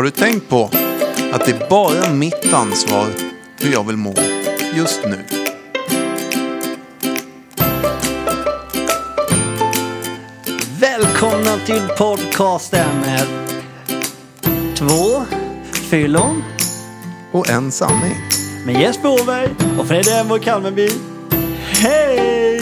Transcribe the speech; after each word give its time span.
Har 0.00 0.04
du 0.04 0.10
tänkt 0.10 0.48
på 0.48 0.70
att 1.32 1.44
det 1.44 1.50
är 1.50 1.68
bara 1.68 2.12
mitt 2.12 2.52
ansvar 2.52 3.06
hur 3.58 3.72
jag 3.72 3.86
vill 3.86 3.96
må 3.96 4.14
just 4.74 5.00
nu? 5.04 5.24
Välkomna 10.80 11.58
till 11.66 11.88
podcasten 11.98 13.00
med 13.00 13.26
två 14.76 15.24
fyllon 15.90 16.42
Och 17.32 17.50
en 17.50 17.72
sanning. 17.72 18.16
med 18.66 18.80
Jesper 18.80 19.08
Åberg 19.08 19.48
och 19.78 19.88
Fredrik 19.88 20.14
Emborg 20.14 20.42
Kalmeby. 20.42 20.90
Hej! 21.60 22.58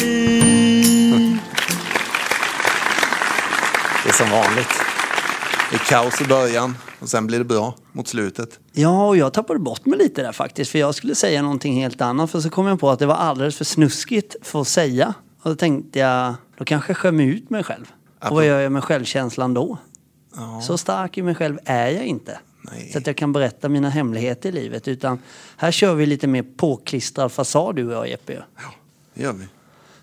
Det 4.03 4.09
är 4.09 4.13
som 4.13 4.31
vanligt. 4.31 4.83
Det 5.71 5.77
är 5.77 5.85
kaos 5.85 6.21
i 6.21 6.25
början 6.25 6.75
och 7.01 7.09
sen 7.09 7.27
blir 7.27 7.39
det 7.39 7.45
bra 7.45 7.75
mot 7.93 8.09
slutet. 8.09 8.61
Ja, 8.73 9.07
och 9.09 9.17
jag 9.17 9.33
tappade 9.33 9.59
bort 9.61 9.87
mig 9.87 9.99
lite 9.99 10.23
där 10.23 10.33
faktiskt. 10.33 10.71
För 10.71 10.79
jag 10.79 10.95
skulle 10.95 11.15
säga 11.15 11.43
någonting 11.43 11.81
helt 11.83 12.01
annat. 12.01 12.31
För 12.31 12.41
så 12.41 12.51
kom 12.51 12.67
jag 12.67 12.81
på 12.81 12.91
att 12.91 12.99
det 12.99 13.07
var 13.07 13.15
alldeles 13.15 13.57
för 13.57 13.65
snuskigt 13.65 14.37
för 14.43 14.61
att 14.61 14.69
säga. 14.69 15.15
Och 15.43 15.51
då 15.51 15.57
tänkte 15.57 15.99
jag, 15.99 16.35
då 16.59 16.65
kanske 16.65 16.91
jag 16.91 16.97
skämmer 16.97 17.25
ut 17.25 17.51
mig 17.51 17.63
själv. 17.65 17.93
Och 18.21 18.35
vad 18.35 18.47
gör 18.47 18.61
jag 18.61 18.73
med 18.73 18.85
självkänslan 18.85 19.55
då? 19.55 19.79
Så 20.67 20.79
stark 20.79 21.19
i 21.19 21.23
mig 21.23 21.35
själv 21.35 21.59
är 21.65 21.89
jag 21.91 22.07
inte. 22.07 22.39
Nej. 22.63 22.91
Så 22.93 22.99
att 22.99 23.07
jag 23.07 23.17
kan 23.17 23.33
berätta 23.33 23.69
mina 23.69 23.91
hemligheter 23.91 24.49
i 24.49 24.53
livet. 24.53 24.89
Utan 24.89 25.19
här 25.57 25.71
kör 25.71 25.95
vi 25.95 26.07
lite 26.07 26.27
mer 26.27 26.45
påklistrad 26.57 27.33
fasad 27.33 27.77
du 27.77 27.87
och 27.87 27.93
jag 27.93 28.09
Jeppe. 28.09 28.33
Ja, 28.57 28.73
det 29.15 29.23
gör 29.23 29.33
vi. 29.33 29.39
Vi 29.39 29.45
är 29.45 29.49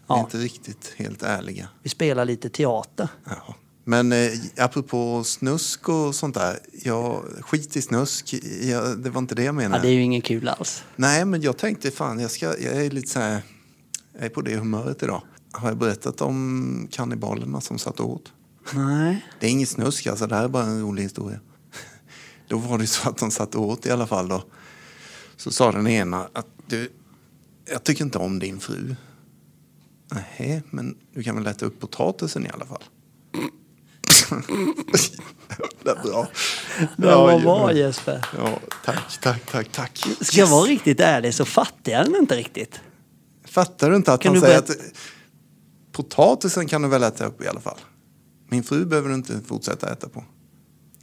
Ja. 0.08 0.20
inte 0.20 0.38
riktigt 0.38 0.94
helt 0.98 1.24
ärliga. 1.24 1.68
Vi 1.84 1.90
spelar 1.90 2.26
lite 2.26 2.50
teater. 2.50 3.08
Ja. 3.26 3.56
Men 3.88 4.12
eh, 4.12 4.32
apropå 4.58 5.24
snusk 5.24 5.90
och 5.90 6.16
sånt 6.16 6.36
där. 6.36 6.60
Ja, 6.84 7.24
skit 7.42 7.76
i 7.78 7.82
snusk. 7.82 8.34
Ja, 8.62 8.82
det 8.82 9.10
var 9.10 9.22
inte 9.22 9.36
det 9.36 9.44
jag 9.44 9.48
Ja, 9.56 9.58
menade. 9.58 9.82
det 9.84 9.90
är 9.90 9.94
ju 9.94 10.02
inget 10.02 10.24
kul 10.24 10.48
alls. 10.48 10.84
Nej, 10.96 11.26
men 11.26 11.42
jag 11.42 11.58
tänkte 11.58 11.92
fan, 11.92 12.20
jag, 12.20 12.32
ska, 12.32 12.46
jag 12.46 12.86
är 12.86 12.90
lite 12.92 13.08
så 13.12 13.20
här, 13.20 13.42
jag 14.14 14.26
är 14.26 14.30
på 14.30 14.42
det 14.42 14.56
humöret 14.56 15.04
idag. 15.04 15.22
Har 15.52 15.68
jag 15.70 15.78
berättat 15.78 16.22
om 16.22 16.88
kannibalerna 16.92 17.62
som 17.62 17.78
satt 17.80 18.00
åt? 18.00 18.32
Nej. 18.74 19.26
Det 19.40 19.48
är 19.48 19.52
inget 19.52 19.70
snusk, 19.70 20.08
alltså 20.08 20.28
det 20.28 20.36
här 20.36 20.44
är 20.44 20.48
bara 20.48 20.64
en 20.64 20.82
rolig 20.82 21.04
historia. 21.04 21.40
Då 22.48 22.58
var 22.58 22.78
det 22.78 22.88
så 22.88 23.10
att 23.10 23.18
de 23.18 23.32
satt 23.32 23.56
åt 23.56 23.86
i 23.86 23.92
alla 23.92 24.08
fall 24.08 24.28
då. 24.28 24.44
Så 25.38 25.52
sa 25.52 25.72
den 25.72 25.88
ena 25.88 26.30
att 26.34 26.48
du, 26.68 26.90
jag 27.72 27.84
tycker 27.84 28.04
inte 28.06 28.18
om 28.18 28.40
din 28.40 28.60
fru. 28.60 28.96
Nej, 30.12 30.64
men 30.72 30.98
du 31.14 31.24
kan 31.24 31.36
väl 31.36 31.48
äta 31.48 31.66
upp 31.66 31.80
potatisen 31.80 32.46
i 32.46 32.50
alla 32.50 32.66
fall. 32.66 32.84
Det 35.84 35.90
är 35.90 36.04
bra. 36.04 36.28
Det 36.98 37.06
var 37.16 37.32
Ja, 37.32 37.40
bra. 37.40 37.74
Jesper. 37.74 38.26
Ja, 38.38 38.60
tack, 38.86 39.20
tack, 39.22 39.52
tack, 39.52 39.72
tack. 39.72 40.06
Ska 40.22 40.38
jag 40.40 40.48
vara 40.48 40.66
riktigt 40.66 41.00
ärlig 41.00 41.34
så 41.34 41.46
fattar 41.46 41.92
jag 41.92 42.06
den 42.06 42.16
inte 42.16 42.36
riktigt. 42.36 42.80
Fattar 43.46 43.90
du 43.90 43.96
inte 43.96 44.14
att 44.14 44.22
Kan 44.22 44.30
han 44.30 44.42
du 44.42 44.48
säger 44.48 44.62
berätta- 44.62 44.74
att 44.74 44.98
potatisen 45.92 46.68
kan 46.68 46.82
du 46.82 46.88
väl 46.88 47.04
äta 47.04 47.26
upp 47.26 47.42
i 47.44 47.48
alla 47.48 47.60
fall? 47.60 47.78
Min 48.50 48.64
fru 48.64 48.86
behöver 48.86 49.10
du 49.10 49.16
inte 49.16 49.40
fortsätta 49.48 49.92
äta 49.92 50.10
på. 50.10 50.20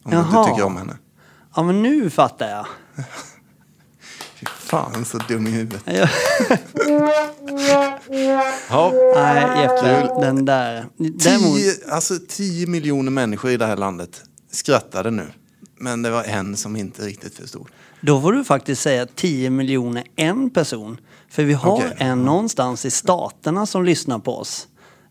Om 0.05 0.10
du 0.10 0.16
Jaha. 0.16 0.38
inte 0.40 0.50
tycker 0.50 0.64
om 0.66 0.77
henne. 0.77 0.96
Ja, 1.56 1.62
men 1.62 1.83
nu 1.83 2.10
fattar 2.10 2.48
jag. 2.48 2.66
Fy 4.40 4.46
fan 4.46 5.05
så 5.05 5.18
dum 5.18 5.46
i 5.46 5.50
huvudet. 5.50 5.83
Ja. 8.70 8.92
Nej, 9.14 9.62
Jeppe, 9.62 10.08
den 10.20 10.45
där. 10.45 10.86
Däremot, 10.97 11.56
Tio, 11.56 11.72
alltså 11.91 12.14
tio 12.28 12.67
miljoner 12.67 13.11
människor 13.11 13.50
i 13.50 13.56
det 13.56 13.67
här 13.67 13.77
landet 13.77 14.22
skrattade 14.50 15.11
nu. 15.11 15.27
Men 15.78 16.03
det 16.03 16.11
var 16.11 16.25
en 16.25 16.56
som 16.56 16.77
inte 16.77 17.03
riktigt 17.03 17.34
förstod. 17.34 17.68
då 18.01 18.20
får 18.20 18.33
du 18.33 18.45
faktiskt 18.45 18.83
säga 18.83 19.07
10 19.07 19.51
miljoner 19.51 20.05
en 20.17 20.51
person. 20.51 21.01
För 21.30 21.45
vi 21.45 21.52
har 21.52 21.73
Okej. 21.73 21.92
en 21.96 22.24
någonstans 22.24 22.85
i 22.85 22.90
staterna 22.90 23.67
som 23.67 23.85
lyssnar 23.85 24.19
på 24.19 24.39
oss. 24.39 24.69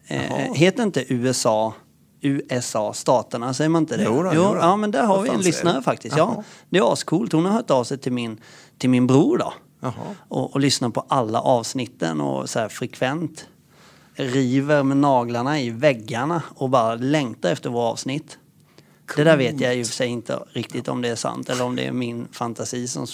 Eh, 0.07 0.53
heter 0.53 0.83
inte 0.83 1.13
USA 1.13 1.73
USA, 2.21 2.93
staterna, 2.93 3.53
säger 3.53 3.69
man 3.69 3.83
inte 3.83 3.97
det? 3.97 4.03
Jo 4.03 4.23
då, 4.23 4.31
jo, 4.33 4.43
då. 4.43 4.57
ja 4.61 4.75
men 4.75 4.91
där 4.91 5.03
har 5.03 5.15
Vad 5.15 5.23
vi 5.23 5.29
en 5.29 5.41
lyssnare 5.41 5.81
faktiskt. 5.81 6.17
Jaha. 6.17 6.33
Ja, 6.37 6.43
det 6.69 6.77
är 6.77 6.93
ascoolt. 6.93 7.31
Hon 7.31 7.45
har 7.45 7.51
hört 7.51 7.71
av 7.71 7.83
sig 7.83 7.97
till 7.97 8.11
min, 8.11 8.39
till 8.77 8.89
min 8.89 9.07
bror 9.07 9.37
då. 9.37 9.53
Och, 10.27 10.53
och 10.53 10.59
lyssnar 10.59 10.89
på 10.89 11.05
alla 11.07 11.41
avsnitten 11.41 12.21
och 12.21 12.49
så 12.49 12.59
här 12.59 12.69
frekvent 12.69 13.47
river 14.15 14.83
med 14.83 14.97
naglarna 14.97 15.59
i 15.59 15.69
väggarna 15.69 16.43
och 16.55 16.69
bara 16.69 16.95
längtar 16.95 17.51
efter 17.51 17.69
våra 17.69 17.85
avsnitt. 17.85 18.37
Det 19.15 19.23
där 19.23 19.37
vet 19.37 19.59
jag 19.59 19.79
och 19.79 19.85
för 19.87 19.93
sig 19.93 20.07
inte 20.07 20.39
riktigt 20.47 20.87
om 20.87 21.01
det 21.01 21.09
är 21.09 21.15
sant 21.15 21.49
eller 21.49 21.63
om 21.63 21.75
det 21.75 21.85
är 21.85 21.91
min 21.91 22.27
fantasi 22.31 22.87
som 22.87 23.07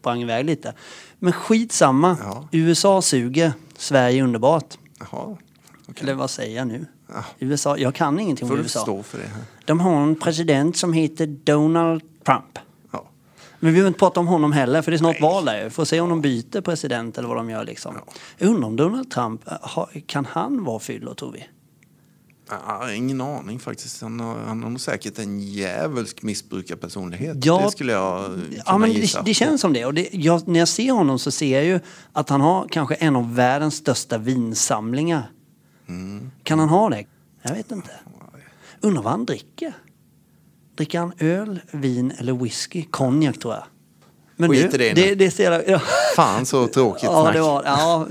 sprang 0.00 0.22
iväg 0.22 0.44
lite. 0.44 0.74
Men 1.18 1.32
skitsamma. 1.32 2.16
Ja. 2.22 2.48
USA 2.52 3.02
suger, 3.02 3.52
Sverige 3.78 4.20
är 4.20 4.24
underbart. 4.24 4.78
Jaha. 4.98 5.36
Okej. 5.88 6.02
Eller 6.02 6.14
vad 6.14 6.30
säger 6.30 6.56
jag 6.56 6.66
nu? 6.66 6.86
Ja. 7.12 7.24
USA, 7.38 7.76
jag 7.76 7.94
kan 7.94 8.18
ingenting 8.20 8.48
Får 8.48 8.54
om 8.54 8.60
USA. 8.60 8.80
stå 8.80 9.02
för 9.02 9.18
det 9.18 9.26
här. 9.26 9.42
De 9.64 9.80
har 9.80 10.02
en 10.02 10.14
president 10.16 10.76
som 10.76 10.92
heter 10.92 11.26
Donald 11.26 12.02
Trump. 12.24 12.58
Ja. 13.60 13.66
Men 13.66 13.72
vi 13.72 13.72
behöver 13.72 13.88
inte 13.88 13.98
prata 13.98 14.20
om 14.20 14.26
honom 14.26 14.52
heller, 14.52 14.82
för 14.82 14.90
det 14.90 14.96
är 14.96 14.98
snart 14.98 15.20
val 15.20 15.44
där. 15.44 15.70
Får 15.70 15.84
se 15.84 16.00
om 16.00 16.08
de 16.08 16.20
byter 16.20 16.60
president 16.60 17.18
eller 17.18 17.28
vad 17.28 17.36
de 17.36 17.50
gör 17.50 17.64
liksom. 17.64 17.98
Jag 18.38 18.48
undrar 18.48 18.68
om 18.68 18.76
Donald 18.76 19.10
Trump, 19.10 19.48
eh, 19.48 20.00
kan 20.06 20.24
han 20.24 20.64
vara 20.64 20.78
fyllo 20.78 21.14
tror 21.14 21.32
vi? 21.32 21.44
Ja, 22.50 22.92
ingen 22.92 23.20
aning 23.20 23.58
faktiskt. 23.58 24.02
Han 24.02 24.20
har, 24.20 24.38
han 24.38 24.62
har 24.62 24.78
säkert 24.78 25.18
en 25.18 25.40
djävulsk 25.40 26.22
missbrukarpersonlighet. 26.22 27.44
Ja. 27.44 27.60
det 27.64 27.70
skulle 27.70 27.92
jag 27.92 28.24
kunna 28.24 28.62
Ja 28.66 28.78
men 28.78 28.92
gissa. 28.92 29.18
det, 29.18 29.24
det 29.24 29.34
känns 29.34 29.60
som 29.60 29.72
det. 29.72 29.84
Och 29.84 29.94
det, 29.94 30.08
jag, 30.12 30.48
när 30.48 30.58
jag 30.58 30.68
ser 30.68 30.92
honom 30.92 31.18
så 31.18 31.30
ser 31.30 31.56
jag 31.56 31.64
ju 31.64 31.80
att 32.12 32.28
han 32.28 32.40
har 32.40 32.68
kanske 32.68 32.94
en 32.94 33.16
av 33.16 33.34
världens 33.34 33.74
största 33.74 34.18
vinsamlingar. 34.18 35.30
Mm. 35.88 36.30
Kan 36.42 36.58
han 36.58 36.68
ha 36.68 36.90
det? 36.90 37.04
Jag 37.42 37.54
vet 37.54 37.70
inte. 37.70 37.90
Undrar 38.80 39.02
vad 39.02 39.12
han 39.12 39.24
dricker? 39.24 39.72
Dricker 40.80 40.98
han 40.98 41.12
öl, 41.18 41.60
vin 41.70 42.12
eller 42.18 42.32
whisky? 42.32 42.84
Konjak 42.90 43.38
tror 43.38 43.54
jag. 43.54 43.64
Men 44.36 44.50
Skit 44.50 44.70
du, 44.70 44.76
i 44.76 44.78
det 44.94 44.94
nu. 44.94 45.08
det, 45.08 45.14
det 45.14 45.30
ser 45.30 45.52
jag, 45.52 45.68
ja. 45.68 45.80
Fan 46.16 46.46
så 46.46 46.66
tråkigt 46.68 47.02
Ja, 47.04 47.22
snack. 47.22 47.34
det 47.34 47.40
var, 47.40 47.62
ja, 47.64 48.06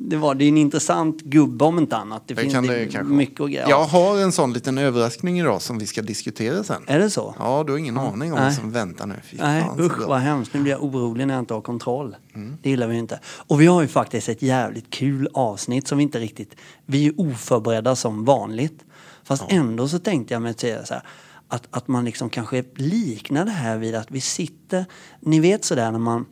det 0.00 0.16
var 0.16 0.34
det 0.34 0.44
är 0.44 0.48
en 0.48 0.56
intressant 0.58 1.20
gubbe 1.22 1.64
om 1.64 1.78
inte 1.78 1.96
annat. 1.96 2.22
Det, 2.26 2.34
Det 2.34 2.40
finns 2.42 2.54
det 2.68 2.86
det 2.92 3.02
mycket 3.02 3.40
att 3.40 3.50
greja. 3.50 3.68
Jag 3.68 3.84
har 3.84 4.18
en 4.18 4.32
sån 4.32 4.52
liten 4.52 4.78
överraskning 4.78 5.40
idag 5.40 5.62
som 5.62 5.78
vi 5.78 5.86
ska 5.86 6.02
diskutera 6.02 6.64
sen. 6.64 6.82
Är 6.86 6.98
det 6.98 7.10
så? 7.10 7.34
Ja, 7.38 7.64
du 7.66 7.72
har 7.72 7.78
ingen 7.78 7.98
aning 7.98 8.32
om 8.32 8.38
Nej. 8.38 8.44
vad 8.44 8.54
som 8.54 8.70
väntar 8.72 9.06
nu. 9.06 9.14
Fy 9.24 9.36
Nej, 9.40 9.62
fan, 9.62 9.80
usch 9.80 9.98
bra. 9.98 10.06
vad 10.08 10.18
hemskt. 10.20 10.54
Nu 10.54 10.60
blir 10.60 10.72
jag 10.72 10.82
orolig 10.84 11.26
när 11.26 11.34
jag 11.34 11.42
inte 11.42 11.54
har 11.54 11.60
kontroll. 11.60 12.16
Mm. 12.34 12.56
Det 12.62 12.70
gillar 12.70 12.86
vi 12.86 12.96
inte. 12.96 13.20
Och 13.26 13.60
vi 13.60 13.66
har 13.66 13.82
ju 13.82 13.88
faktiskt 13.88 14.28
ett 14.28 14.42
jävligt 14.42 14.90
kul 14.90 15.28
avsnitt 15.34 15.88
som 15.88 15.98
vi 15.98 16.04
inte 16.04 16.18
riktigt... 16.18 16.56
Vi 16.86 17.06
är 17.06 17.12
oförberedda 17.20 17.96
som 17.96 18.24
vanligt. 18.24 18.84
Fast 19.24 19.44
ändå 19.48 19.88
så 19.88 19.98
tänkte 19.98 20.34
jag 20.34 20.42
mig 20.42 20.50
att 20.50 20.60
säga 20.60 20.84
så 20.84 20.94
här, 20.94 21.02
att, 21.48 21.66
att 21.70 21.88
man 21.88 22.04
liksom 22.04 22.30
kanske 22.30 22.64
liknar 22.74 23.44
det 23.44 23.50
här 23.50 23.78
vid 23.78 23.94
att 23.94 24.10
vi 24.10 24.20
sitter... 24.20 24.84
Ni 25.20 25.40
vet 25.40 25.64
sådär 25.64 25.92
när 25.92 25.98
man 25.98 26.26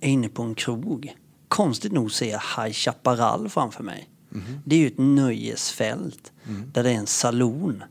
är 0.00 0.08
inne 0.08 0.28
på 0.28 0.42
en 0.42 0.54
krog. 0.54 1.14
Konstigt 1.48 1.92
nog 1.92 2.12
ser 2.12 2.30
jag 2.30 2.42
High 2.56 2.72
Chaparral 2.72 3.48
framför 3.48 3.82
mig. 3.82 4.08
Det 4.64 4.76
är 4.76 4.80
ju 4.80 4.86
ett 4.86 4.98
nöjesfält 4.98 6.32
där 6.72 6.82
det 6.82 6.90
är 6.90 6.94
en 6.94 7.06
saloon. 7.06 7.82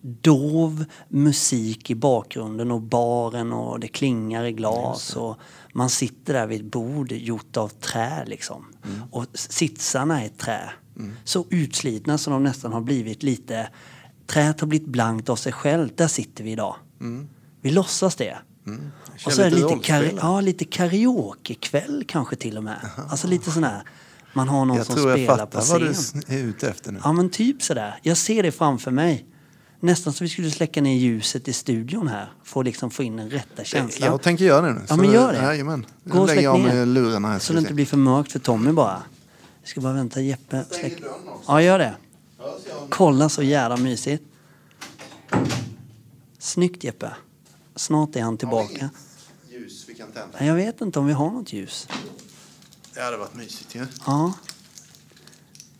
Dov 0.00 0.84
musik 1.08 1.90
i 1.90 1.94
bakgrunden 1.94 2.70
och 2.70 2.80
baren 2.80 3.52
och 3.52 3.80
det 3.80 3.88
klingar 3.88 4.44
i 4.44 4.52
glas 4.52 5.16
och 5.16 5.36
man 5.72 5.90
sitter 5.90 6.32
där 6.32 6.46
vid 6.46 6.60
ett 6.60 6.72
bord 6.72 7.12
gjort 7.12 7.56
av 7.56 7.68
trä 7.68 8.24
liksom. 8.26 8.66
Och 9.10 9.26
sitsarna 9.34 10.24
är 10.24 10.28
trä. 10.28 10.70
Så 11.24 11.44
utslitna 11.50 12.18
som 12.18 12.32
de 12.32 12.42
nästan 12.42 12.72
har 12.72 12.80
blivit 12.80 13.22
lite... 13.22 13.68
Träet 14.26 14.60
har 14.60 14.66
blivit 14.68 14.88
blankt 14.88 15.28
av 15.28 15.36
sig 15.36 15.52
självt. 15.52 15.96
Där 15.96 16.08
sitter 16.08 16.44
vi 16.44 16.50
idag. 16.52 16.76
Vi 17.60 17.70
låtsas 17.70 18.14
det. 18.16 18.38
Kör 19.16 19.26
Och 19.26 19.32
så 19.32 19.42
är 19.42 19.50
det 19.50 19.56
lite 19.56 19.66
rollspel. 19.66 20.18
ja, 20.22 20.40
lite 20.40 20.64
karaokekväll 20.64 22.04
kanske 22.08 22.36
till 22.36 22.56
och 22.56 22.64
med. 22.64 22.78
Alltså 23.08 23.26
lite 23.28 23.50
sån 23.50 23.64
här, 23.64 23.82
man 24.32 24.48
har 24.48 24.64
någon 24.64 24.76
Jag 24.76 24.86
som 24.86 24.94
tror 24.94 25.10
jag 25.10 25.18
spelar 25.18 25.46
på 25.46 25.60
fattar 25.60 25.78
vad 25.86 25.94
scen. 25.96 26.22
du 26.26 26.34
är 26.34 26.38
ute 26.38 26.68
efter 26.70 26.92
nu. 26.92 27.00
Ja 27.04 27.12
men 27.12 27.30
typ 27.30 27.62
sådär. 27.62 27.98
Jag 28.02 28.16
ser 28.16 28.42
det 28.42 28.52
framför 28.52 28.90
mig. 28.90 29.26
Nästan 29.80 30.12
så 30.12 30.24
vi 30.24 30.30
skulle 30.30 30.50
släcka 30.50 30.82
ner 30.82 30.96
ljuset 30.96 31.48
i 31.48 31.52
studion 31.52 32.08
här. 32.08 32.32
För 32.44 32.60
att 32.60 32.66
liksom 32.66 32.90
få 32.90 33.02
in 33.02 33.16
den 33.16 33.30
rätta 33.30 33.64
känslan. 33.64 34.10
Jag 34.10 34.22
tänker 34.22 34.44
göra 34.44 34.66
det 34.66 34.72
nu. 34.72 34.80
Ja, 34.88 34.96
men 34.96 35.12
gör 35.12 35.32
det. 35.32 35.42
Jajamän. 35.42 35.86
Gå 36.04 36.18
och 36.18 36.28
släck 36.28 36.44
jag 36.44 36.60
ner. 36.60 36.66
med 36.74 36.88
lurarna 36.88 37.28
här. 37.28 37.38
Så 37.38 37.52
det 37.52 37.58
inte 37.58 37.74
blir 37.74 37.86
för 37.86 37.96
mörkt 37.96 38.32
för 38.32 38.38
Tommy 38.38 38.72
bara. 38.72 39.02
Jag 39.62 39.68
ska 39.68 39.80
bara 39.80 39.92
vänta 39.92 40.20
Jeppe. 40.20 40.64
Släck. 40.70 41.02
Ja 41.46 41.62
gör 41.62 41.78
det. 41.78 41.94
Kolla 42.90 43.28
så 43.28 43.42
jävla 43.42 43.76
mysigt. 43.76 44.24
Snyggt 46.38 46.84
Jeppe. 46.84 47.10
Snart 47.76 48.16
är 48.16 48.22
han 48.22 48.38
tillbaka. 48.38 48.90
Ljus 49.50 49.84
vi 49.88 49.94
kan 49.94 50.08
tända. 50.12 50.44
Jag 50.46 50.54
vet 50.54 50.80
inte 50.80 50.98
om 50.98 51.06
vi 51.06 51.12
har 51.12 51.30
något 51.30 51.52
ljus. 51.52 51.88
Det 52.94 53.00
hade 53.02 53.16
varit 53.16 53.34
mysigt 53.34 53.74
ju. 53.74 53.86
Ja, 54.06 54.32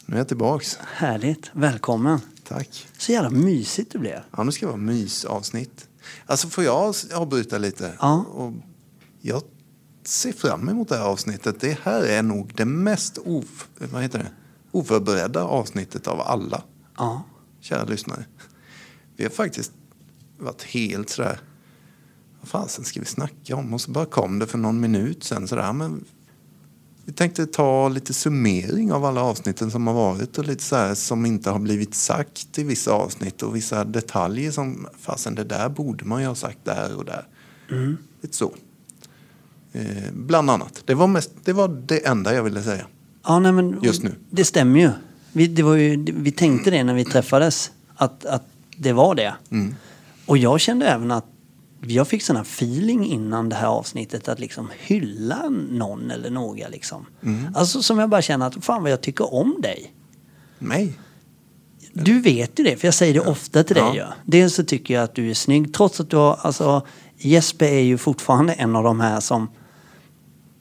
Nu 0.07 0.15
är 0.15 0.19
jag 0.19 0.29
tillbaks. 0.29 0.79
härligt. 0.83 1.51
Välkommen. 1.53 2.21
Tack. 2.49 2.87
Så 2.99 3.13
jävla 3.13 3.31
mysigt 3.31 3.93
det 3.93 3.99
blev. 3.99 4.21
Ja, 4.37 4.43
nu 4.43 4.53
ska 4.53 4.67
det 4.67 4.73
vara 4.73 4.81
mysavsnitt. 4.83 5.89
Alltså 6.27 6.49
får 6.49 6.65
jag 6.65 6.95
avbryta 7.15 7.59
lite? 7.59 7.93
Ja. 8.01 8.25
Och 8.33 8.53
jag 9.21 9.43
ser 10.05 10.33
fram 10.33 10.69
emot 10.69 10.89
det 10.89 10.97
här 10.97 11.05
avsnittet. 11.05 11.61
Det 11.61 11.79
här 11.83 12.03
är 12.03 12.23
nog 12.23 12.53
det 12.55 12.65
mest 12.65 13.19
of, 13.19 13.69
vad 13.79 14.03
heter 14.03 14.19
det? 14.19 14.31
Oförberedda 14.77 15.45
avsnittet 15.45 16.07
av 16.07 16.21
alla, 16.21 16.63
Ja. 16.97 17.23
kära 17.61 17.85
lyssnare. 17.85 18.25
Vi 19.17 19.25
har 19.25 19.31
faktiskt 19.31 19.73
varit 20.39 20.63
helt 20.63 21.11
sådär, 21.11 21.41
vad 22.41 22.49
fasen 22.49 22.85
ska 22.85 23.01
vi 23.01 23.07
snacka 23.07 23.57
om? 23.57 23.75
Och 23.75 23.81
så 23.81 23.91
bara 23.91 24.05
kom 24.07 24.39
det 24.39 24.47
för 24.47 24.59
någon 24.59 24.81
minut 24.81 25.25
sen 25.25 25.49
sådär, 25.49 25.73
men 25.73 26.05
vi 27.05 27.13
tänkte 27.13 27.47
ta 27.47 27.89
lite 27.89 28.15
summering 28.15 28.93
av 28.93 29.05
alla 29.05 29.21
avsnitten 29.23 29.71
som 29.71 29.87
har 29.87 29.95
varit 29.95 30.39
och 30.39 30.45
lite 30.45 30.65
så 30.65 30.77
här 30.77 30.95
som 30.95 31.27
inte 31.27 31.51
har 31.51 31.59
blivit 31.59 31.95
sagt 31.95 32.59
i 32.59 32.65
vissa 32.65 32.93
avsnitt 32.93 33.43
och 33.43 33.57
vissa 33.57 33.85
detaljer 33.85 34.51
som, 34.51 34.87
fasen 34.99 35.35
det 35.35 35.45
där 35.45 35.69
borde 35.69 36.05
man 36.05 36.21
ju 36.23 36.29
ha 36.29 36.35
sagt 36.35 36.59
där 36.65 36.97
och 36.97 37.05
där. 37.05 37.27
Lite 38.21 38.37
så. 38.37 38.55
Eh, 39.73 40.13
bland 40.13 40.51
annat. 40.51 40.83
Det 40.85 40.95
var, 40.95 41.07
mest, 41.07 41.31
det 41.45 41.53
var 41.53 41.69
det 41.69 42.07
enda 42.07 42.35
jag 42.35 42.43
ville 42.43 42.63
säga. 42.63 42.87
Ja, 43.27 43.39
nej, 43.39 43.53
men 43.53 43.79
Just 43.83 44.03
nu. 44.03 44.15
Det 44.31 44.45
stämmer 44.45 44.81
ju. 44.81 44.91
Vi, 45.33 45.47
det 45.47 45.63
var 45.63 45.75
ju. 45.75 46.05
vi 46.13 46.33
tänkte 46.33 46.71
det 46.71 46.85
när 46.85 46.95
vi 46.95 47.05
träffades, 47.05 47.71
att, 47.97 48.25
att 48.25 48.43
det 48.77 48.93
var 48.93 49.15
det. 49.15 49.35
Mm. 49.51 49.75
Och 50.27 50.39
jag 50.39 50.61
kände 50.61 50.87
även 50.87 51.11
att 51.11 51.27
jag 51.81 52.09
fick 52.09 52.23
sån 52.23 52.37
feeling 52.37 53.07
innan 53.07 53.49
det 53.49 53.57
här 53.57 53.67
avsnittet 53.67 54.29
att 54.29 54.39
liksom 54.39 54.71
hylla 54.79 55.49
någon 55.71 56.11
eller 56.11 56.31
några 56.31 56.69
liksom. 56.69 57.07
Mm. 57.23 57.55
Alltså 57.55 57.83
som 57.83 57.99
jag 57.99 58.09
bara 58.09 58.23
känner 58.23 58.47
att 58.47 58.65
fan 58.65 58.83
vad 58.83 58.93
jag 58.93 59.01
tycker 59.01 59.35
om 59.35 59.57
dig. 59.63 59.93
Mig? 60.59 60.93
Du 61.93 62.21
vet 62.21 62.59
ju 62.59 62.65
det, 62.65 62.77
för 62.77 62.87
jag 62.87 62.95
säger 62.95 63.15
det 63.15 63.21
ofta 63.21 63.65
till 63.65 63.77
dig 63.77 63.85
Ja. 63.85 63.95
ju. 63.95 64.05
Dels 64.25 64.55
så 64.55 64.65
tycker 64.65 64.95
jag 64.95 65.05
att 65.05 65.15
du 65.15 65.31
är 65.31 65.35
snygg, 65.35 65.75
trots 65.75 66.01
att 66.01 66.11
du 66.11 66.17
har, 66.17 66.39
alltså 66.43 66.87
Jesper 67.19 67.67
är 67.67 67.81
ju 67.81 67.99
fortfarande 67.99 68.53
en 68.53 68.77
av 68.77 68.85
de 68.85 69.01
här 69.01 69.21
som, 69.21 69.51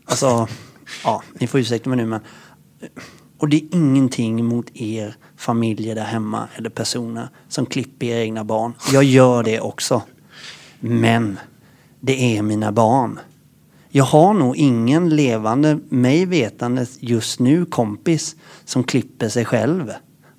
alltså, 0.06 0.48
ja, 1.04 1.24
ni 1.40 1.48
får 1.48 1.60
ursäkta 1.60 1.90
mig 1.90 1.98
nu 1.98 2.06
men, 2.06 2.20
och 3.38 3.50
det 3.50 3.58
är 3.58 3.76
ingenting 3.76 4.46
mot 4.46 4.66
er 4.74 5.16
familjer 5.38 5.96
där 5.96 6.04
hemma 6.04 6.48
eller 6.56 6.70
personer 6.70 7.30
som 7.48 7.66
klipper 7.66 8.06
era 8.06 8.20
egna 8.20 8.44
barn. 8.44 8.74
Jag 8.94 9.04
gör 9.04 9.44
det 9.44 9.60
också. 9.60 10.02
Men 10.80 11.40
det 12.00 12.38
är 12.38 12.42
mina 12.42 12.72
barn. 12.72 13.20
Jag 13.90 14.04
har 14.04 14.34
nog 14.34 14.56
ingen 14.56 15.10
levande, 15.10 15.80
mig 15.90 16.26
vetande 16.26 16.86
just 17.00 17.40
nu 17.40 17.66
kompis 17.66 18.36
som 18.66 18.84
klipper 18.84 19.30
sig 19.30 19.46
själv 19.46 19.92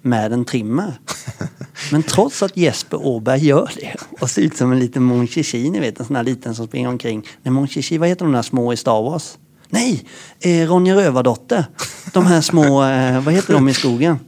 med 0.02 0.32
en 0.32 0.44
trimmer. 0.44 1.00
Men 1.92 2.02
trots 2.02 2.42
att 2.42 2.56
Jesper 2.56 3.06
Åberg 3.06 3.46
gör 3.46 3.70
det 3.76 3.96
och 4.20 4.30
ser 4.30 4.42
ut 4.42 4.56
som 4.56 4.72
en 4.72 4.78
liten 4.78 5.02
Mon 5.02 5.28
ni 5.52 5.80
vet 5.80 6.00
en 6.00 6.06
sån 6.06 6.16
här 6.16 6.22
liten 6.22 6.54
som 6.54 6.66
springer 6.66 6.88
omkring. 6.88 7.26
Nej, 7.42 7.52
Mon 7.52 7.68
vad 7.98 8.08
heter 8.08 8.24
de 8.24 8.32
där 8.32 8.42
små 8.42 8.72
i 8.72 8.76
Star 8.76 9.02
Wars? 9.02 9.38
Nej, 9.68 10.04
eh, 10.40 10.68
Ronja 10.68 10.96
Rövardotter. 10.96 11.66
De 12.12 12.26
här 12.26 12.40
små, 12.40 12.84
eh, 12.84 13.20
vad 13.20 13.34
heter 13.34 13.52
de 13.54 13.68
i 13.68 13.74
skogen? 13.74 14.18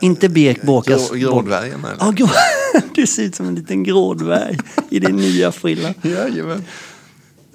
Inte 0.00 0.28
Birkbåkas... 0.28 1.10
Grå, 1.10 1.18
grådvärgen 1.18 1.84
eller? 1.84 1.96
Ja, 2.00 2.10
grå. 2.10 2.28
Du 2.94 3.06
ser 3.06 3.22
ut 3.22 3.34
som 3.34 3.48
en 3.48 3.54
liten 3.54 3.82
grådvärg 3.82 4.58
i 4.90 4.98
din 4.98 5.16
nya 5.16 5.52
frilla. 5.52 5.94
Jajamän. 6.02 6.64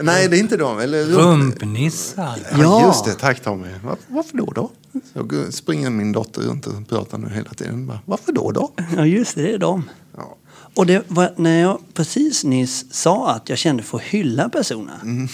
Nej, 0.02 0.28
det 0.28 0.38
är 0.38 0.40
inte 0.40 0.58
de. 0.58 0.80
Eller 0.80 1.04
Rumpnissar. 1.06 2.40
Ja, 2.60 2.88
just 2.88 3.06
det. 3.06 3.14
Tack 3.14 3.40
Tommy. 3.40 3.68
Var, 3.84 3.98
varför 4.08 4.38
då 4.38 4.46
då? 4.46 4.72
Så 5.14 5.52
springer 5.52 5.90
min 5.90 6.12
dotter 6.12 6.42
runt 6.42 6.68
och 6.68 6.88
pratar 6.90 7.18
nu 7.18 7.30
hela 7.30 7.50
tiden. 7.50 7.88
Bara, 7.88 8.00
varför 8.06 8.32
då 8.32 8.52
då? 8.52 8.72
Ja, 8.96 9.06
just 9.06 9.36
det, 9.36 9.42
det 9.42 9.54
är 9.54 9.58
de. 9.58 9.90
Ja. 10.18 10.36
Och 10.75 10.86
det 10.86 11.04
var 11.08 11.34
när 11.36 11.62
jag 11.62 11.80
precis 11.94 12.44
nyss 12.44 12.86
sa 12.92 13.32
att 13.32 13.50
jag 13.50 13.58
kände 13.58 13.84
för 13.84 13.98
att 13.98 14.04
hylla 14.04 14.50
personer. 14.50 15.28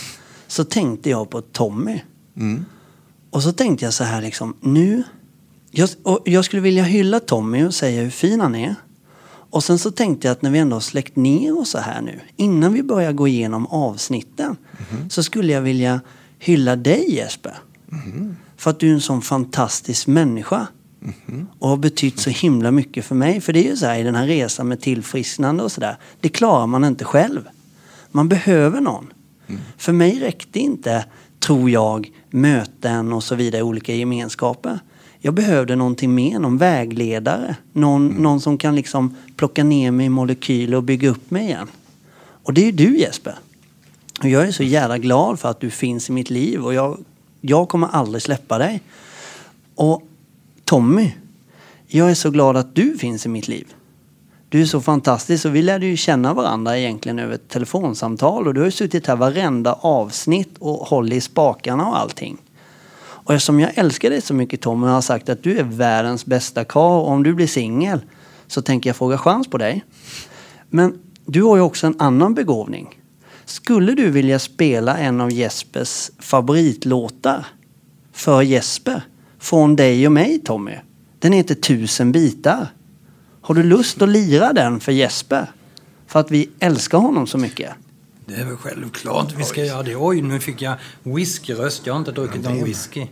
Så 0.48 0.64
tänkte 0.64 1.10
jag 1.10 1.30
på 1.30 1.42
Tommy. 1.42 2.02
Mm. 2.38 2.66
Och 3.30 3.44
så 3.44 3.52
tänkte 3.52 3.86
jag 3.86 3.94
så 3.94 4.04
här 4.04 4.22
liksom, 4.22 4.56
nu... 4.62 5.04
Jag, 5.72 5.90
och 6.04 6.20
jag 6.26 6.46
skulle 6.46 6.62
vilja 6.62 6.84
hylla 6.84 7.20
Tommy 7.20 7.64
och 7.64 7.74
säga 7.74 8.02
hur 8.02 8.10
fin 8.10 8.42
han 8.42 8.56
är. 8.56 8.76
Och 9.50 9.64
sen 9.64 9.80
så 9.80 9.92
tänkte 9.92 10.28
jag 10.28 10.32
att 10.32 10.42
när 10.42 10.52
vi 10.52 10.60
ändå 10.60 10.76
har 10.76 10.82
släckt 10.82 11.16
ner 11.16 11.60
oss 11.60 11.70
så 11.70 11.78
här 11.78 12.02
nu, 12.02 12.20
innan 12.36 12.74
vi 12.74 12.84
börjar 12.84 13.12
gå 13.12 13.28
igenom 13.28 13.68
avsnitten, 13.68 14.58
så 15.10 15.24
skulle 15.24 15.54
jag 15.54 15.62
vilja 15.62 16.02
hylla 16.40 16.76
dig 16.76 17.16
Jesper. 17.16 17.54
För 18.58 18.70
att 18.70 18.80
du 18.80 18.90
är 18.90 18.94
en 18.94 19.02
sån 19.02 19.22
fantastisk 19.22 20.08
människa. 20.08 20.68
Och 21.60 21.70
har 21.70 21.78
betytt 21.78 22.20
så 22.20 22.30
himla 22.30 22.72
mycket 22.72 23.06
för 23.06 23.16
mig. 23.16 23.42
För 23.42 23.54
det 23.54 23.66
är 23.66 23.70
ju 23.70 23.78
så 23.78 23.86
här 23.86 24.00
i 24.00 24.04
den 24.04 24.16
här 24.16 24.28
resan 24.28 24.68
med 24.68 24.82
tillfrisknande 24.82 25.64
och 25.64 25.72
sådär. 25.72 25.98
Det 26.22 26.30
klarar 26.30 26.68
man 26.68 26.84
inte 26.84 27.06
själv. 27.06 27.42
Man 28.12 28.30
behöver 28.30 28.82
någon. 28.82 29.14
För 29.78 29.94
mig 29.94 30.20
räckte 30.20 30.60
inte, 30.60 31.06
tror 31.40 31.70
jag, 31.70 32.12
möten 32.30 33.14
och 33.14 33.24
så 33.24 33.36
vidare 33.36 33.60
i 33.60 33.64
olika 33.64 33.94
gemenskaper. 33.94 34.80
Jag 35.20 35.34
behövde 35.34 35.76
någonting 35.76 36.16
mer, 36.16 36.40
någon 36.40 36.58
vägledare. 36.58 37.56
Någon, 37.74 38.08
någon 38.08 38.42
som 38.42 38.58
kan 38.58 38.76
liksom 38.76 39.16
plocka 39.36 39.64
ner 39.64 39.92
mig 39.92 40.06
i 40.06 40.10
molekyler 40.10 40.78
och 40.78 40.84
bygga 40.84 41.10
upp 41.10 41.32
mig 41.32 41.46
igen. 41.46 41.68
Och 42.18 42.54
det 42.54 42.62
är 42.62 42.66
ju 42.66 42.72
du 42.72 42.98
Jesper. 42.98 43.36
Och 44.20 44.30
jag 44.30 44.48
är 44.48 44.52
så 44.52 44.64
jävla 44.64 44.98
glad 44.98 45.40
för 45.40 45.50
att 45.50 45.60
du 45.60 45.70
finns 45.70 46.10
i 46.10 46.12
mitt 46.12 46.30
liv 46.30 46.66
och 46.66 46.74
jag, 46.74 46.98
jag 47.42 47.70
kommer 47.70 47.88
aldrig 47.88 48.22
släppa 48.22 48.58
dig. 48.58 48.82
Och 49.76 50.08
Tommy, 50.64 51.12
jag 51.88 52.12
är 52.12 52.16
så 52.16 52.30
glad 52.30 52.58
att 52.58 52.76
du 52.76 52.98
finns 52.98 53.26
i 53.26 53.30
mitt 53.30 53.48
liv. 53.48 53.68
Du 54.56 54.62
är 54.62 54.66
så 54.66 54.82
fantastisk 54.82 55.46
och 55.46 55.56
vi 55.56 55.62
lärde 55.62 55.86
ju 55.86 55.98
känna 55.98 56.34
varandra 56.34 56.78
egentligen 56.78 57.20
över 57.20 57.36
ett 57.36 57.50
telefonsamtal 57.50 58.48
och 58.48 58.54
du 58.54 58.60
har 58.60 58.66
ju 58.66 58.72
suttit 58.72 59.08
här 59.08 59.16
varenda 59.16 59.74
avsnitt 59.74 60.58
och 60.60 60.76
hållit 60.76 61.14
i 61.14 61.22
spakarna 61.22 61.88
och 61.88 62.00
allting. 62.00 62.38
Och 62.98 63.34
eftersom 63.34 63.60
jag 63.60 63.72
älskar 63.76 64.10
dig 64.10 64.22
så 64.22 64.34
mycket 64.34 64.62
Tommy 64.62 64.88
och 64.88 64.92
har 64.92 65.02
sagt 65.02 65.30
att 65.30 65.44
du 65.44 65.58
är 65.60 65.64
världens 65.64 66.26
bästa 66.26 66.64
karl 66.64 67.02
och 67.02 67.08
om 67.08 67.24
du 67.24 67.34
blir 67.34 67.48
singel 67.48 68.00
så 68.48 68.62
tänker 68.62 68.90
jag 68.90 68.96
fråga 68.96 69.18
chans 69.18 69.48
på 69.48 69.58
dig. 69.58 69.84
Men 70.70 71.00
du 71.26 71.44
har 71.44 71.56
ju 71.56 71.62
också 71.62 71.88
en 71.88 71.96
annan 72.00 72.34
begåvning. 72.34 73.00
Skulle 73.46 73.94
du 73.94 74.10
vilja 74.10 74.40
spela 74.40 74.98
en 74.98 75.22
av 75.22 75.32
Jespers 75.32 76.12
favoritlåtar 76.20 77.46
för 78.14 78.42
Jesper? 78.42 79.02
Från 79.40 79.76
dig 79.76 80.06
och 80.06 80.14
mig 80.14 80.40
Tommy. 80.40 80.76
Den 81.20 81.34
heter 81.34 81.56
Tusen 81.56 82.12
bitar. 82.12 82.68
Har 83.46 83.56
du 83.56 83.64
lust 83.64 84.02
att 84.02 84.10
lira 84.10 84.54
den 84.54 84.80
för 84.80 84.92
Jesper? 84.92 85.52
För 86.08 86.20
att 86.20 86.32
vi 86.32 86.50
älskar 86.60 86.98
honom 86.98 87.28
så 87.28 87.38
mycket. 87.38 87.72
Det 88.26 88.34
är 88.34 88.46
väl 88.46 88.58
självklart 88.58 89.34
vi 89.38 89.44
ska 89.44 89.66
göra 89.66 89.84
det. 89.84 89.96
Oj, 89.96 90.22
nu 90.22 90.40
fick 90.40 90.62
jag 90.62 90.76
whiskyröst. 91.04 91.86
Jag 91.86 91.94
har 91.94 92.00
inte 92.00 92.12
druckit 92.12 92.44
någon 92.44 92.64
whisky. 92.64 93.08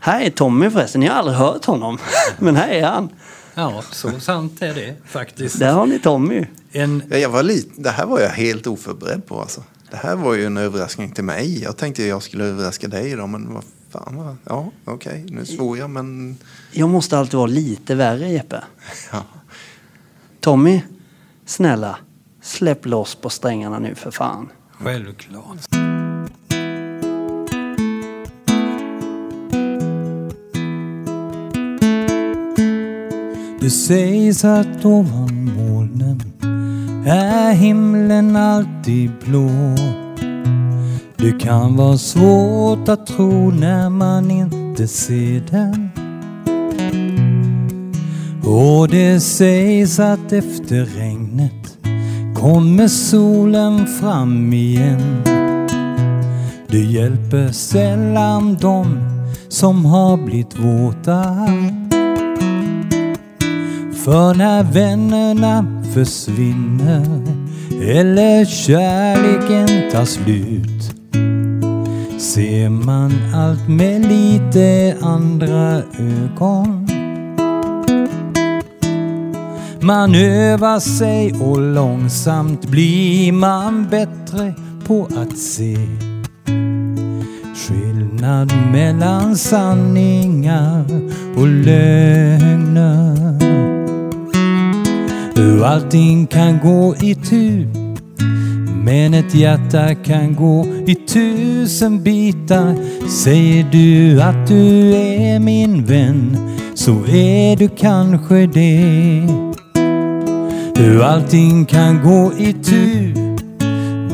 Här 0.00 0.20
är 0.20 0.30
Tommy 0.30 0.70
förresten, 0.70 1.00
ni 1.00 1.06
har 1.06 1.14
aldrig 1.14 1.36
hört 1.36 1.64
honom. 1.64 1.98
Men 2.38 2.56
här 2.56 2.68
är 2.68 2.86
han. 2.86 3.08
Ja, 3.54 3.82
så 3.90 4.20
sant 4.20 4.62
är 4.62 4.74
det 4.74 4.94
faktiskt. 5.06 5.58
Där 5.58 5.72
har 5.72 5.86
ni 5.86 5.98
Tommy. 5.98 6.46
En, 6.72 7.02
Ja, 7.10 7.16
Jag 7.16 7.28
var 7.28 7.42
lite, 7.42 7.82
det 7.82 7.90
här 7.90 8.06
var 8.06 8.20
jag 8.20 8.30
helt 8.30 8.66
oförberedd 8.66 9.26
på. 9.26 9.40
Alltså. 9.40 9.62
Det 9.90 9.96
här 9.96 10.16
var 10.16 10.34
ju 10.34 10.46
en 10.46 10.56
överraskning 10.56 11.10
till 11.10 11.24
mig. 11.24 11.62
Jag 11.62 11.76
tänkte 11.76 12.04
jag 12.04 12.22
skulle 12.22 12.44
överraska 12.44 12.88
dig 12.88 13.16
då, 13.16 13.26
men 13.26 13.54
vad 13.54 13.64
fan. 13.90 14.38
Ja, 14.44 14.70
okej, 14.84 15.26
nu 15.28 15.46
svor 15.46 15.78
jag, 15.78 15.90
men... 15.90 16.36
Jag 16.72 16.88
måste 16.88 17.18
alltid 17.18 17.34
vara 17.34 17.46
lite 17.46 17.94
värre 17.94 18.28
Jeppe. 18.28 18.62
Ja. 19.12 19.22
Tommy, 20.44 20.82
snälla, 21.46 21.96
släpp 22.42 22.86
loss 22.86 23.14
på 23.14 23.30
strängarna 23.30 23.78
nu 23.78 23.94
för 23.94 24.10
fan. 24.10 24.48
självklart. 24.72 25.68
Det 33.60 33.70
sägs 33.70 34.44
att 34.44 34.84
ovan 34.84 35.52
molnen 35.56 36.22
är 37.06 37.52
himlen 37.52 38.36
alltid 38.36 39.10
blå. 39.24 39.50
Det 41.16 41.40
kan 41.40 41.76
vara 41.76 41.98
svårt 41.98 42.88
att 42.88 43.06
tro 43.06 43.50
när 43.50 43.90
man 43.90 44.30
inte 44.30 44.88
ser 44.88 45.40
den. 45.50 45.93
Och 48.46 48.88
det 48.88 49.20
sägs 49.20 49.98
att 49.98 50.32
efter 50.32 50.84
regnet 50.84 51.78
kommer 52.34 52.88
solen 52.88 53.86
fram 53.86 54.52
igen. 54.52 55.22
Det 56.68 56.84
hjälper 56.84 57.48
sällan 57.48 58.54
dem 58.54 58.98
som 59.48 59.84
har 59.84 60.16
blivit 60.16 60.58
våta. 60.58 61.22
För 64.04 64.34
när 64.34 64.62
vännerna 64.62 65.82
försvinner 65.94 67.22
eller 67.82 68.44
kärleken 68.44 69.90
tar 69.92 70.04
slut 70.04 70.94
ser 72.18 72.68
man 72.68 73.12
allt 73.34 73.68
med 73.68 74.00
lite 74.00 74.96
andra 75.02 75.82
ögon. 75.98 76.83
Man 79.84 80.14
övar 80.14 80.80
sig 80.80 81.32
och 81.32 81.60
långsamt 81.60 82.66
blir 82.66 83.32
man 83.32 83.86
bättre 83.90 84.54
på 84.86 85.08
att 85.16 85.38
se 85.38 85.76
skillnad 87.54 88.52
mellan 88.72 89.36
sanningar 89.36 90.84
och 91.36 91.46
lögner. 91.46 93.14
Hur 95.36 95.64
allting 95.64 96.26
kan 96.26 96.58
gå 96.58 96.94
i 97.00 97.14
tur 97.14 97.68
men 98.84 99.14
ett 99.14 99.34
hjärta 99.34 99.94
kan 99.94 100.34
gå 100.34 100.66
i 100.86 100.94
tusen 100.94 102.02
bitar. 102.02 102.74
Säger 103.08 103.66
du 103.72 104.22
att 104.22 104.48
du 104.48 104.94
är 104.94 105.38
min 105.38 105.84
vän 105.84 106.36
så 106.74 106.92
är 107.06 107.56
du 107.56 107.68
kanske 107.68 108.46
det. 108.46 109.53
Hur 110.76 111.02
allting 111.02 111.64
kan 111.66 112.02
gå 112.02 112.32
i 112.38 112.52
tur 112.52 113.14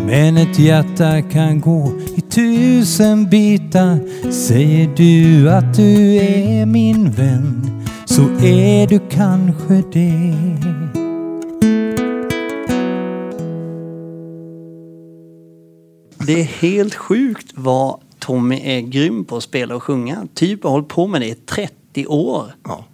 men 0.07 0.37
ett 0.37 0.59
hjärta 0.59 1.23
kan 1.23 1.61
gå 1.61 1.93
i 2.17 2.21
tusen 2.21 3.31
bitar. 3.31 3.99
Säger 4.31 4.97
du 4.97 5.51
att 5.51 5.75
du 5.77 6.17
är 6.17 6.67
min 6.67 7.11
vän 7.11 7.71
så 8.05 8.23
är 8.47 8.87
du 8.87 9.01
kanske 9.11 9.75
det. 9.93 10.35
Det 16.27 16.41
är 16.41 16.45
helt 16.45 16.95
sjukt 16.95 17.53
vad 17.55 18.01
Tommy 18.19 18.61
är 18.65 18.81
grym 18.81 19.25
på 19.25 19.37
att 19.37 19.43
spela 19.43 19.77
och 19.77 19.83
sjunga. 19.83 20.27
Typ 20.35 20.65
har 20.65 20.71
hållit 20.71 20.89
på 20.89 21.07
med 21.07 21.21
det 21.21 21.29
i 21.29 21.35
30 21.35 22.07
år. 22.07 22.55
Ja. 22.65 22.85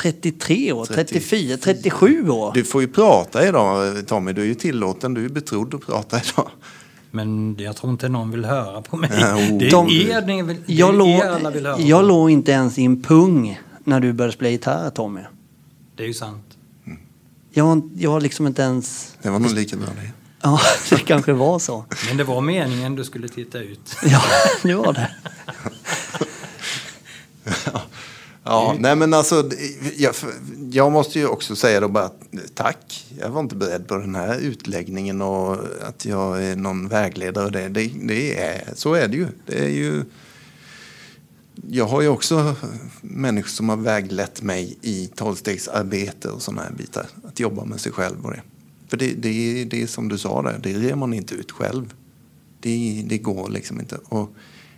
33 0.00 0.72
år, 0.72 0.84
34, 0.86 1.56
37 1.56 2.30
år. 2.30 2.52
Du 2.54 2.64
får 2.64 2.80
ju 2.82 2.88
prata 2.88 3.48
idag 3.48 4.06
Tommy, 4.06 4.32
du 4.32 4.42
är 4.42 4.46
ju 4.46 4.54
tillåten, 4.54 5.14
du 5.14 5.24
är 5.24 5.28
betrodd 5.28 5.74
att 5.74 5.86
prata 5.86 6.20
idag. 6.20 6.50
Men 7.10 7.56
jag 7.58 7.76
tror 7.76 7.92
inte 7.92 8.08
någon 8.08 8.30
vill 8.30 8.44
höra 8.44 8.82
på 8.82 8.96
mig. 8.96 9.10
Ja, 9.20 9.34
oh. 9.36 9.58
Det 9.58 9.66
är 9.66 9.70
De- 9.70 9.90
er, 9.90 10.26
ni 10.26 10.42
vill, 10.42 10.56
det 10.66 10.72
Jag 10.72 10.88
är 10.88 10.92
låg, 10.98 11.08
er 11.08 11.24
alla 11.30 11.50
vill 11.50 11.66
höra 11.66 11.80
jag 11.80 12.00
på. 12.00 12.06
låg 12.06 12.30
inte 12.30 12.52
ens 12.52 12.78
i 12.78 12.84
en 12.84 13.02
pung 13.02 13.60
när 13.84 14.00
du 14.00 14.12
började 14.12 14.32
spela 14.34 14.50
gitarr 14.50 14.90
Tommy. 14.90 15.20
Det 15.96 16.02
är 16.02 16.06
ju 16.06 16.14
sant. 16.14 16.44
Jag, 17.52 17.64
var- 17.66 17.82
jag 17.96 18.10
var 18.10 18.20
liksom 18.20 18.46
inte 18.46 18.62
ens... 18.62 19.14
Det 19.22 19.30
var 19.30 19.38
nog 19.38 19.52
lika 19.54 19.76
bra 19.76 19.86
det. 19.86 20.10
Ja, 20.42 20.60
det 20.90 20.96
kanske 20.98 21.32
var 21.32 21.58
så. 21.58 21.84
Men 22.08 22.16
det 22.16 22.24
var 22.24 22.40
meningen 22.40 22.94
du 22.96 23.04
skulle 23.04 23.28
titta 23.28 23.58
ut. 23.58 23.96
Ja, 24.04 24.22
det 24.62 24.74
var 24.74 24.92
det. 24.92 25.10
Ja, 27.72 27.82
nej 28.78 28.96
men 28.96 29.14
alltså, 29.14 29.50
jag, 29.96 30.14
jag 30.70 30.92
måste 30.92 31.18
ju 31.18 31.26
också 31.26 31.56
säga 31.56 31.80
då 31.80 31.88
bara 31.88 32.10
tack. 32.54 33.06
Jag 33.18 33.30
var 33.30 33.40
inte 33.40 33.56
beredd 33.56 33.88
på 33.88 33.96
den 33.96 34.14
här 34.14 34.38
utläggningen 34.38 35.22
och 35.22 35.56
att 35.88 36.04
jag 36.04 36.44
är 36.44 36.56
någon 36.56 36.88
vägledare. 36.88 37.50
Det, 37.50 37.68
det, 37.68 37.90
det 38.02 38.38
är, 38.42 38.68
så 38.74 38.94
är 38.94 39.08
det 39.08 39.16
ju. 39.16 39.26
Det 39.46 39.64
är 39.64 39.68
ju. 39.68 40.04
Jag 41.70 41.86
har 41.86 42.02
ju 42.02 42.08
också 42.08 42.54
människor 43.00 43.48
som 43.48 43.68
har 43.68 43.76
väglett 43.76 44.42
mig 44.42 44.78
i 44.82 45.06
tolvstegsarbete 45.06 46.28
och 46.28 46.42
sådana 46.42 46.62
här 46.62 46.72
bitar. 46.72 47.06
Att 47.24 47.40
jobba 47.40 47.64
med 47.64 47.80
sig 47.80 47.92
själv 47.92 48.24
och 48.26 48.30
det. 48.30 48.42
För 48.88 48.96
det, 48.96 49.06
det, 49.18 49.28
är- 49.28 49.64
det 49.64 49.82
är 49.82 49.86
som 49.86 50.08
du 50.08 50.18
sa 50.18 50.42
där, 50.42 50.60
det 50.62 50.72
rer 50.74 50.94
man 50.94 51.14
inte 51.14 51.34
ut 51.34 51.52
själv. 51.52 51.94
Det, 52.60 53.04
det 53.06 53.18
går 53.18 53.48
liksom 53.50 53.80
inte. 53.80 53.96
Och 54.04 54.30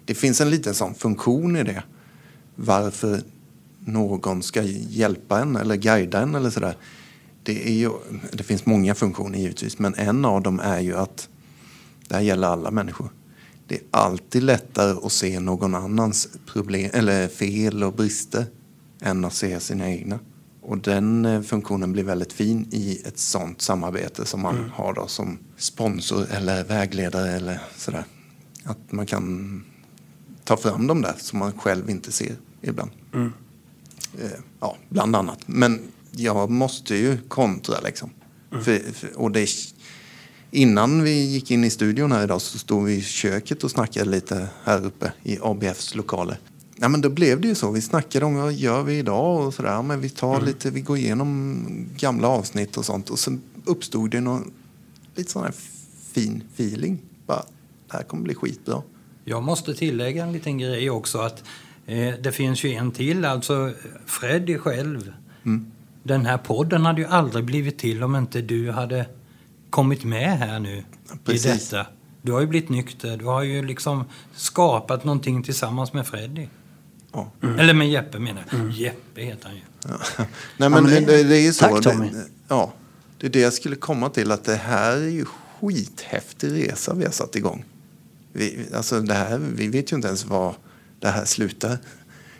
det 0.05 0.15
finns 0.15 0.41
en 0.41 0.51
liten 0.51 0.75
sån 0.75 0.95
funktion 0.95 1.57
i 1.57 1.63
det. 1.63 1.83
Varför 2.57 3.21
någon 3.85 4.43
ska 4.43 4.63
hjälpa 4.63 5.41
en 5.41 5.57
eller 5.57 5.77
guida 5.77 6.21
en 6.21 6.35
eller 6.35 6.51
sådär. 6.51 6.77
Det, 7.43 7.69
är 7.69 7.73
ju, 7.73 7.91
det 8.33 8.43
finns 8.43 8.67
många 8.67 8.95
funktioner 8.95 9.39
givetvis, 9.39 9.79
men 9.79 9.95
en 9.95 10.25
av 10.25 10.43
dem 10.43 10.61
är 10.61 10.81
ju 10.81 10.97
att 10.97 11.29
det 12.09 12.15
här 12.15 12.23
gäller 12.23 12.49
alla 12.49 12.71
människor. 12.71 13.09
Det 13.67 13.75
är 13.75 13.83
alltid 13.91 14.43
lättare 14.43 15.07
att 15.07 15.13
se 15.13 15.41
någon 15.41 15.75
annans 15.75 16.29
problem, 16.47 16.91
eller 16.93 17.29
fel 17.29 17.85
och 17.85 17.93
brister 17.93 18.47
än 19.01 19.25
att 19.25 19.35
se 19.35 19.61
sina 19.61 19.91
egna. 19.91 20.19
Och 20.63 20.79
den 20.79 21.25
eh, 21.25 21.43
funktionen 21.43 21.93
blir 21.93 22.05
väldigt 22.05 22.33
fin 22.33 22.69
i 22.71 23.03
ett 23.05 23.19
sånt 23.19 23.63
samarbete 23.63 24.27
som 24.27 24.41
man 24.41 24.71
har 24.75 24.95
då 24.95 25.07
som 25.07 25.39
sponsor 25.57 26.27
eller 26.31 26.65
vägledare 26.65 27.31
eller 27.31 27.61
sådär. 27.77 28.05
Att 28.65 28.93
man 28.93 29.07
kan 29.07 29.65
ta 30.45 30.57
fram 30.57 30.87
dem 30.87 31.03
där 31.03 31.15
som 31.19 31.39
man 31.39 31.53
själv 31.53 31.91
inte 31.91 32.13
ser 32.13 32.37
ibland. 32.61 32.91
Eh, 33.15 33.27
ja, 34.61 34.77
bland 34.89 35.17
annat. 35.17 35.39
Men 35.47 35.81
jag 36.11 36.51
måste 36.51 36.95
ju 36.95 37.19
kontra 37.29 37.81
liksom. 37.81 38.11
För, 38.51 38.93
för, 38.93 39.19
och 39.19 39.31
det, 39.31 39.49
innan 40.51 41.03
vi 41.03 41.25
gick 41.25 41.51
in 41.51 41.65
i 41.65 41.71
studion 41.71 42.13
här 42.13 42.25
idag 42.25 42.43
så 42.43 42.59
stod 42.59 42.85
vi 42.85 42.95
i 42.95 43.03
köket 43.03 43.65
och 43.65 43.71
snackade 43.71 44.11
lite 44.11 44.49
här 44.65 44.87
uppe 44.87 45.13
i 45.23 45.39
ABFs 45.43 45.95
lokaler. 45.95 46.39
Ja, 46.77 46.89
men 46.89 47.01
då 47.01 47.09
blev 47.09 47.41
det 47.41 47.49
ju 47.49 47.55
så. 47.55 47.71
Vi 47.71 47.83
snackade 47.83 48.25
om 48.25 48.35
vad 48.35 48.53
gör 48.53 48.83
vi 48.83 48.99
idag 48.99 49.47
och 49.47 49.55
sådär. 49.55 49.83
Men 49.83 50.01
vi 50.01 50.09
tar 50.09 50.41
lite, 50.41 50.71
vi 50.71 50.81
går 50.81 50.99
igenom 50.99 51.65
gamla 51.97 52.29
avsnitt 52.29 52.77
och 52.77 52.85
sånt. 52.85 53.11
Och 53.11 53.19
sen 53.19 53.43
uppstod 53.65 54.11
det 54.11 54.21
någon 54.21 54.53
lite 55.15 55.31
sån 55.31 55.43
här 55.43 55.55
fin 56.13 56.43
feeling. 56.55 56.99
Bara, 57.27 57.45
det 57.87 57.97
här 57.97 58.03
kommer 58.03 58.23
bli 58.23 58.35
skitbra. 58.35 58.83
Jag 59.25 59.43
måste 59.43 59.75
tillägga 59.75 60.25
en 60.25 60.33
liten 60.33 60.59
grej 60.59 60.91
också 60.91 61.19
att 61.19 61.39
eh, 61.39 61.45
det 62.23 62.33
finns 62.33 62.65
ju 62.65 62.73
en 62.73 62.91
till, 62.93 63.25
alltså 63.25 63.73
Freddy 64.07 64.59
själv. 64.59 65.13
Den 66.03 66.27
här 66.27 66.39
podden 66.39 66.85
hade 66.85 67.01
ju 67.01 67.07
aldrig 67.07 67.45
blivit 67.45 67.79
till 67.79 68.03
om 68.03 68.17
inte 68.17 68.41
du 68.41 68.71
hade 68.71 69.07
kommit 69.71 70.05
med 70.05 70.39
här 70.39 70.59
nu 70.61 70.85
Precis. 71.25 71.47
i 71.47 71.49
detta. 71.77 71.87
Du 72.23 72.33
har 72.33 72.41
ju 72.41 72.47
blivit 72.47 72.69
nykter, 72.69 73.17
du 73.17 73.25
har 73.25 73.43
ju 73.43 73.63
liksom 73.67 74.05
skapat 74.35 75.05
någonting 75.05 75.43
tillsammans 75.43 75.93
med 75.93 76.07
Freddy. 76.07 76.47
Ja. 77.13 77.31
Eller 77.59 77.75
med 77.75 77.91
Jeppe 77.91 78.19
menar 78.19 78.45
jag. 78.51 78.71
Jeppe 78.71 79.23
heter 79.23 79.47
han 79.49 79.57
ju. 79.57 79.63
Nej, 80.57 80.69
men, 80.71 80.73
men 80.73 80.85
det- 80.85 81.23
det, 81.23 81.37
är 81.37 81.43
ju 81.43 81.53
så. 81.53 81.65
Tack, 81.65 81.83
Tommy. 81.83 82.09
Det, 82.11 82.25
ja, 82.49 82.73
det 83.19 83.27
är 83.27 83.31
det 83.31 83.41
jag 83.41 83.53
skulle 83.53 83.77
komma 83.77 84.09
till. 84.09 84.33
Att 84.33 84.45
det 84.45 84.55
här 84.57 84.97
är 84.97 85.09
ju 85.09 85.25
skithäftig 85.25 86.53
resa 86.53 86.95
vi 86.95 87.05
har 87.05 87.13
satt 87.13 87.37
igång. 87.37 87.65
Vi, 88.33 88.67
alltså 88.75 89.01
det 89.01 89.15
här, 89.15 89.39
vi 89.39 89.69
vet 89.69 89.93
ju 89.93 89.97
inte 89.97 90.09
ens 90.09 90.25
var 90.25 90.55
det 91.01 91.09
här 91.09 91.25
slutar. 91.25 91.79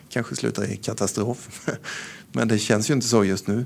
Kanske 0.09 0.35
slutar 0.35 0.71
i 0.71 0.77
katastrof. 0.77 1.69
Men 2.31 2.47
det 2.47 2.59
känns 2.59 2.89
ju 2.89 2.93
inte 2.93 3.07
så 3.07 3.23
just 3.23 3.47
nu. 3.47 3.65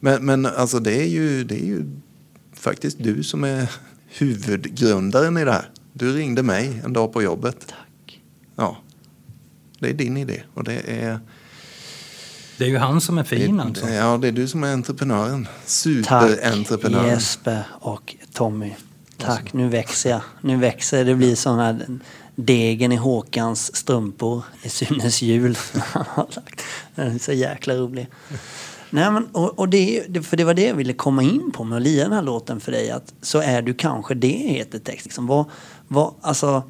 Men, 0.00 0.24
men 0.24 0.46
alltså 0.46 0.80
det 0.80 1.02
är, 1.02 1.06
ju, 1.06 1.44
det 1.44 1.54
är 1.54 1.66
ju 1.66 1.84
faktiskt 2.52 2.96
du 3.00 3.22
som 3.22 3.44
är 3.44 3.70
huvudgrundaren 4.06 5.36
i 5.36 5.44
det 5.44 5.52
här. 5.52 5.70
Du 5.92 6.12
ringde 6.12 6.42
mig 6.42 6.80
en 6.84 6.92
dag 6.92 7.12
på 7.12 7.22
jobbet. 7.22 7.66
Tack. 7.66 8.20
Ja, 8.56 8.76
det 9.78 9.88
är 9.88 9.94
din 9.94 10.16
idé. 10.16 10.42
Och 10.54 10.64
det 10.64 10.80
är... 10.86 11.20
Det 12.58 12.64
är 12.64 12.68
ju 12.68 12.76
han 12.76 13.00
som 13.00 13.18
är 13.18 13.24
fin 13.24 13.60
alltså. 13.60 13.86
Det, 13.86 13.94
ja, 13.94 14.18
det 14.18 14.28
är 14.28 14.32
du 14.32 14.48
som 14.48 14.64
är 14.64 14.72
entreprenören. 14.72 15.44
Tack 15.44 15.52
Superentreprenören. 15.64 17.08
Jesper 17.08 17.62
och 17.80 18.16
Tommy. 18.32 18.72
Tack, 19.18 19.52
nu 19.52 19.68
växer 19.68 20.10
jag. 20.10 20.20
Nu 20.40 20.56
växer 20.56 21.04
det. 21.04 21.14
blir 21.14 21.34
sån 21.34 21.58
här 21.58 21.98
degen 22.34 22.92
i 22.92 22.96
Håkans 22.96 23.76
strumpor 23.76 24.42
i 24.62 24.68
Sunes 24.68 25.22
jul. 25.22 25.58
Den 26.94 27.14
är 27.14 27.18
så 27.18 27.32
jäkla 27.32 27.74
rolig. 27.74 28.08
Nej, 28.90 29.10
men, 29.10 29.26
och, 29.26 29.58
och 29.58 29.68
det, 29.68 30.26
för 30.26 30.36
det 30.36 30.44
var 30.44 30.54
det 30.54 30.66
jag 30.66 30.74
ville 30.74 30.92
komma 30.92 31.22
in 31.22 31.50
på 31.54 31.64
med 31.64 31.76
att 31.76 31.82
lia 31.82 32.04
den 32.04 32.12
här 32.12 32.22
låten 32.22 32.60
för 32.60 32.72
dig. 32.72 32.90
Att 32.90 33.14
så 33.20 33.40
är 33.40 33.62
du 33.62 33.74
kanske 33.74 34.14
det 34.14 34.28
heter 34.28 34.78
text. 34.78 35.06
Liksom. 35.06 35.26
Vad, 35.26 35.44
vad, 35.88 36.14
alltså, 36.20 36.62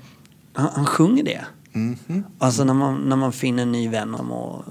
han, 0.53 0.69
han 0.75 0.87
sjunger 0.87 1.25
det. 1.25 1.45
Mhm. 1.73 2.25
Alltså 2.39 2.65
när 2.65 2.75
man, 2.75 2.97
när 2.97 3.17
man 3.17 3.33
finner 3.33 3.63
en 3.63 3.73
ny 3.73 3.89
vän 3.89 4.15
om 4.15 4.33
och, 4.33 4.65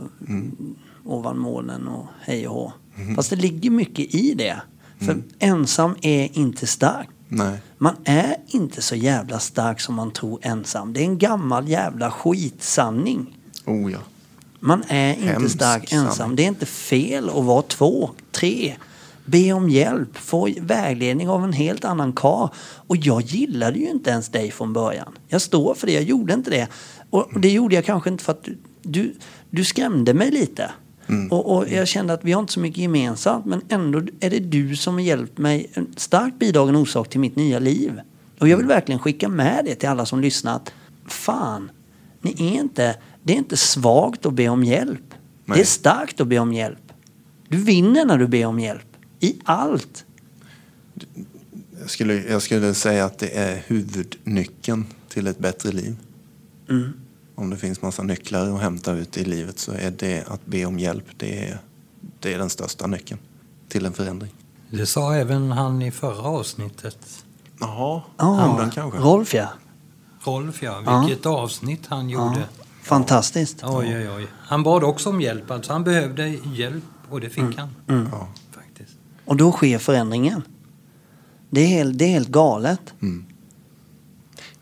ovan 1.05 1.39
molnen 1.39 1.87
och 1.87 2.07
hej 2.21 2.47
och 2.47 2.53
hå. 2.53 2.73
Fast 3.15 3.29
det 3.29 3.35
ligger 3.35 3.69
mycket 3.69 4.15
i 4.15 4.33
det. 4.33 4.61
För 4.99 5.23
ensam 5.39 5.95
är 6.01 6.37
inte 6.37 6.67
stark. 6.67 7.09
Nej. 7.33 7.57
Man 7.77 7.95
är 8.03 8.35
inte 8.47 8.81
så 8.81 8.95
jävla 8.95 9.39
stark 9.39 9.79
som 9.79 9.95
man 9.95 10.11
tror 10.11 10.39
ensam. 10.41 10.93
Det 10.93 10.99
är 10.99 11.05
en 11.05 11.17
gammal 11.17 11.67
jävla 11.69 12.11
skitsanning. 12.11 13.37
Oh 13.65 13.91
ja. 13.91 13.97
Man 14.59 14.83
är 14.87 15.09
inte 15.13 15.25
Hemsk 15.25 15.55
stark 15.55 15.91
ensam. 15.93 16.15
sanning. 16.15 16.35
Det 16.35 16.43
är 16.43 16.47
inte 16.47 16.65
fel 16.65 17.29
att 17.29 17.43
vara 17.45 17.61
två, 17.61 18.09
tre. 18.31 18.75
Be 19.25 19.53
om 19.53 19.69
hjälp, 19.69 20.17
få 20.17 20.49
vägledning 20.61 21.29
av 21.29 21.43
en 21.43 21.53
helt 21.53 21.85
annan 21.85 22.13
kar. 22.13 22.49
Och 22.87 22.97
jag 22.97 23.21
gillade 23.21 23.79
ju 23.79 23.89
inte 23.89 24.09
ens 24.09 24.29
dig 24.29 24.51
från 24.51 24.73
början. 24.73 25.13
Jag 25.27 25.41
står 25.41 25.73
för 25.73 25.87
det, 25.87 25.93
jag 25.93 26.03
gjorde 26.03 26.33
inte 26.33 26.49
det. 26.49 26.67
Och 27.09 27.33
och 27.33 27.39
det 27.39 27.49
gjorde 27.49 27.75
jag 27.75 27.85
kanske 27.85 28.09
inte 28.09 28.23
för 28.23 28.31
att 28.31 28.43
du, 28.43 28.57
du, 28.81 29.15
du 29.49 29.63
skrämde 29.63 30.13
mig 30.13 30.31
lite. 30.31 30.71
Och, 31.31 31.55
och 31.55 31.69
jag 31.69 31.87
kände 31.87 32.13
att 32.13 32.25
vi 32.25 32.31
har 32.31 32.39
inte 32.41 32.53
så 32.53 32.59
mycket 32.59 32.77
gemensamt 32.77 33.45
men 33.45 33.61
ändå 33.69 34.01
är 34.19 34.29
det 34.29 34.39
du 34.39 34.75
som 34.75 34.93
har 34.93 35.01
hjälpt 35.01 35.37
mig, 35.37 35.69
en 35.73 35.93
starkt 35.97 36.39
bidragande 36.39 36.79
orsak 36.79 37.09
till 37.09 37.19
mitt 37.19 37.35
nya 37.35 37.59
liv. 37.59 38.01
Och 38.39 38.47
jag 38.47 38.57
vill 38.57 38.65
verkligen 38.65 38.99
skicka 38.99 39.29
med 39.29 39.65
det 39.65 39.75
till 39.75 39.89
alla 39.89 40.05
som 40.05 40.21
lyssnar 40.21 40.55
att 40.55 40.73
fan, 41.05 41.71
ni 42.21 42.31
är 42.31 42.61
inte, 42.61 42.95
det 43.23 43.33
är 43.33 43.37
inte 43.37 43.57
svagt 43.57 44.25
att 44.25 44.33
be 44.33 44.49
om 44.49 44.63
hjälp. 44.63 45.13
Nej. 45.45 45.57
Det 45.57 45.61
är 45.61 45.65
starkt 45.65 46.21
att 46.21 46.27
be 46.27 46.39
om 46.39 46.53
hjälp. 46.53 46.93
Du 47.47 47.57
vinner 47.57 48.05
när 48.05 48.17
du 48.17 48.27
ber 48.27 48.45
om 48.45 48.59
hjälp. 48.59 48.87
I 49.19 49.35
allt. 49.43 50.05
Jag 51.79 51.89
skulle, 51.89 52.13
jag 52.13 52.41
skulle 52.41 52.73
säga 52.73 53.05
att 53.05 53.19
det 53.19 53.37
är 53.37 53.63
huvudnyckeln 53.67 54.85
till 55.09 55.27
ett 55.27 55.39
bättre 55.39 55.71
liv. 55.71 55.95
Mm. 56.69 56.93
Om 57.35 57.49
det 57.49 57.57
finns 57.57 57.81
massa 57.81 58.03
nycklar 58.03 58.55
att 58.55 58.61
hämta 58.61 58.91
ut 58.91 59.17
i 59.17 59.25
livet 59.25 59.59
så 59.59 59.71
är 59.71 59.91
det 59.91 60.27
att 60.27 60.45
be 60.45 60.65
om 60.65 60.79
hjälp. 60.79 61.05
Det 61.17 61.47
är, 61.47 61.59
det 62.19 62.33
är 62.33 62.37
den 62.37 62.49
största 62.49 62.87
nyckeln 62.87 63.19
till 63.69 63.85
en 63.85 63.93
förändring. 63.93 64.31
Det 64.69 64.85
sa 64.85 65.15
även 65.15 65.51
han 65.51 65.81
i 65.81 65.91
förra 65.91 66.21
avsnittet. 66.23 66.97
Jaha, 67.59 68.01
Ja, 68.17 68.41
andan 68.41 68.71
kanske? 68.71 68.99
Rolf 68.99 69.33
ja. 69.33 69.49
Rolf 70.23 70.63
ja, 70.63 71.03
vilket 71.05 71.25
avsnitt 71.25 71.81
han 71.87 72.09
gjorde. 72.09 72.43
Fantastiskt. 72.83 73.63
Oj, 73.63 73.97
oj, 73.97 74.09
oj. 74.09 74.27
Han 74.39 74.63
bad 74.63 74.83
också 74.83 75.09
om 75.09 75.21
hjälp. 75.21 75.51
Alltså 75.51 75.73
han 75.73 75.83
behövde 75.83 76.27
hjälp 76.27 76.83
och 77.09 77.21
det 77.21 77.29
fick 77.29 77.57
han. 77.57 77.69
Mm. 77.87 78.07
Ja. 78.11 78.27
Faktiskt. 78.51 78.97
Och 79.25 79.37
då 79.37 79.51
sker 79.51 79.77
förändringen. 79.77 80.41
Det 81.49 81.61
är 81.61 81.67
helt, 81.67 81.97
det 81.97 82.05
är 82.05 82.09
helt 82.09 82.27
galet. 82.27 82.93
Mm. 83.01 83.25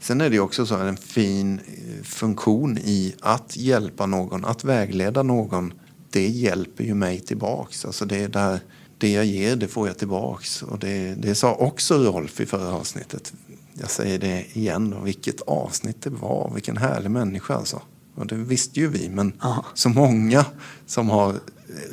Sen 0.02 0.22
är 0.22 0.30
det 0.30 0.40
också 0.40 0.66
så 0.66 0.76
en 0.76 0.98
fin 0.98 1.60
eh, 1.60 2.04
funktion 2.04 2.78
i 2.78 3.16
att 3.20 3.58
hjälpa 3.58 4.06
någon, 4.06 4.46
att 4.46 4.64
vägleda 4.64 5.24
någon. 5.24 5.74
Det 6.10 6.28
hjälper 6.28 6.84
ju 6.84 6.94
mig 6.94 7.20
tillbaks. 7.20 7.86
Alltså 7.86 8.06
det, 8.06 8.24
är 8.24 8.28
där, 8.28 8.60
det 8.98 9.12
jag 9.12 9.26
ger, 9.26 9.56
det 9.56 9.68
får 9.68 9.88
jag 9.88 9.98
tillbaks. 9.98 10.64
Och 10.64 10.80
det, 10.80 11.16
det 11.16 11.36
sa 11.36 11.54
också 11.54 11.98
Rolf 11.98 12.40
i 12.40 12.46
förra 12.46 12.74
avsnittet. 12.74 13.34
Jag 13.74 13.90
säger 13.90 14.20
det 14.20 14.46
igen 14.58 14.90
då, 14.90 15.00
vilket 15.00 15.42
avsnitt 15.42 16.02
det 16.02 16.10
var. 16.10 16.52
Vilken 16.54 16.78
härlig 16.78 17.12
människa 17.12 17.56
alltså. 17.56 17.82
Och 18.16 18.28
det 18.28 18.36
visste 18.36 18.80
ju 18.80 18.88
vi, 18.88 19.10
men 19.10 19.34
Ja. 19.42 19.66
så 19.74 19.90
många 19.90 20.46
som 20.86 21.10
har 21.10 21.36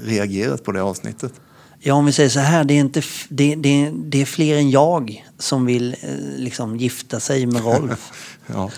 reagerat 0.02 0.64
på 0.64 0.72
det 0.72 0.82
avsnittet. 0.82 1.32
Ja, 1.80 1.94
om 1.94 2.06
vi 2.06 2.12
säger 2.12 2.28
så 2.30 2.40
här, 2.40 2.64
det 2.64 2.74
är, 2.74 2.80
inte, 2.80 3.02
det, 3.28 3.54
det, 3.54 3.90
det 3.94 4.20
är 4.22 4.24
fler 4.26 4.56
än 4.58 4.70
jag 4.70 5.24
som 5.38 5.66
vill 5.66 5.96
eh, 6.00 6.08
liksom 6.36 6.76
gifta 6.76 7.20
sig 7.20 7.46
med 7.46 7.64
Rolf. 7.64 8.12
Ja, 8.54 8.70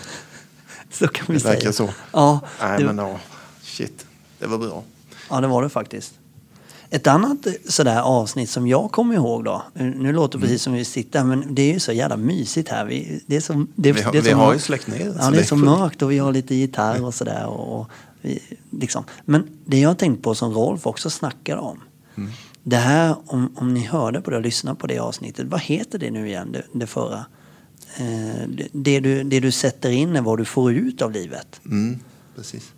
så 0.91 1.07
kan 1.07 1.25
vi 1.27 1.33
det 1.33 1.39
säga. 1.39 1.53
verkar 1.53 1.71
så. 1.71 1.89
Ja, 2.13 2.39
Nej, 2.61 2.79
det, 2.79 2.85
men 2.85 2.97
ja, 2.97 3.19
shit. 3.63 4.05
Det 4.39 4.47
var 4.47 4.57
bra. 4.57 4.83
ja, 5.29 5.41
det 5.41 5.47
var 5.47 5.63
det 5.63 5.69
faktiskt. 5.69 6.13
Ett 6.89 7.07
annat 7.07 7.45
eh, 7.47 7.53
sådär 7.69 8.01
avsnitt 8.01 8.49
som 8.49 8.67
jag 8.67 8.91
kommer 8.91 9.15
ihåg 9.15 9.43
då. 9.43 9.63
Nu 9.73 10.13
låter 10.13 10.37
det 10.37 10.41
precis 10.41 10.61
som 10.61 10.73
vi 10.73 10.85
sitter 10.85 11.23
men 11.23 11.55
det 11.55 11.61
är 11.61 11.73
ju 11.73 11.79
så 11.79 11.91
jävla 11.91 12.17
mysigt 12.17 12.69
här. 12.69 12.85
Vi, 12.85 13.21
det 13.25 13.35
är 13.35 13.41
så, 13.41 13.65
det, 13.75 13.91
Vi 13.91 14.01
har- 14.01 14.11
det 14.11 14.17
är 14.17 14.21
vi 14.21 14.29
så 14.29 14.35
har 14.35 14.45
mörkt. 14.45 14.55
ju 14.59 14.61
släckt 14.63 14.87
ner, 14.87 15.15
Ja, 15.19 15.25
det 15.25 15.31
det 15.31 15.39
är 15.39 15.43
så 15.43 15.55
mörkt 15.55 16.01
och 16.01 16.11
vi 16.11 16.17
har 16.17 16.31
lite 16.33 16.55
gitarr 16.55 17.03
och 17.05 17.13
sådär. 17.13 17.45
Och, 17.45 17.79
och 17.81 17.87
vi, 18.21 18.39
liksom. 18.71 19.03
Men 19.25 19.47
det 19.65 19.79
jag 19.79 19.89
har 19.89 19.95
tänkt 19.95 20.23
på 20.23 20.35
som 20.35 20.53
Rolf 20.53 20.87
också 20.87 21.09
snackar 21.09 21.57
om. 21.57 21.79
Mm. 22.17 22.31
Det 22.63 22.75
här, 22.77 23.15
om, 23.25 23.53
om 23.55 23.73
ni 23.73 23.85
hörde 23.85 24.21
på 24.21 24.31
det 24.31 24.35
och 24.35 24.41
lyssnade 24.41 24.79
på 24.79 24.87
det 24.87 24.99
avsnittet, 24.99 25.47
vad 25.47 25.61
heter 25.61 25.99
det 25.99 26.11
nu 26.11 26.27
igen, 26.27 26.51
det, 26.51 26.63
det 26.73 26.87
förra? 26.87 27.25
Eh, 27.97 28.47
det, 28.47 28.67
det, 28.71 28.99
du, 28.99 29.23
det 29.23 29.39
du 29.39 29.51
sätter 29.51 29.89
in 29.89 30.15
är 30.15 30.21
vad 30.21 30.37
du 30.37 30.45
får 30.45 30.73
ut 30.73 31.01
av 31.01 31.11
livet. 31.11 31.61
Mm, 31.65 31.99
precis. 32.35 32.73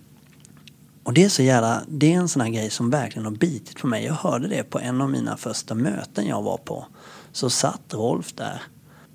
Och 1.04 1.14
det 1.14 1.24
är 1.24 1.30
så 1.30 1.44
jävla, 1.44 1.82
det 1.88 2.14
är 2.14 2.18
en 2.18 2.30
sån 2.30 2.42
här 2.42 2.50
grej 2.50 2.70
som 2.70 2.90
verkligen 2.90 3.26
har 3.26 3.32
bitit 3.32 3.78
på 3.78 3.88
mig. 3.88 4.06
Jag 4.06 4.14
hörde 4.14 4.48
det 4.48 4.64
på 4.64 4.80
en 4.80 5.02
av 5.02 5.10
mina 5.10 5.38
första 5.38 5.76
möten 5.76 6.26
jag 6.26 6.42
var 6.42 6.58
på. 6.58 6.86
Så 7.32 7.50
satt 7.50 7.94
Rolf 7.94 8.34
där. 8.34 8.62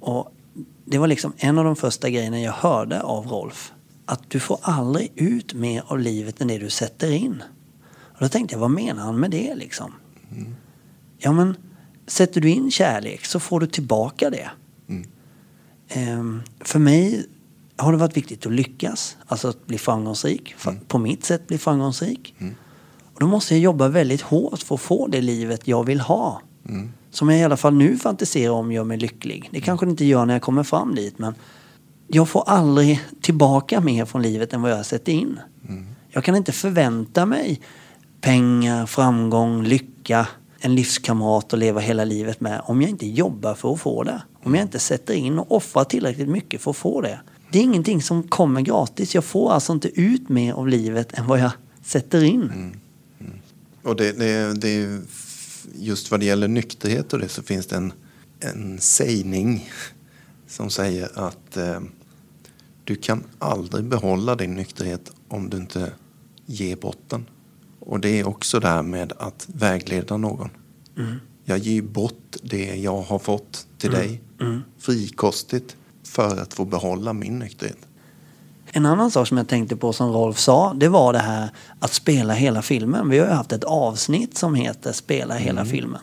Och 0.00 0.34
det 0.84 0.98
var 0.98 1.06
liksom 1.06 1.32
en 1.36 1.58
av 1.58 1.64
de 1.64 1.76
första 1.76 2.10
grejerna 2.10 2.40
jag 2.40 2.52
hörde 2.52 3.02
av 3.02 3.26
Rolf. 3.26 3.72
Att 4.06 4.30
du 4.30 4.40
får 4.40 4.58
aldrig 4.62 5.12
ut 5.14 5.54
mer 5.54 5.82
av 5.86 5.98
livet 5.98 6.40
än 6.40 6.48
det 6.48 6.58
du 6.58 6.70
sätter 6.70 7.10
in. 7.10 7.42
Och 7.90 8.20
då 8.20 8.28
tänkte 8.28 8.54
jag, 8.54 8.60
vad 8.60 8.70
menar 8.70 9.02
han 9.02 9.20
med 9.20 9.30
det 9.30 9.54
liksom? 9.54 9.92
Ja 11.18 11.32
men, 11.32 11.56
sätter 12.06 12.40
du 12.40 12.50
in 12.50 12.70
kärlek 12.70 13.24
så 13.24 13.40
får 13.40 13.60
du 13.60 13.66
tillbaka 13.66 14.30
det. 14.30 14.50
Mm. 14.88 15.06
Ehm, 15.88 16.42
för 16.60 16.78
mig 16.78 17.26
har 17.76 17.92
det 17.92 17.98
varit 17.98 18.16
viktigt 18.16 18.46
att 18.46 18.52
lyckas, 18.52 19.16
alltså 19.26 19.48
att 19.48 19.66
bli 19.66 19.78
framgångsrik. 19.78 20.54
Fa- 20.58 20.78
På 20.88 20.98
mitt 20.98 21.24
sätt 21.24 21.46
bli 21.46 21.58
framgångsrik. 21.58 22.34
Och 23.14 23.20
då 23.20 23.26
måste 23.26 23.54
jag 23.54 23.60
jobba 23.60 23.88
väldigt 23.88 24.20
hårt 24.20 24.58
för 24.62 24.74
att 24.74 24.80
få 24.80 25.06
det 25.06 25.20
livet 25.20 25.68
jag 25.68 25.84
vill 25.84 26.00
ha. 26.00 26.42
Som 27.10 27.28
jag 27.28 27.38
i 27.40 27.42
alla 27.44 27.56
fall 27.56 27.74
nu 27.74 27.96
fantiserar 27.96 28.52
om 28.52 28.72
gör 28.72 28.84
mig 28.84 28.98
lycklig. 28.98 29.48
Det 29.52 29.60
kanske 29.60 29.86
det 29.86 29.90
inte 29.90 30.04
gör 30.04 30.26
när 30.26 30.34
jag 30.34 30.42
kommer 30.42 30.62
fram 30.62 30.94
dit 30.94 31.18
men 31.18 31.34
jag 32.08 32.28
får 32.28 32.44
aldrig 32.48 33.00
tillbaka 33.20 33.80
mer 33.80 34.04
från 34.04 34.22
livet 34.22 34.52
än 34.52 34.62
vad 34.62 34.70
jag 34.70 34.86
sätter 34.86 35.12
in. 35.12 35.40
Jag 36.10 36.24
kan 36.24 36.36
inte 36.36 36.52
förvänta 36.52 37.26
mig 37.26 37.60
pengar, 38.20 38.86
framgång, 38.86 39.62
lycka, 39.64 40.26
en 40.60 40.74
livskamrat 40.74 41.52
att 41.52 41.58
leva 41.58 41.80
hela 41.80 42.04
livet 42.04 42.40
med 42.40 42.62
om 42.64 42.82
jag 42.82 42.90
inte 42.90 43.06
jobbar 43.06 43.54
för 43.54 43.72
att 43.72 43.80
få 43.80 44.02
det. 44.02 44.22
Om 44.42 44.54
jag 44.54 44.62
inte 44.62 44.78
sätter 44.78 45.14
in 45.14 45.38
och 45.38 45.52
offrar 45.52 45.84
tillräckligt 45.84 46.28
mycket 46.28 46.60
för 46.60 46.70
att 46.70 46.76
få 46.76 47.00
det. 47.00 47.20
Det 47.50 47.58
är 47.58 47.62
ingenting 47.62 48.02
som 48.02 48.22
kommer 48.22 48.60
gratis. 48.60 49.14
Jag 49.14 49.24
får 49.24 49.52
alltså 49.52 49.72
inte 49.72 50.00
ut 50.00 50.28
mer 50.28 50.52
av 50.52 50.68
livet 50.68 51.18
än 51.18 51.26
vad 51.26 51.38
jag 51.38 51.50
sätter 51.84 52.24
in. 52.24 52.42
Mm. 52.42 52.72
Mm. 53.20 53.32
Och 53.82 53.96
det, 53.96 54.12
det, 54.12 54.60
det 54.60 54.68
är 54.68 55.00
just 55.74 56.10
vad 56.10 56.20
det 56.20 56.26
gäller 56.26 56.48
nykterhet 56.48 57.12
och 57.12 57.18
det 57.18 57.28
så 57.28 57.42
finns 57.42 57.66
det 57.66 57.76
en, 57.76 57.92
en 58.40 58.78
sägning 58.78 59.70
som 60.46 60.70
säger 60.70 61.18
att 61.18 61.56
eh, 61.56 61.80
du 62.84 62.96
kan 62.96 63.24
aldrig 63.38 63.84
behålla 63.84 64.34
din 64.34 64.54
nykterhet 64.54 65.12
om 65.28 65.50
du 65.50 65.56
inte 65.56 65.92
ger 66.46 66.76
bort 66.76 67.02
den. 67.08 67.26
Och 67.88 68.00
det 68.00 68.20
är 68.20 68.28
också 68.28 68.60
det 68.60 68.68
här 68.68 68.82
med 68.82 69.12
att 69.18 69.46
vägleda 69.52 70.16
någon. 70.16 70.50
Jag 71.44 71.58
ger 71.58 71.82
bort 71.82 72.36
det 72.42 72.76
jag 72.76 73.02
har 73.02 73.18
fått 73.18 73.66
till 73.78 73.90
dig 73.90 74.20
frikostigt 74.78 75.76
för 76.04 76.40
att 76.40 76.54
få 76.54 76.64
behålla 76.64 77.12
min 77.12 77.38
nykterhet. 77.38 77.78
En 78.72 78.86
annan 78.86 79.10
sak 79.10 79.28
som 79.28 79.36
jag 79.36 79.48
tänkte 79.48 79.76
på 79.76 79.92
som 79.92 80.12
Rolf 80.12 80.38
sa, 80.38 80.74
det 80.74 80.88
var 80.88 81.12
det 81.12 81.18
här 81.18 81.50
att 81.80 81.92
spela 81.92 82.34
hela 82.34 82.62
filmen. 82.62 83.08
Vi 83.08 83.18
har 83.18 83.26
ju 83.26 83.32
haft 83.32 83.52
ett 83.52 83.64
avsnitt 83.64 84.38
som 84.38 84.54
heter 84.54 84.92
Spela 84.92 85.34
hela 85.34 85.64
filmen. 85.64 86.00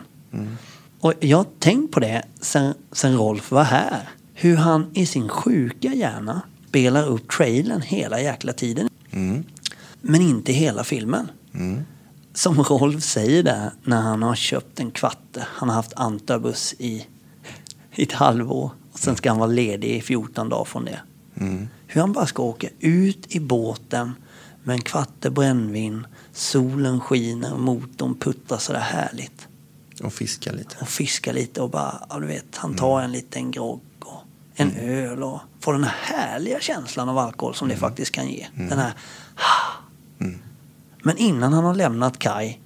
Och 0.99 1.13
jag 1.19 1.37
har 1.37 1.45
tänkt 1.59 1.93
på 1.93 1.99
det 1.99 2.23
sen, 2.41 2.73
sen 2.91 3.17
Rolf 3.17 3.51
var 3.51 3.63
här. 3.63 4.09
Hur 4.33 4.55
han 4.55 4.91
i 4.93 5.05
sin 5.05 5.29
sjuka 5.29 5.93
hjärna 5.93 6.41
spelar 6.69 7.07
upp 7.07 7.31
trailern 7.31 7.81
hela 7.81 8.21
jäkla 8.21 8.53
tiden. 8.53 8.89
Mm. 9.11 9.43
Men 10.01 10.21
inte 10.21 10.51
hela 10.51 10.83
filmen. 10.83 11.27
Mm. 11.55 11.85
Som 12.33 12.63
Rolf 12.63 13.03
säger 13.03 13.43
där 13.43 13.71
när 13.83 14.01
han 14.01 14.23
har 14.23 14.35
köpt 14.35 14.79
en 14.79 14.91
kvatte. 14.91 15.47
Han 15.47 15.69
har 15.69 15.75
haft 15.75 15.93
antabus 15.93 16.75
i, 16.77 17.07
i 17.95 18.03
ett 18.03 18.11
halvår. 18.11 18.71
Och 18.91 18.99
sen 18.99 19.15
ska 19.15 19.29
han 19.29 19.37
vara 19.39 19.49
ledig 19.49 19.89
i 19.89 20.01
14 20.01 20.49
dagar 20.49 20.65
från 20.65 20.85
det. 20.85 20.99
Mm. 21.35 21.67
Hur 21.87 22.01
han 22.01 22.13
bara 22.13 22.25
ska 22.25 22.43
åka 22.43 22.67
ut 22.79 23.35
i 23.35 23.39
båten 23.39 24.11
med 24.63 24.73
en 24.73 24.81
kvatte 24.81 25.29
brännvin. 25.29 26.07
Solen 26.33 27.01
skiner 27.01 27.53
och 27.53 27.59
motorn 27.59 28.15
puttrar 28.15 28.57
sådär 28.57 28.79
härligt. 28.79 29.47
Och 30.03 30.13
fiska 30.13 30.51
lite. 30.51 30.75
Och 30.81 30.87
fiska 30.87 31.31
lite 31.31 31.61
och 31.61 31.69
bara, 31.69 32.01
ja 32.09 32.19
du 32.19 32.27
vet, 32.27 32.55
han 32.55 32.75
tar 32.75 33.01
en 33.01 33.11
liten 33.11 33.51
grogg 33.51 33.81
och 33.99 34.23
en 34.55 34.71
öl 34.75 35.23
och 35.23 35.39
får 35.59 35.73
den 35.73 35.83
här 35.83 36.15
härliga 36.17 36.59
känslan 36.59 37.09
av 37.09 37.17
alkohol 37.17 37.55
som 37.55 37.67
det 37.67 37.75
faktiskt 37.75 38.11
kan 38.11 38.27
ge. 38.27 38.47
Den 38.53 38.79
här, 38.79 38.93
Mm. 40.19 40.39
Men 41.05 41.17
innan 41.17 41.53
han 41.53 41.63
har 41.63 41.75
lämnat 41.75 42.19
kaj 42.19 42.61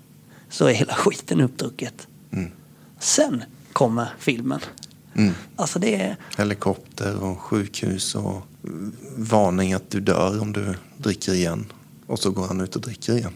så 0.49 0.65
är 0.65 0.73
hela 0.73 0.93
skiten 0.97 1.41
uppdrucket. 1.41 2.08
Mm. 2.32 2.52
Sen 2.99 3.43
kommer 3.73 4.13
filmen. 4.19 4.60
Mm. 5.13 5.34
Alltså 5.56 5.80
det 5.80 5.95
är, 5.95 6.17
Helikopter 6.38 7.23
och 7.23 7.39
sjukhus 7.39 8.15
och 8.15 8.47
mm, 8.63 8.95
varning 9.15 9.73
att 9.73 9.89
du 9.89 9.99
dör 9.99 10.41
om 10.41 10.54
du 10.54 10.75
dricker 10.97 11.34
igen. 11.34 11.65
Och 12.08 12.19
så 12.19 12.32
går 12.32 12.47
han 12.47 12.62
ut 12.62 12.75
och 12.75 12.82
dricker 12.82 13.13
igen. 13.17 13.34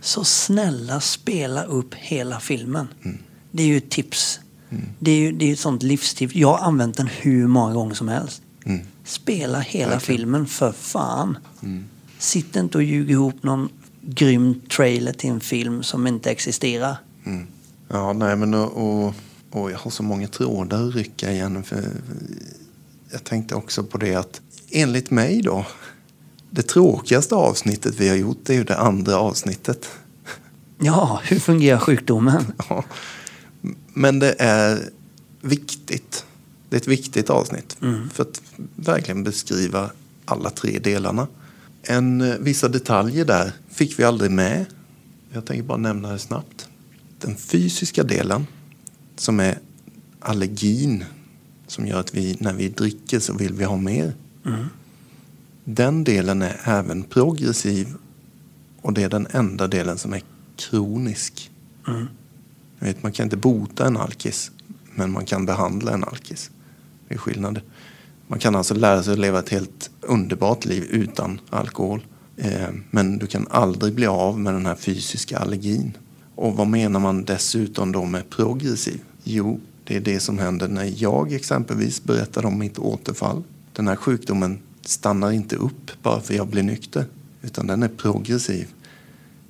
Så 0.00 0.24
snälla 0.24 1.00
spela 1.00 1.64
upp 1.64 1.94
hela 1.94 2.40
filmen. 2.40 2.88
Det 3.50 3.62
är 3.62 3.66
ju 3.66 3.76
ett 3.76 3.90
tips. 3.90 4.40
Det 4.98 5.10
är 5.10 5.16
ju 5.16 5.32
det 5.32 5.48
är 5.48 5.52
ett 5.52 5.58
sånt 5.58 5.82
livstips. 5.82 6.34
Jag 6.34 6.56
har 6.56 6.66
använt 6.66 6.96
den 6.96 7.06
hur 7.06 7.46
många 7.46 7.74
gånger 7.74 7.94
som 7.94 8.08
helst. 8.08 8.42
Mm. 8.64 8.80
Spela 9.04 9.60
hela 9.60 9.90
Verkligen. 9.90 10.18
filmen 10.18 10.46
för 10.46 10.72
fan. 10.72 11.38
Sitt 12.18 12.56
inte 12.56 12.78
och 12.78 12.84
ljug 12.84 13.10
ihop 13.10 13.42
någon 13.42 13.68
grym 14.02 14.60
trailer 14.76 15.12
till 15.12 15.30
en 15.30 15.40
film 15.40 15.82
som 15.82 16.06
inte 16.06 16.30
existerar. 16.30 16.96
Mm. 17.24 17.46
Ja, 17.88 18.12
nej 18.12 18.36
men 18.36 18.54
och, 18.54 19.06
och, 19.06 19.14
och 19.50 19.70
jag 19.70 19.78
har 19.78 19.90
så 19.90 20.02
många 20.02 20.28
trådar 20.28 20.88
att 20.88 20.94
rycka 20.94 21.32
igen. 21.32 21.62
För 21.62 21.84
jag 23.10 23.24
tänkte 23.24 23.54
också 23.54 23.84
på 23.84 23.98
det 23.98 24.14
att 24.14 24.40
enligt 24.70 25.10
mig 25.10 25.42
då. 25.42 25.66
Det 26.50 26.62
tråkigaste 26.62 27.34
avsnittet 27.34 28.00
vi 28.00 28.08
har 28.08 28.16
gjort 28.16 28.50
är 28.50 28.54
ju 28.54 28.64
det 28.64 28.76
andra 28.76 29.16
avsnittet. 29.16 29.90
Ja, 30.78 31.20
hur 31.24 31.38
fungerar 31.38 31.78
sjukdomen? 31.78 32.44
Ja. 32.68 32.84
Men 33.94 34.18
det 34.18 34.34
är 34.38 34.88
viktigt. 35.40 36.24
Det 36.68 36.76
är 36.76 36.80
ett 36.80 36.88
viktigt 36.88 37.30
avsnitt 37.30 37.76
för 38.12 38.22
att 38.22 38.42
verkligen 38.76 39.24
beskriva 39.24 39.90
alla 40.24 40.50
tre 40.50 40.78
delarna. 40.78 41.26
En, 41.82 42.20
eh, 42.20 42.34
vissa 42.40 42.68
detaljer 42.68 43.24
där 43.24 43.52
fick 43.72 43.98
vi 43.98 44.04
aldrig 44.04 44.30
med. 44.30 44.66
Jag 45.30 45.44
tänker 45.44 45.62
bara 45.62 45.78
nämna 45.78 46.12
det 46.12 46.18
snabbt. 46.18 46.68
Den 47.18 47.36
fysiska 47.36 48.02
delen, 48.02 48.46
som 49.16 49.40
är 49.40 49.58
allergin 50.20 51.04
som 51.66 51.86
gör 51.86 52.00
att 52.00 52.14
vi 52.14 52.36
när 52.40 52.52
vi 52.52 52.68
dricker 52.68 53.20
så 53.20 53.32
vill 53.32 53.54
vi 53.54 53.64
ha 53.64 53.76
mer. 53.76 54.14
Den 55.64 56.04
delen 56.04 56.42
är 56.42 56.60
även 56.64 57.02
progressiv 57.02 57.88
och 58.82 58.92
det 58.92 59.02
är 59.02 59.08
den 59.08 59.26
enda 59.30 59.66
delen 59.66 59.98
som 59.98 60.12
är 60.12 60.22
kronisk. 60.56 61.50
Mm. 61.88 62.06
Jag 62.78 62.86
vet, 62.86 63.02
man 63.02 63.12
kan 63.12 63.24
inte 63.26 63.36
bota 63.36 63.86
en 63.86 63.96
alkis, 63.96 64.50
men 64.94 65.12
man 65.12 65.24
kan 65.24 65.46
behandla 65.46 65.92
en 65.92 66.04
alkis. 66.04 66.50
Det 67.08 67.14
är 67.14 67.18
skillnad. 67.18 67.60
Man 68.26 68.38
kan 68.38 68.54
alltså 68.54 68.74
lära 68.74 69.02
sig 69.02 69.12
att 69.12 69.18
leva 69.18 69.38
ett 69.38 69.48
helt 69.48 69.90
underbart 70.00 70.64
liv 70.64 70.82
utan 70.90 71.40
alkohol. 71.50 72.02
Eh, 72.36 72.68
men 72.90 73.18
du 73.18 73.26
kan 73.26 73.46
aldrig 73.50 73.94
bli 73.94 74.06
av 74.06 74.40
med 74.40 74.54
den 74.54 74.66
här 74.66 74.74
fysiska 74.74 75.38
allergin. 75.38 75.96
Och 76.34 76.56
vad 76.56 76.66
menar 76.66 77.00
man 77.00 77.24
dessutom 77.24 77.92
då 77.92 78.04
med 78.04 78.30
progressiv? 78.30 79.00
Jo, 79.24 79.60
det 79.84 79.96
är 79.96 80.00
det 80.00 80.20
som 80.20 80.38
händer 80.38 80.68
när 80.68 80.92
jag 80.96 81.32
exempelvis 81.32 82.04
berättar 82.04 82.46
om 82.46 82.58
mitt 82.58 82.78
återfall. 82.78 83.42
Den 83.72 83.88
här 83.88 83.96
sjukdomen 83.96 84.58
stannar 84.82 85.32
inte 85.32 85.56
upp 85.56 85.90
bara 86.02 86.20
för 86.20 86.34
jag 86.34 86.46
blir 86.46 86.62
nykter, 86.62 87.04
utan 87.42 87.66
den 87.66 87.82
är 87.82 87.88
progressiv. 87.88 88.68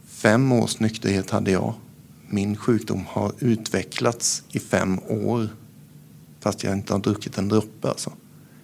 Fem 0.06 0.52
års 0.52 0.80
nykterhet 0.80 1.30
hade 1.30 1.50
jag. 1.50 1.74
Min 2.28 2.56
sjukdom 2.56 3.04
har 3.08 3.32
utvecklats 3.38 4.42
i 4.52 4.58
fem 4.58 4.98
år 5.08 5.48
fast 6.40 6.64
jag 6.64 6.72
inte 6.72 6.92
har 6.92 7.00
druckit 7.00 7.38
en 7.38 7.48
droppe. 7.48 7.88
Alltså. 7.88 8.12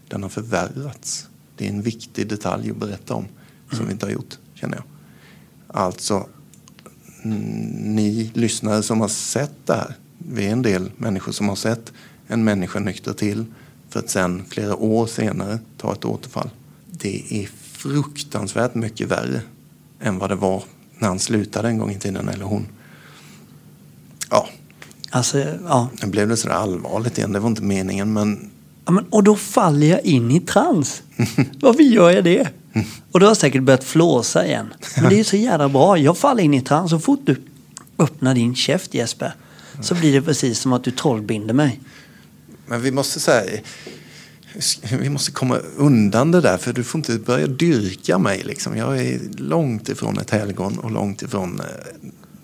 Den 0.09 0.22
har 0.22 0.31
förvärrats. 0.31 1.28
Det 1.57 1.64
är 1.64 1.68
en 1.68 1.83
viktig 1.83 2.28
detalj 2.28 2.70
att 2.70 2.76
berätta 2.76 3.14
om 3.14 3.24
som 3.72 3.87
vi 3.87 3.92
inte 3.92 4.07
har 4.07 4.11
gjort, 4.11 4.38
känner 4.54 4.76
jag. 4.76 4.85
Alltså, 5.68 6.28
ni 7.22 8.31
lyssnare 8.35 8.83
som 8.83 9.00
har 9.00 9.09
sett 9.09 9.66
det 9.66 9.74
här. 9.74 9.94
Vi 10.18 10.46
är 10.46 10.52
en 10.52 10.62
del 10.62 10.90
människor 10.96 11.33
som 11.33 11.48
har 11.48 11.57
sett 11.57 11.92
en 12.26 12.44
människa 12.44 12.78
nykter 12.78 13.12
till 13.12 13.44
för 13.88 14.00
att 14.00 14.11
sen 14.11 14.44
flera 14.48 14.76
år 14.76 15.07
senare 15.07 15.59
ta 15.76 15.92
ett 15.92 16.04
återfall. 16.04 16.50
Det 16.90 17.42
är 17.42 17.46
fruktansvärt 17.62 18.74
mycket 18.74 19.09
värre 19.09 19.40
än 20.00 20.18
vad 20.18 20.31
det 20.31 20.37
var 20.37 20.62
när 20.98 21.09
han 21.09 21.18
slutade 21.18 21.68
en 21.68 21.78
gång 21.78 21.90
i 21.90 21.98
tiden, 21.98 22.28
eller 22.28 22.44
hon. 22.44 22.66
Ja, 24.31 24.48
Alltså, 25.11 25.38
ja. 25.68 25.88
nu 26.02 26.09
blev 26.09 26.28
det 26.28 26.37
sådär 26.37 26.54
allvarligt 26.54 27.18
igen. 27.18 27.33
Det 27.33 27.38
var 27.38 27.48
inte 27.48 27.62
meningen, 27.62 28.12
men 28.12 28.50
Ja, 28.85 28.92
men, 28.92 29.04
och 29.11 29.24
då 29.24 29.37
faller 29.37 29.87
jag 29.87 30.04
in 30.04 30.31
i 30.31 30.40
trans. 30.40 31.02
Varför 31.61 31.83
gör 31.83 32.11
jag 32.11 32.24
det? 32.24 32.48
Och 33.12 33.20
då 33.20 33.26
har 33.26 33.30
jag 33.30 33.36
säkert 33.36 33.62
börjat 33.62 33.84
flåsa 33.84 34.46
igen. 34.46 34.74
Men 34.96 35.08
det 35.08 35.14
är 35.14 35.18
ju 35.18 35.24
så 35.24 35.36
jävla 35.36 35.68
bra. 35.68 35.98
Jag 35.98 36.18
faller 36.18 36.42
in 36.42 36.54
i 36.54 36.60
trans. 36.60 36.90
Så 36.90 36.98
fort 36.98 37.20
du 37.24 37.36
öppnar 37.98 38.34
din 38.34 38.54
käft 38.54 38.94
Jesper 38.94 39.34
så 39.80 39.94
blir 39.94 40.12
det 40.12 40.22
precis 40.22 40.58
som 40.58 40.72
att 40.72 40.84
du 40.84 40.90
trollbinder 40.90 41.54
mig. 41.54 41.80
Men 42.66 42.82
vi 42.82 42.90
måste 42.90 43.20
säga, 43.20 43.60
vi 45.00 45.10
måste 45.10 45.32
komma 45.32 45.58
undan 45.76 46.30
det 46.30 46.40
där 46.40 46.56
för 46.56 46.72
du 46.72 46.84
får 46.84 46.98
inte 46.98 47.18
börja 47.18 47.46
dyrka 47.46 48.18
mig. 48.18 48.42
Liksom. 48.44 48.76
Jag 48.76 48.98
är 48.98 49.20
långt 49.36 49.88
ifrån 49.88 50.18
ett 50.18 50.30
helgon 50.30 50.78
och 50.78 50.90
långt 50.90 51.22
ifrån 51.22 51.60
eh, 51.60 51.66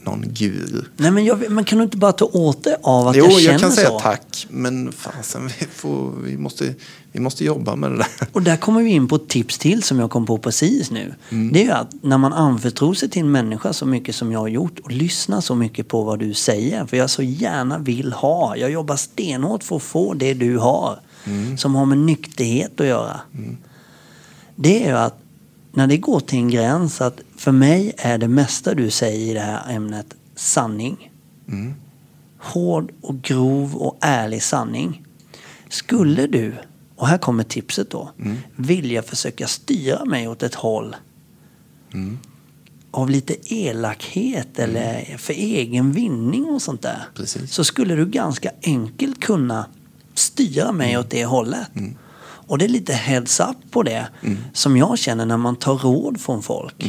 någon 0.04 0.24
guru. 0.28 0.82
Nej 0.96 1.10
men, 1.10 1.24
jag, 1.24 1.50
men 1.50 1.64
kan 1.64 1.78
du 1.78 1.84
inte 1.84 1.96
bara 1.96 2.12
ta 2.12 2.24
åt 2.24 2.64
dig 2.64 2.76
av 2.82 3.08
att 3.08 3.16
Jo, 3.16 3.24
jag 3.24 3.32
jag, 3.32 3.42
känner 3.42 3.58
kan 3.58 3.72
säga 3.72 3.88
så? 3.88 3.98
tack, 4.00 4.46
men 4.50 4.92
fasen, 4.92 5.46
vi, 5.46 5.66
får, 5.74 6.12
vi, 6.24 6.36
måste, 6.36 6.74
vi 7.12 7.20
måste 7.20 7.44
jobba 7.44 7.76
med 7.76 7.90
det 7.90 7.96
där. 7.96 8.06
Och 8.32 8.42
där 8.42 8.56
kommer 8.56 8.82
vi 8.82 8.90
in 8.90 9.08
på 9.08 9.16
ett 9.16 9.28
tips 9.28 9.58
till 9.58 9.82
som 9.82 9.98
jag 9.98 10.10
kom 10.10 10.26
på 10.26 10.38
precis 10.38 10.90
nu. 10.90 11.14
Mm. 11.30 11.52
Det 11.52 11.60
är 11.60 11.64
ju 11.64 11.70
att 11.70 11.90
när 12.02 12.18
man 12.18 12.32
anförtror 12.32 12.94
sig 12.94 13.10
till 13.10 13.22
en 13.22 13.32
människa 13.32 13.72
så 13.72 13.86
mycket 13.86 14.14
som 14.14 14.32
jag 14.32 14.40
har 14.40 14.48
gjort 14.48 14.78
och 14.78 14.90
lyssnar 14.92 15.40
så 15.40 15.54
mycket 15.54 15.88
på 15.88 16.02
vad 16.02 16.18
du 16.18 16.34
säger. 16.34 16.86
För 16.86 16.96
jag 16.96 17.10
så 17.10 17.22
gärna 17.22 17.78
vill 17.78 18.12
ha. 18.12 18.56
Jag 18.56 18.70
jobbar 18.70 18.96
stenhårt 18.96 19.62
för 19.62 19.76
att 19.76 19.82
få 19.82 20.14
det 20.14 20.34
du 20.34 20.58
har. 20.58 21.00
Mm. 21.24 21.58
Som 21.58 21.74
har 21.74 21.86
med 21.86 21.98
nykterhet 21.98 22.80
att 22.80 22.86
göra. 22.86 23.20
Det 24.56 24.84
är 24.84 24.88
ju 24.88 24.96
att 24.96 25.23
när 25.74 25.86
det 25.86 25.96
går 25.96 26.20
till 26.20 26.38
en 26.38 26.50
gräns 26.50 27.00
att 27.00 27.20
för 27.36 27.52
mig 27.52 27.92
är 27.96 28.18
det 28.18 28.28
mesta 28.28 28.74
du 28.74 28.90
säger 28.90 29.30
i 29.30 29.34
det 29.34 29.40
här 29.40 29.72
ämnet 29.74 30.14
sanning. 30.36 31.10
Mm. 31.48 31.74
Hård 32.38 32.92
och 33.00 33.22
grov 33.22 33.76
och 33.76 33.98
ärlig 34.00 34.42
sanning. 34.42 35.02
Skulle 35.68 36.26
du, 36.26 36.54
och 36.96 37.08
här 37.08 37.18
kommer 37.18 37.44
tipset 37.44 37.90
då, 37.90 38.10
Mm. 38.20 38.36
vilja 38.56 39.02
försöka 39.02 39.46
styra 39.46 40.04
mig 40.04 40.28
åt 40.28 40.42
ett 40.42 40.54
håll 40.54 40.96
Mm. 41.94 42.18
av 42.90 43.10
lite 43.10 43.54
elakhet 43.54 44.58
eller 44.58 45.16
för 45.18 45.32
egen 45.32 45.92
vinning 45.92 46.44
och 46.44 46.62
sånt 46.62 46.82
där. 46.82 47.08
Precis. 47.14 47.52
Så 47.52 47.64
skulle 47.64 47.94
du 47.94 48.06
ganska 48.06 48.50
enkelt 48.62 49.20
kunna 49.20 49.66
styra 50.14 50.72
mig 50.72 50.88
Mm. 50.90 51.00
åt 51.00 51.10
det 51.10 51.24
hållet. 51.24 51.68
Och 52.46 52.58
det 52.58 52.64
är 52.64 52.68
lite 52.68 52.92
heads 52.92 53.40
up 53.40 53.56
på 53.70 53.82
det 53.82 54.06
som 54.52 54.76
jag 54.76 54.98
känner 54.98 55.26
när 55.26 55.36
man 55.36 55.56
tar 55.56 55.74
råd 55.74 56.20
från 56.20 56.42
folk. 56.42 56.84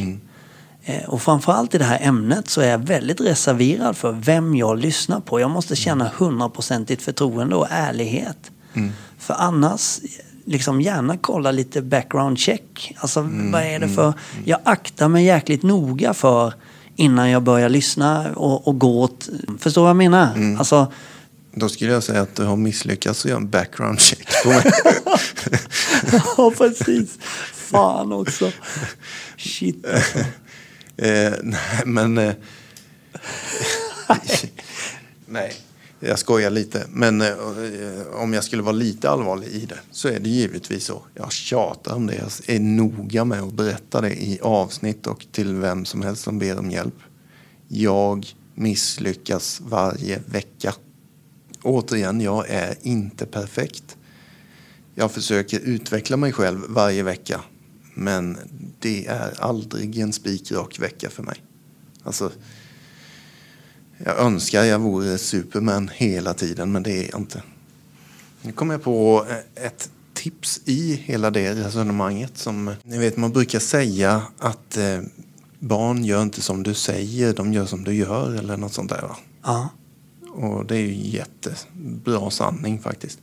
Eh, 0.84 1.04
Och 1.08 1.22
framförallt 1.22 1.74
i 1.74 1.78
det 1.78 1.84
här 1.84 1.98
ämnet 2.02 2.48
så 2.48 2.60
är 2.60 2.68
jag 2.70 2.78
väldigt 2.78 3.20
reserverad 3.20 3.96
för 3.96 4.12
vem 4.12 4.54
jag 4.54 4.78
lyssnar 4.78 5.20
på. 5.20 5.40
Jag 5.40 5.50
måste 5.50 5.76
känna 5.76 6.10
hundraprocentigt 6.16 7.02
förtroende 7.02 7.56
och 7.56 7.66
ärlighet. 7.70 8.50
För 9.18 9.34
annars, 9.38 9.98
liksom 10.44 10.80
gärna 10.80 11.16
kolla 11.16 11.50
lite 11.50 11.82
background 11.82 12.38
check. 12.38 12.92
Alltså 12.96 13.20
vad 13.52 13.62
är 13.62 13.78
det 13.78 13.88
för... 13.88 14.12
Jag 14.44 14.58
aktar 14.64 15.08
mig 15.08 15.24
jäkligt 15.24 15.62
noga 15.62 16.14
för 16.14 16.54
innan 16.96 17.30
jag 17.30 17.42
börjar 17.42 17.68
lyssna 17.68 18.26
och, 18.34 18.68
och 18.68 18.78
gå 18.78 19.00
åt... 19.02 19.28
Förstår 19.58 19.82
vad 19.82 19.88
jag 19.90 19.96
menar? 19.96 20.56
Alltså, 20.58 20.92
Då 21.58 21.68
skulle 21.68 21.92
jag 21.92 22.02
säga 22.02 22.20
att 22.20 22.36
du 22.36 22.44
har 22.44 22.56
misslyckats 22.56 23.24
att 23.24 23.28
göra 23.28 23.40
en 23.40 23.50
background 23.50 24.00
check 24.00 24.42
på 24.42 24.48
mig. 24.48 24.72
ja 26.36 26.52
precis. 26.56 27.18
Fan 27.52 28.12
också. 28.12 28.52
Shit 29.36 29.86
alltså. 29.86 30.18
eh, 30.96 31.32
nej, 31.42 31.82
men... 31.84 32.18
Eh, 32.18 32.34
nej, 35.26 35.54
jag 36.00 36.18
skojar 36.18 36.50
lite. 36.50 36.86
Men 36.88 37.20
eh, 37.20 37.34
om 38.14 38.32
jag 38.32 38.44
skulle 38.44 38.62
vara 38.62 38.72
lite 38.72 39.10
allvarlig 39.10 39.48
i 39.48 39.66
det 39.66 39.78
så 39.90 40.08
är 40.08 40.20
det 40.20 40.28
givetvis 40.28 40.84
så. 40.84 41.02
Jag 41.14 41.32
tjatar 41.32 41.94
om 41.94 42.06
det. 42.06 42.14
Jag 42.14 42.56
är 42.56 42.60
noga 42.60 43.24
med 43.24 43.40
att 43.42 43.52
berätta 43.52 44.00
det 44.00 44.22
i 44.22 44.38
avsnitt 44.42 45.06
och 45.06 45.26
till 45.32 45.54
vem 45.54 45.84
som 45.84 46.02
helst 46.02 46.22
som 46.22 46.38
ber 46.38 46.58
om 46.58 46.70
hjälp. 46.70 46.98
Jag 47.68 48.26
misslyckas 48.54 49.60
varje 49.64 50.20
vecka. 50.26 50.74
Återigen, 51.66 52.20
jag 52.20 52.48
är 52.48 52.74
inte 52.82 53.26
perfekt. 53.26 53.96
Jag 54.94 55.12
försöker 55.12 55.60
utveckla 55.60 56.16
mig 56.16 56.32
själv 56.32 56.60
varje 56.68 57.02
vecka. 57.02 57.40
Men 57.94 58.38
det 58.80 59.06
är 59.06 59.40
aldrig 59.40 59.98
en 59.98 60.12
spikrak 60.12 60.78
vecka 60.78 61.10
för 61.10 61.22
mig. 61.22 61.42
Alltså, 62.02 62.32
jag 63.98 64.18
önskar 64.18 64.64
jag 64.64 64.78
vore 64.78 65.18
Superman 65.18 65.90
hela 65.94 66.34
tiden, 66.34 66.72
men 66.72 66.82
det 66.82 67.04
är 67.04 67.10
jag 67.10 67.20
inte. 67.20 67.42
Nu 68.42 68.52
kom 68.52 68.70
jag 68.70 68.82
på 68.82 69.26
ett 69.54 69.90
tips 70.14 70.60
i 70.64 70.94
hela 70.94 71.30
det 71.30 71.54
resonemanget. 71.54 72.38
Som, 72.38 72.74
ni 72.82 72.98
vet, 72.98 73.16
man 73.16 73.32
brukar 73.32 73.58
säga 73.58 74.22
att 74.38 74.76
eh, 74.76 75.00
barn 75.58 76.04
gör 76.04 76.22
inte 76.22 76.42
som 76.42 76.62
du 76.62 76.74
säger, 76.74 77.34
de 77.34 77.52
gör 77.52 77.66
som 77.66 77.84
du 77.84 77.94
gör 77.94 78.34
eller 78.34 78.56
något 78.56 78.72
sånt 78.72 78.90
där. 78.90 79.02
Va? 79.02 79.16
Ja. 79.42 79.68
Och 80.36 80.66
det 80.66 80.76
är 80.76 80.80
ju 80.80 80.94
jättebra 80.94 82.30
sanning 82.30 82.78
faktiskt. 82.78 83.18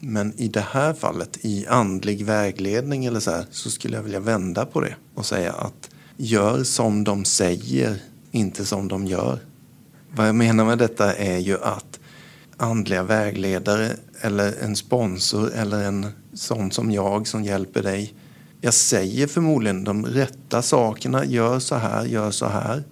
Men 0.00 0.32
i 0.36 0.48
det 0.48 0.64
här 0.70 0.94
fallet, 0.94 1.38
i 1.42 1.66
andlig 1.66 2.24
vägledning 2.24 3.04
eller 3.04 3.20
så 3.20 3.30
här, 3.30 3.46
så 3.50 3.70
skulle 3.70 3.96
jag 3.96 4.02
vilja 4.02 4.20
vända 4.20 4.66
på 4.66 4.80
det 4.80 4.94
och 5.14 5.26
säga 5.26 5.52
att 5.52 5.90
gör 6.16 6.64
som 6.64 7.04
de 7.04 7.24
säger, 7.24 8.02
inte 8.30 8.64
som 8.64 8.88
de 8.88 9.06
gör. 9.06 9.38
Vad 10.14 10.28
jag 10.28 10.34
menar 10.34 10.64
med 10.64 10.78
detta 10.78 11.14
är 11.14 11.38
ju 11.38 11.58
att 11.62 12.00
andliga 12.56 13.02
vägledare 13.02 13.90
eller 14.20 14.54
en 14.62 14.76
sponsor 14.76 15.50
eller 15.54 15.82
en 15.82 16.06
sån 16.34 16.70
som 16.70 16.90
jag 16.90 17.26
som 17.26 17.44
hjälper 17.44 17.82
dig. 17.82 18.14
Jag 18.60 18.74
säger 18.74 19.26
förmodligen 19.26 19.84
de 19.84 20.06
rätta 20.06 20.62
sakerna, 20.62 21.24
gör 21.24 21.58
så 21.58 21.74
här, 21.74 22.04
gör 22.04 22.30
så 22.30 22.46
här. 22.46 22.84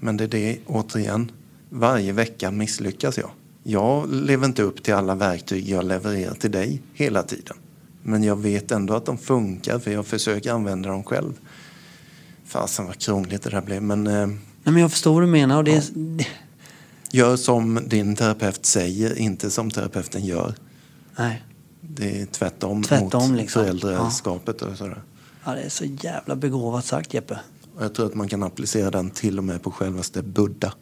Men 0.00 0.16
det 0.16 0.24
är 0.24 0.28
det, 0.28 0.58
återigen, 0.66 1.32
varje 1.72 2.12
vecka 2.12 2.50
misslyckas 2.50 3.18
jag. 3.18 3.30
Jag 3.62 4.12
lever 4.12 4.46
inte 4.46 4.62
upp 4.62 4.82
till 4.82 4.94
alla 4.94 5.14
verktyg 5.14 5.68
jag 5.68 5.84
levererar 5.84 6.34
till 6.34 6.50
dig 6.50 6.82
hela 6.94 7.22
tiden. 7.22 7.56
Men 8.02 8.22
jag 8.22 8.36
vet 8.36 8.70
ändå 8.72 8.94
att 8.94 9.06
de 9.06 9.18
funkar 9.18 9.78
för 9.78 9.90
jag 9.90 10.06
försöker 10.06 10.52
använda 10.52 10.88
dem 10.88 11.04
själv. 11.04 11.32
Fasen 12.44 12.86
vad 12.86 12.98
krångligt 12.98 13.42
det 13.42 13.50
där 13.50 13.60
blev. 13.60 13.82
Men 13.82 14.06
eh, 14.06 14.26
Nej, 14.26 14.38
men 14.72 14.76
jag 14.76 14.90
förstår 14.90 15.12
vad 15.14 15.22
du 15.22 15.26
menar. 15.26 15.56
Och 15.56 15.64
det, 15.64 15.76
är- 15.76 15.82
det, 15.94 16.26
gör 17.10 17.36
som 17.36 17.80
din 17.86 18.16
terapeut 18.16 18.66
säger, 18.66 19.18
inte 19.18 19.50
som 19.50 19.70
terapeuten 19.70 20.24
gör. 20.24 20.54
nej. 21.18 21.42
Det 21.80 22.20
är 22.20 22.26
tvärtom, 22.26 22.82
Tvärtom, 22.82 23.30
mot 23.30 23.38
liksom. 23.40 23.62
föräldraskapet 23.64 24.62
och 24.62 24.76
sådär. 24.76 25.02
Ja, 25.44 25.54
det 25.54 25.60
är 25.60 25.68
så 25.68 25.84
jävla 25.84 26.36
begåvat 26.36 26.84
sagt 26.84 27.14
Jeppe. 27.14 27.40
Jag 27.80 27.94
tror 27.94 28.06
att 28.06 28.14
man 28.14 28.28
kan 28.28 28.42
applicera 28.42 28.90
den 28.90 29.10
till 29.10 29.38
och 29.38 29.44
med 29.44 29.62
på 29.62 29.70
självaste 29.70 30.22
Buddha. 30.22 30.72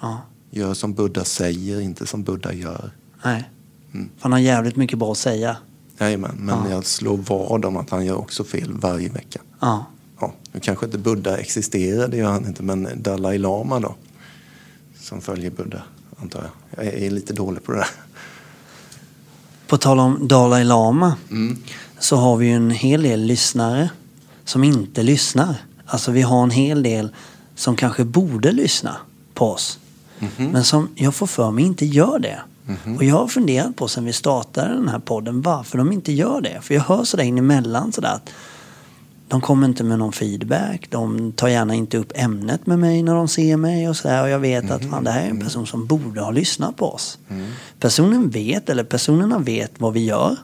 Ja. 0.00 0.18
Gör 0.50 0.74
som 0.74 0.94
Buddha 0.94 1.24
säger, 1.24 1.80
inte 1.80 2.06
som 2.06 2.22
Buddha 2.22 2.52
gör. 2.52 2.90
Nej. 3.24 3.50
Han 4.20 4.32
har 4.32 4.38
jävligt 4.38 4.76
mycket 4.76 4.98
bra 4.98 5.12
att 5.12 5.18
säga. 5.18 5.56
Jajamän, 5.98 6.36
men 6.38 6.54
Ja. 6.64 6.70
jag 6.70 6.86
slår 6.86 7.16
vad 7.16 7.64
om 7.64 7.76
att 7.76 7.90
han 7.90 8.06
gör 8.06 8.14
också 8.16 8.44
fel 8.44 8.72
varje 8.72 9.08
vecka. 9.08 9.40
Ja. 9.60 9.86
Ja, 10.20 10.32
nu 10.52 10.60
kanske 10.60 10.86
inte 10.86 10.98
Buddha 10.98 11.36
existerar, 11.36 12.08
det 12.08 12.16
gör 12.16 12.30
han 12.30 12.46
inte, 12.46 12.62
men 12.62 12.88
Dalai 12.96 13.38
Lama 13.38 13.80
då? 13.80 13.94
Som 15.00 15.20
följer 15.20 15.50
Buddha, 15.50 15.82
antar 16.22 16.50
jag. 16.76 16.86
Jag 16.86 16.94
är 16.94 17.10
lite 17.10 17.32
dålig 17.32 17.64
på 17.64 17.72
det 17.72 17.78
där. 17.78 17.88
På 19.66 19.76
tal 19.78 19.98
om 20.00 20.28
Dalai 20.28 20.64
Lama 20.64 21.16
Mm. 21.30 21.56
så 21.98 22.16
har 22.16 22.36
vi 22.36 22.46
ju 22.46 22.52
en 22.52 22.70
hel 22.70 23.02
del 23.02 23.20
lyssnare 23.24 23.90
som 24.44 24.64
inte 24.64 25.02
lyssnar. 25.02 25.54
Alltså 25.86 26.12
vi 26.12 26.22
har 26.22 26.42
en 26.42 26.50
hel 26.50 26.82
del 26.82 27.08
som 27.54 27.76
kanske 27.76 28.04
borde 28.04 28.52
lyssna 28.52 28.96
på 29.34 29.50
oss. 29.52 29.78
Mhm. 30.18 30.50
Men 30.50 30.64
som 30.64 30.88
jag 30.94 31.14
får 31.14 31.26
för 31.26 31.50
mig 31.50 31.64
inte 31.64 31.86
gör 31.86 32.18
det. 32.18 32.38
Och 32.96 33.04
jag 33.04 33.14
har 33.14 33.26
funderat 33.28 33.76
på 33.76 33.88
sen 33.88 34.04
vi 34.04 34.12
startade 34.12 34.74
den 34.74 34.88
här 34.88 34.98
podden 34.98 35.42
varför 35.42 35.78
de 35.78 35.92
inte 35.92 36.12
gör 36.12 36.40
det. 36.40 36.60
För 36.62 36.74
jag 36.74 36.82
hör 36.82 37.04
sådär 37.04 37.24
in 37.24 37.38
emellan 37.38 37.92
sådär 37.92 38.12
att 38.14 38.30
de 39.28 39.40
kommer 39.40 39.66
inte 39.68 39.84
med 39.84 39.98
någon 39.98 40.12
feedback. 40.12 40.86
De 40.90 41.32
tar 41.32 41.48
gärna 41.48 41.74
inte 41.74 41.98
upp 41.98 42.12
ämnet 42.14 42.66
med 42.66 42.78
mig 42.78 43.02
när 43.02 43.14
de 43.14 43.28
ser 43.28 43.56
mig 43.56 43.88
och 43.88 43.96
sådär. 43.96 44.22
Och 44.22 44.28
jag 44.28 44.38
vet 44.38 44.70
att 44.70 44.84
fan, 44.84 45.04
det 45.04 45.10
här 45.10 45.26
är 45.26 45.30
en 45.30 45.40
person 45.40 45.66
som 45.66 45.86
borde 45.86 46.20
ha 46.20 46.30
lyssnat 46.30 46.76
på 46.76 46.92
oss. 46.92 47.18
Personen 47.80 48.30
vet, 48.30 48.68
eller 48.68 48.84
personerna 48.84 49.38
vet 49.38 49.72
vad 49.78 49.92
vi 49.92 50.04
gör. 50.04 50.36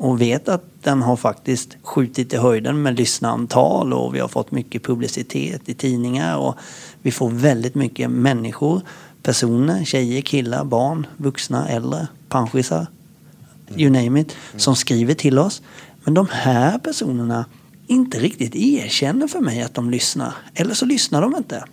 Och 0.00 0.20
vet 0.20 0.48
att 0.48 0.64
den 0.82 1.02
har 1.02 1.16
faktiskt 1.16 1.76
skjutit 1.82 2.32
i 2.32 2.36
höjden 2.36 2.82
med 2.82 2.96
lyssnarantal 2.96 3.92
och 3.92 4.14
vi 4.14 4.20
har 4.20 4.28
fått 4.28 4.50
mycket 4.50 4.82
publicitet 4.82 5.68
i 5.68 5.74
tidningar 5.74 6.36
och 6.36 6.54
vi 7.02 7.10
får 7.10 7.30
väldigt 7.30 7.74
mycket 7.74 8.10
människor, 8.10 8.80
personer, 9.22 9.84
tjejer, 9.84 10.20
killar, 10.20 10.64
barn, 10.64 11.06
vuxna, 11.16 11.68
äldre, 11.68 12.08
panschisar, 12.28 12.86
you 13.76 13.90
name 13.90 14.20
it, 14.20 14.36
som 14.56 14.76
skriver 14.76 15.14
till 15.14 15.38
oss. 15.38 15.62
Men 16.04 16.14
de 16.14 16.26
här 16.30 16.78
personerna 16.78 17.44
inte 17.86 18.18
riktigt 18.18 18.56
erkänner 18.56 19.26
för 19.26 19.40
mig 19.40 19.62
att 19.62 19.74
de 19.74 19.90
lyssnar. 19.90 20.34
Eller 20.54 20.74
så 20.74 20.86
lyssnar 20.86 21.22
de 21.22 21.36
inte. 21.36 21.64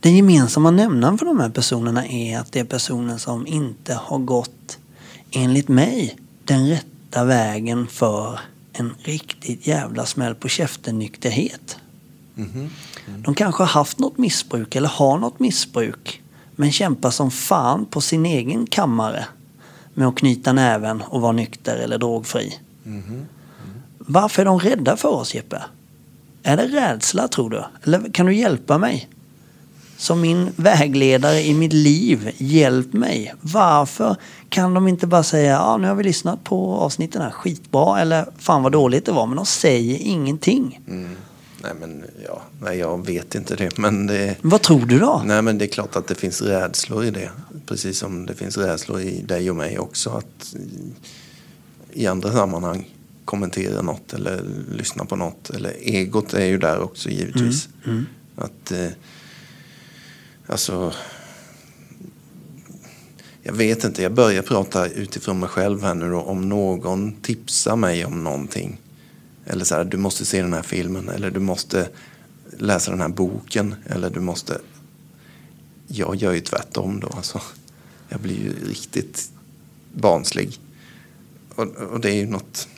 Den 0.00 0.16
gemensamma 0.16 0.70
nämnaren 0.70 1.18
för 1.18 1.26
de 1.26 1.40
här 1.40 1.50
personerna 1.50 2.06
är 2.06 2.38
att 2.38 2.52
det 2.52 2.60
är 2.60 2.64
personer 2.64 3.18
som 3.18 3.46
inte 3.46 3.94
har 3.94 4.18
gått, 4.18 4.78
enligt 5.30 5.68
mig, 5.68 6.16
den 6.44 6.68
rätta 6.68 6.86
vägen 7.16 7.86
för 7.86 8.40
en 8.72 8.94
riktigt 9.02 9.66
jävla 9.66 10.06
smäll 10.06 10.34
på 10.34 10.48
käften-nykterhet. 10.48 11.76
De 13.24 13.34
kanske 13.34 13.62
har 13.62 13.68
haft 13.68 13.98
något 13.98 14.18
missbruk 14.18 14.76
eller 14.76 14.88
har 14.88 15.18
något 15.18 15.40
missbruk 15.40 16.22
men 16.56 16.72
kämpar 16.72 17.10
som 17.10 17.30
fan 17.30 17.86
på 17.86 18.00
sin 18.00 18.26
egen 18.26 18.66
kammare 18.66 19.26
med 19.94 20.08
att 20.08 20.16
knyta 20.16 20.52
näven 20.52 21.02
och 21.02 21.20
vara 21.20 21.32
nykter 21.32 21.76
eller 21.76 21.98
drogfri. 21.98 22.58
Varför 23.98 24.42
är 24.42 24.46
de 24.46 24.58
rädda 24.58 24.96
för 24.96 25.08
oss 25.08 25.34
Jeppe? 25.34 25.62
Är 26.42 26.56
det 26.56 26.66
rädsla 26.66 27.28
tror 27.28 27.50
du? 27.50 27.64
Eller 27.84 28.12
kan 28.12 28.26
du 28.26 28.34
hjälpa 28.34 28.78
mig? 28.78 29.08
Som 30.02 30.20
min 30.20 30.50
vägledare 30.56 31.40
i 31.40 31.54
mitt 31.54 31.72
liv, 31.72 32.30
hjälp 32.38 32.92
mig. 32.92 33.34
Varför 33.40 34.16
kan 34.48 34.74
de 34.74 34.88
inte 34.88 35.06
bara 35.06 35.22
säga 35.22 35.50
ja 35.52 35.76
nu 35.76 35.88
har 35.88 35.94
vi 35.94 36.04
lyssnat 36.04 36.44
på 36.44 36.74
avsnitten 36.74 37.22
här, 37.22 37.30
skitbra 37.30 38.00
eller 38.00 38.26
fan 38.38 38.62
vad 38.62 38.72
dåligt 38.72 39.06
det 39.06 39.12
var, 39.12 39.26
men 39.26 39.36
de 39.36 39.46
säger 39.46 39.98
ingenting. 39.98 40.80
Nej, 41.62 41.72
men 41.80 42.04
ja, 42.26 42.42
nej, 42.60 42.78
jag 42.78 43.06
vet 43.06 43.34
inte 43.34 43.56
det. 43.56 43.78
Men 43.78 44.06
det, 44.06 44.36
Vad 44.42 44.62
tror 44.62 44.86
du 44.86 44.98
då? 44.98 45.22
nej, 45.24 45.42
men 45.42 45.58
det 45.58 45.64
är 45.64 45.68
klart 45.68 45.96
att 45.96 46.06
det 46.08 46.14
finns 46.14 46.42
rädslor 46.42 47.04
i 47.04 47.10
det. 47.10 47.30
Precis 47.66 47.98
som 47.98 48.26
det 48.26 48.34
finns 48.34 48.56
rädslor 48.58 49.00
i 49.00 49.22
dig 49.22 49.50
och 49.50 49.56
mig 49.56 49.78
också. 49.78 50.10
Att 50.10 50.54
i- 50.54 50.92
i 52.02 52.06
andra 52.06 52.32
sammanhang 52.32 52.88
kommentera 53.24 53.82
något 53.82 54.12
eller 54.12 54.40
lyssna 54.72 55.04
på 55.04 55.16
något. 55.16 55.50
Eller 55.50 55.72
egot 55.82 56.34
är 56.34 56.44
ju 56.46 56.58
där 56.58 56.80
också 56.82 57.08
givetvis. 57.08 57.68
Att, 58.36 58.72
eh, 58.72 58.86
alltså, 60.52 60.92
jag 63.42 63.52
vet 63.52 63.84
inte, 63.84 64.02
jag 64.02 64.14
börjar 64.14 64.42
prata 64.42 64.86
utifrån 64.88 65.40
mig 65.40 65.48
själv 65.48 65.82
här 65.82 65.94
nu 65.94 66.10
då. 66.10 66.20
Om 66.20 66.48
någon 66.48 67.12
tipsar 67.12 67.76
mig 67.76 68.04
om 68.04 68.24
någonting. 68.24 68.80
Eller 69.46 69.64
så 69.64 69.74
här, 69.74 69.84
du 69.84 69.96
måste 69.96 70.24
se 70.24 70.42
den 70.42 70.52
här 70.52 70.62
filmen. 70.62 71.08
Eller 71.08 71.30
du 71.30 71.40
måste 71.40 71.88
läsa 72.58 72.90
den 72.90 73.00
här 73.00 73.08
boken. 73.08 73.74
Eller 73.86 74.10
du 74.10 74.20
måste... 74.20 74.60
Jag 75.86 76.16
gör 76.16 76.32
ju 76.32 76.40
tvärtom 76.40 77.00
då. 77.00 77.08
Alltså. 77.08 77.40
Jag 78.08 78.20
blir 78.20 78.38
ju 78.38 78.68
riktigt 78.68 79.30
barnslig. 79.92 80.60
Och, 81.54 81.66
och 81.76 82.00
det 82.00 82.10
är 82.10 82.16
ju 82.16 82.26
något, 82.26 82.68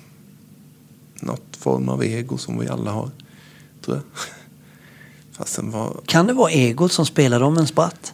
något 1.14 1.56
form 1.56 1.88
av 1.88 2.04
ego 2.04 2.38
som 2.38 2.58
vi 2.58 2.68
alla 2.68 2.90
har, 2.90 3.10
tror 3.80 3.96
jag. 3.96 4.04
Vad, 5.62 6.06
Kan 6.06 6.26
det 6.26 6.32
vara 6.32 6.50
egot 6.50 6.92
som 6.92 7.06
spelar 7.06 7.40
dem 7.40 7.58
en 7.58 7.66
spratt? 7.66 8.12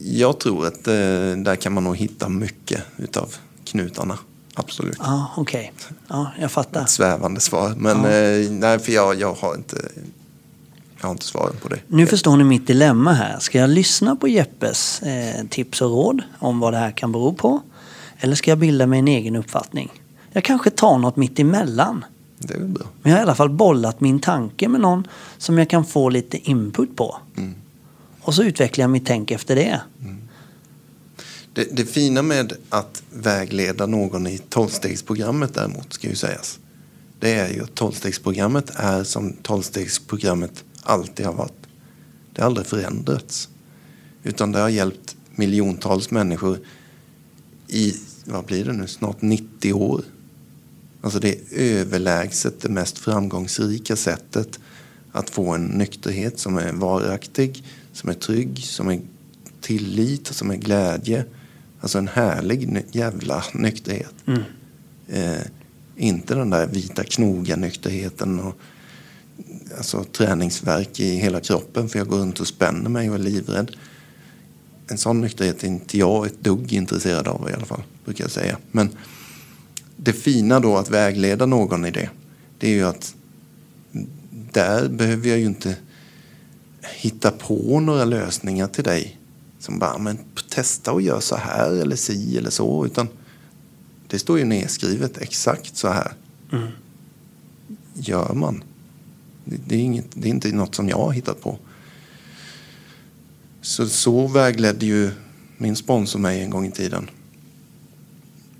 jag 0.00 0.38
tror 0.40 0.66
att 0.66 0.88
eh, 0.88 0.94
där 1.36 1.56
kan 1.56 1.72
man 1.72 1.84
nog 1.84 1.96
hitta 1.96 2.28
mycket 2.28 2.82
utav 2.96 3.34
knutarna. 3.64 4.18
Absolut. 4.54 4.96
Ja, 5.00 5.30
okej. 5.36 5.72
Ja, 6.08 6.30
jag 6.40 6.52
fattar. 6.52 6.82
Ett 6.82 6.90
svävande 6.90 7.40
svar. 7.40 7.74
Men 7.76 8.02
Ja. 8.04 8.10
eh, 8.10 8.50
nej, 8.50 8.78
för 8.78 8.92
jag, 8.92 9.20
jag 9.20 9.34
har 9.34 9.54
inte... 9.54 9.76
Jag 11.00 11.06
har 11.08 11.10
inte 11.12 11.24
svaren 11.26 11.56
på 11.62 11.68
det. 11.68 11.78
Nu 11.86 12.06
förstår 12.06 12.36
ni 12.36 12.44
mitt 12.44 12.66
dilemma 12.66 13.12
här. 13.12 13.38
Ska 13.38 13.58
jag 13.58 13.70
lyssna 13.70 14.16
på 14.16 14.28
Jeppes 14.28 15.02
eh, 15.02 15.44
tips 15.50 15.80
och 15.82 15.90
råd 15.90 16.22
om 16.38 16.60
vad 16.60 16.72
det 16.72 16.78
här 16.78 16.90
kan 16.90 17.12
bero 17.12 17.32
på? 17.32 17.60
Eller 18.18 18.34
ska 18.36 18.50
jag 18.50 18.58
bilda 18.58 18.86
mig 18.86 18.98
en 18.98 19.08
egen 19.08 19.36
uppfattning? 19.36 19.90
Jag 20.32 20.44
kanske 20.44 20.70
tar 20.70 20.98
något 20.98 21.16
mitt 21.16 21.38
emellan. 21.38 22.04
Det 22.38 22.54
är 22.54 22.58
väl 22.58 22.68
bra. 22.68 22.86
Men 23.02 23.12
jag 23.12 23.18
har 23.18 23.20
i 23.20 23.22
alla 23.22 23.34
fall 23.34 23.50
bollat 23.50 24.00
min 24.00 24.20
tanke 24.20 24.68
med 24.68 24.80
någon 24.80 25.06
som 25.38 25.58
jag 25.58 25.70
kan 25.70 25.84
få 25.84 26.08
lite 26.08 26.50
input 26.50 26.96
på. 26.96 27.16
Mm. 27.36 27.54
Och 28.20 28.34
så 28.34 28.42
utvecklar 28.42 28.82
jag 28.82 28.90
mitt 28.90 29.06
tänk 29.06 29.30
efter 29.30 29.56
det. 29.56 29.80
Det, 31.52 31.76
det 31.76 31.84
fina 31.84 32.22
med 32.22 32.52
att 32.68 33.02
vägleda 33.10 33.86
någon 33.86 34.26
i 34.26 34.38
tolvstegsprogrammet 34.38 35.54
däremot, 35.54 35.92
ska 35.92 36.08
ju 36.08 36.14
sägas. 36.14 36.58
Det 37.20 37.34
är 37.34 37.54
ju 37.54 37.62
att 37.62 37.74
tolvstegsprogrammet 37.74 38.70
är 38.74 39.04
som 39.04 39.32
tolvstegsprogrammet 39.32 40.64
alltid 40.82 41.26
har 41.26 41.32
varit. 41.32 41.66
Det 42.32 42.42
har 42.42 42.46
aldrig 42.46 42.66
förändrats. 42.66 43.48
Utan 44.22 44.52
det 44.52 44.58
har 44.58 44.68
hjälpt 44.68 45.16
miljontals 45.30 46.10
människor 46.10 46.58
i, 47.68 47.94
vad 48.24 48.44
blir 48.44 48.64
det 48.64 48.72
nu, 48.72 48.86
snart 48.86 49.22
90 49.22 49.72
år. 49.72 50.02
Alltså 51.00 51.18
det 51.20 51.28
är 51.28 51.40
överlägset 51.52 52.60
det 52.60 52.68
mest 52.68 52.98
framgångsrika 52.98 53.96
sättet 53.96 54.58
att 55.12 55.30
få 55.30 55.54
en 55.54 55.66
nykterhet 55.66 56.38
som 56.38 56.58
är 56.58 56.72
varaktig, 56.72 57.64
som 57.92 58.10
är 58.10 58.14
trygg, 58.14 58.58
som 58.58 58.88
är 58.88 59.00
tillit, 59.60 60.26
som 60.26 60.50
är 60.50 60.56
glädje. 60.56 61.24
Alltså 61.80 61.98
en 61.98 62.08
härlig 62.08 62.84
jävla 62.92 63.44
nykterhet. 63.54 64.14
Mm. 64.26 64.42
Eh, 65.08 65.42
inte 65.96 66.34
den 66.34 66.50
där 66.50 66.66
vita 66.66 67.04
knoga 67.04 67.56
nykterheten 67.56 68.40
och 68.40 68.58
alltså, 69.76 70.04
träningsverk 70.04 71.00
i 71.00 71.16
hela 71.16 71.40
kroppen 71.40 71.88
för 71.88 71.98
jag 71.98 72.08
går 72.08 72.18
runt 72.18 72.40
och 72.40 72.46
spänner 72.46 72.90
mig 72.90 73.10
och 73.10 73.14
är 73.14 73.18
livrädd. 73.18 73.76
En 74.86 74.98
sån 74.98 75.20
nykterhet 75.20 75.62
är 75.62 75.68
inte 75.68 75.98
jag 75.98 76.26
ett 76.26 76.40
dugg 76.40 76.72
intresserad 76.72 77.28
av 77.28 77.50
i 77.50 77.52
alla 77.52 77.66
fall, 77.66 77.82
brukar 78.04 78.24
jag 78.24 78.30
säga. 78.30 78.58
Men 78.72 78.90
det 80.00 80.12
fina 80.12 80.60
då 80.60 80.76
att 80.76 80.90
vägleda 80.90 81.46
någon 81.46 81.84
i 81.84 81.90
det, 81.90 82.10
det 82.58 82.66
är 82.66 82.74
ju 82.74 82.84
att 82.84 83.14
där 84.52 84.88
behöver 84.88 85.28
jag 85.28 85.38
ju 85.38 85.46
inte 85.46 85.76
hitta 86.82 87.30
på 87.30 87.80
några 87.80 88.04
lösningar 88.04 88.66
till 88.66 88.84
dig 88.84 89.18
som 89.58 89.78
bara, 89.78 89.98
men 89.98 90.18
testa 90.48 90.92
och 90.92 91.02
gör 91.02 91.20
så 91.20 91.36
här 91.36 91.70
eller 91.70 91.96
si 91.96 92.38
eller 92.38 92.50
så, 92.50 92.86
utan 92.86 93.08
det 94.08 94.18
står 94.18 94.38
ju 94.38 94.44
nedskrivet 94.44 95.18
exakt 95.18 95.76
så 95.76 95.88
här. 95.88 96.12
Mm. 96.52 96.68
Gör 97.94 98.34
man. 98.34 98.62
Det, 99.44 99.56
det, 99.66 99.74
är 99.74 99.80
inget, 99.80 100.06
det 100.14 100.28
är 100.28 100.30
inte 100.30 100.52
något 100.52 100.74
som 100.74 100.88
jag 100.88 100.96
har 100.96 101.12
hittat 101.12 101.40
på. 101.40 101.58
Så, 103.60 103.88
så 103.88 104.26
vägledde 104.26 104.86
ju 104.86 105.10
min 105.56 105.76
sponsor 105.76 106.18
mig 106.18 106.42
en 106.42 106.50
gång 106.50 106.66
i 106.66 106.70
tiden. 106.70 107.10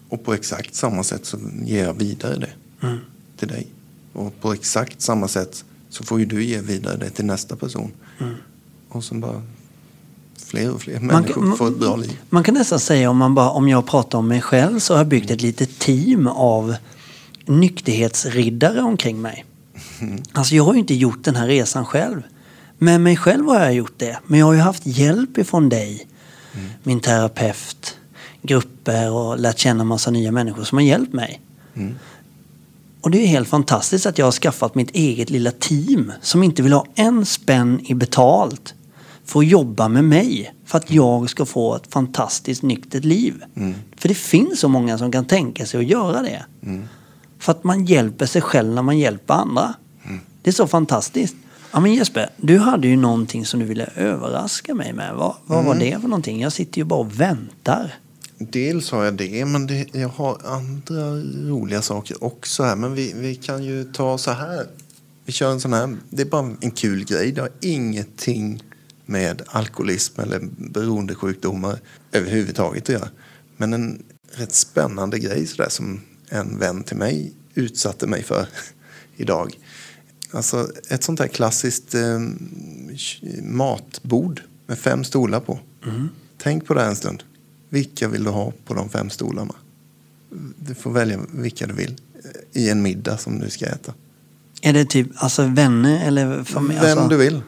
Och 0.09 0.25
på 0.25 0.35
exakt 0.35 0.75
samma 0.75 1.03
sätt 1.05 1.27
så 1.27 1.39
ger 1.65 1.85
jag 1.85 1.95
vidare 1.95 2.37
det 2.37 2.51
Mm. 2.87 2.99
till 3.37 3.49
dig. 3.49 3.67
Och 4.13 4.41
på 4.41 4.53
exakt 4.53 5.01
samma 5.01 5.29
sätt 5.29 5.65
så 5.91 6.05
får 6.05 6.19
ju 6.21 6.27
du 6.27 6.45
ge 6.45 6.61
vidare 6.61 6.97
det 6.97 7.11
till 7.11 7.25
nästa 7.25 7.57
person. 7.57 7.93
Mm. 8.21 8.35
Och 8.89 9.05
så 9.05 9.15
bara 9.15 9.43
fler 10.47 10.71
och 10.71 10.81
fler 10.83 11.01
Man 11.01 11.07
människor 11.07 11.43
kan- 11.43 11.57
får 11.57 11.69
ett 11.69 11.79
bra 11.79 11.97
liv. 11.97 12.19
Man 12.31 12.43
kan 12.45 12.55
nästan 12.55 12.81
säga 12.81 13.11
om, 13.11 13.17
man 13.17 13.35
bara, 13.35 13.51
om 13.51 13.69
jag 13.69 13.87
pratar 13.87 14.19
om 14.19 14.29
mig 14.29 14.41
själv 14.41 14.79
så 14.79 14.95
har 14.95 14.99
jag 14.99 15.07
byggt 15.07 15.31
ett 15.31 15.43
litet 15.43 15.79
team 15.79 16.27
av 16.27 16.75
nykterhetsriddare 17.47 18.81
omkring 18.83 19.21
mig. 19.21 19.45
Alltså 20.33 20.55
jag 20.55 20.65
har 20.65 20.73
ju 20.75 20.79
inte 20.81 20.95
gjort 20.95 21.25
den 21.25 21.37
här 21.37 21.47
resan 21.47 21.85
själv. 21.87 22.23
Med 22.79 23.01
mig 23.01 23.17
själv 23.17 23.47
har 23.47 23.61
jag 23.61 23.75
gjort 23.75 23.95
det. 23.99 24.19
Men 24.27 24.39
jag 24.39 24.47
har 24.47 24.53
ju 24.55 24.61
haft 24.61 24.87
hjälp 24.87 25.39
ifrån 25.39 25.69
dig 25.69 26.07
min 26.83 27.01
terapeut, 27.01 27.98
grupper 28.49 29.11
och 29.11 29.39
lärt 29.39 29.59
känna 29.59 29.85
massa 29.85 30.11
nya 30.11 30.33
människor 30.33 30.65
som 30.65 30.79
har 30.79 30.83
hjälpt 30.83 31.13
mig. 31.13 31.41
Och 33.01 33.11
det 33.11 33.23
är 33.23 33.27
helt 33.27 33.49
fantastiskt 33.49 34.07
att 34.07 34.19
jag 34.19 34.27
har 34.27 34.33
skaffat 34.33 34.75
mitt 34.75 34.91
eget 34.91 35.31
lilla 35.31 35.51
team 35.51 36.13
som 36.23 36.43
inte 36.43 36.63
vill 36.63 36.73
ha 36.73 36.87
en 36.95 37.27
spänn 37.27 37.81
i 37.85 37.95
betalt 37.95 38.75
för 39.25 39.41
att 39.41 39.47
jobba 39.47 39.89
med 39.89 40.05
mig 40.05 40.55
för 40.65 40.79
att 40.79 40.91
jag 40.91 41.31
ska 41.31 41.45
få 41.45 41.77
ett 41.77 41.93
fantastiskt 41.93 42.63
nyktert 42.63 43.05
liv. 43.05 43.43
För 43.97 44.09
det 44.09 44.15
finns 44.15 44.61
så 44.61 44.69
många 44.69 44.99
som 44.99 45.13
kan 45.13 45.25
tänka 45.25 45.67
sig 45.67 45.81
att 45.81 45.87
göra 45.87 46.23
det. 46.23 46.45
För 47.39 47.53
att 47.53 47.65
man 47.65 47.85
hjälper 47.85 48.27
sig 48.27 48.43
själv 48.43 48.75
när 48.75 48.83
man 48.83 48.99
hjälper 48.99 49.35
andra. 49.35 49.75
Det 50.43 50.51
är 50.51 50.55
så 50.55 50.67
fantastiskt. 50.67 51.37
Ja 51.73 51.81
men 51.81 51.95
Jesper, 51.95 52.31
du 52.37 52.59
hade 52.59 52.89
ju 52.89 52.97
någonting 52.97 53.47
som 53.47 53.61
du 53.61 53.67
ville 53.67 53.85
överraska 53.97 54.75
mig 54.75 54.93
med. 54.93 55.15
Vad, 55.15 55.35
vad 55.47 55.65
var 55.65 55.75
det 55.75 56.01
för 56.01 56.09
någonting? 56.09 56.41
Jag 56.41 56.53
sitter 56.53 56.79
ju 56.79 56.85
bara 56.85 57.01
och 57.01 57.21
väntar. 57.21 57.95
Dels 58.39 58.91
har 58.91 59.05
jag 59.05 59.15
det, 59.15 59.45
men 59.45 59.67
det, 59.67 59.87
jag 59.93 60.09
har 60.09 60.41
andra 60.45 61.17
roliga 61.49 61.83
saker 61.83 62.25
också 62.25 62.63
här. 62.63 62.77
Men 62.77 62.95
vi, 62.95 63.13
vi 63.17 63.35
kan 63.35 63.65
ju 63.65 63.85
ta 63.85 64.19
så 64.19 64.31
här. 64.31 64.67
Vi 65.25 65.33
kör 65.33 65.53
en 65.53 65.61
sån 65.61 65.73
här. 65.73 65.97
Det 66.11 66.23
är 66.23 66.27
bara 66.27 66.57
en 66.61 66.71
kul 66.71 67.05
grej. 67.05 67.33
Det 67.33 67.41
har 67.41 67.51
ingenting 67.61 68.63
med 69.07 69.43
alkoholism 69.47 70.21
eller 70.21 70.41
beroendesjukdomar 70.57 71.79
överhuvudtaget 72.13 72.83
att 72.83 72.89
göra. 72.89 73.09
Men 73.57 73.73
en 73.73 74.03
rätt 74.33 74.55
spännande 74.55 75.19
grej 75.19 75.47
sådär 75.47 75.69
som 75.69 76.01
en 76.29 76.59
vän 76.59 76.85
till 76.85 76.97
mig 76.97 77.33
utsatte 77.55 78.07
mig 78.07 78.23
för 78.23 78.49
idag. 79.17 79.59
Alltså 80.31 80.69
ett 80.89 81.05
sånt 81.05 81.21
här 81.21 81.29
klassiskt 81.29 81.95
eh, 81.95 82.21
matbord 83.43 84.43
med 84.67 84.79
fem 84.79 85.05
stolar 85.05 85.41
på. 85.41 85.59
Tänk 86.39 86.67
på 86.67 86.75
det 86.75 86.83
en 86.83 86.97
stund. 86.97 87.23
Vilka 87.69 88.09
vill 88.09 88.25
du 88.25 88.31
ha 88.31 88.53
på 88.67 88.75
de 88.75 88.89
fem 88.89 89.11
stolarna? 89.11 89.55
Du 90.59 90.75
får 90.75 90.91
välja 90.91 91.19
vilka 91.33 91.67
du 91.67 91.75
vill 91.75 91.97
eh, 92.55 92.63
i 92.63 92.71
en 92.71 92.83
middag 92.83 93.17
som 93.19 93.39
du 93.39 93.51
ska 93.51 93.67
äta. 93.67 93.95
Är 94.63 94.73
det 94.73 94.85
typ 94.85 95.09
alltså 95.17 95.43
vänner 95.47 96.07
eller 96.07 96.45
familj? 96.45 96.81
Vem 96.83 96.99
Alltså, 96.99 97.09
du 97.09 97.17
vill. 97.17 97.41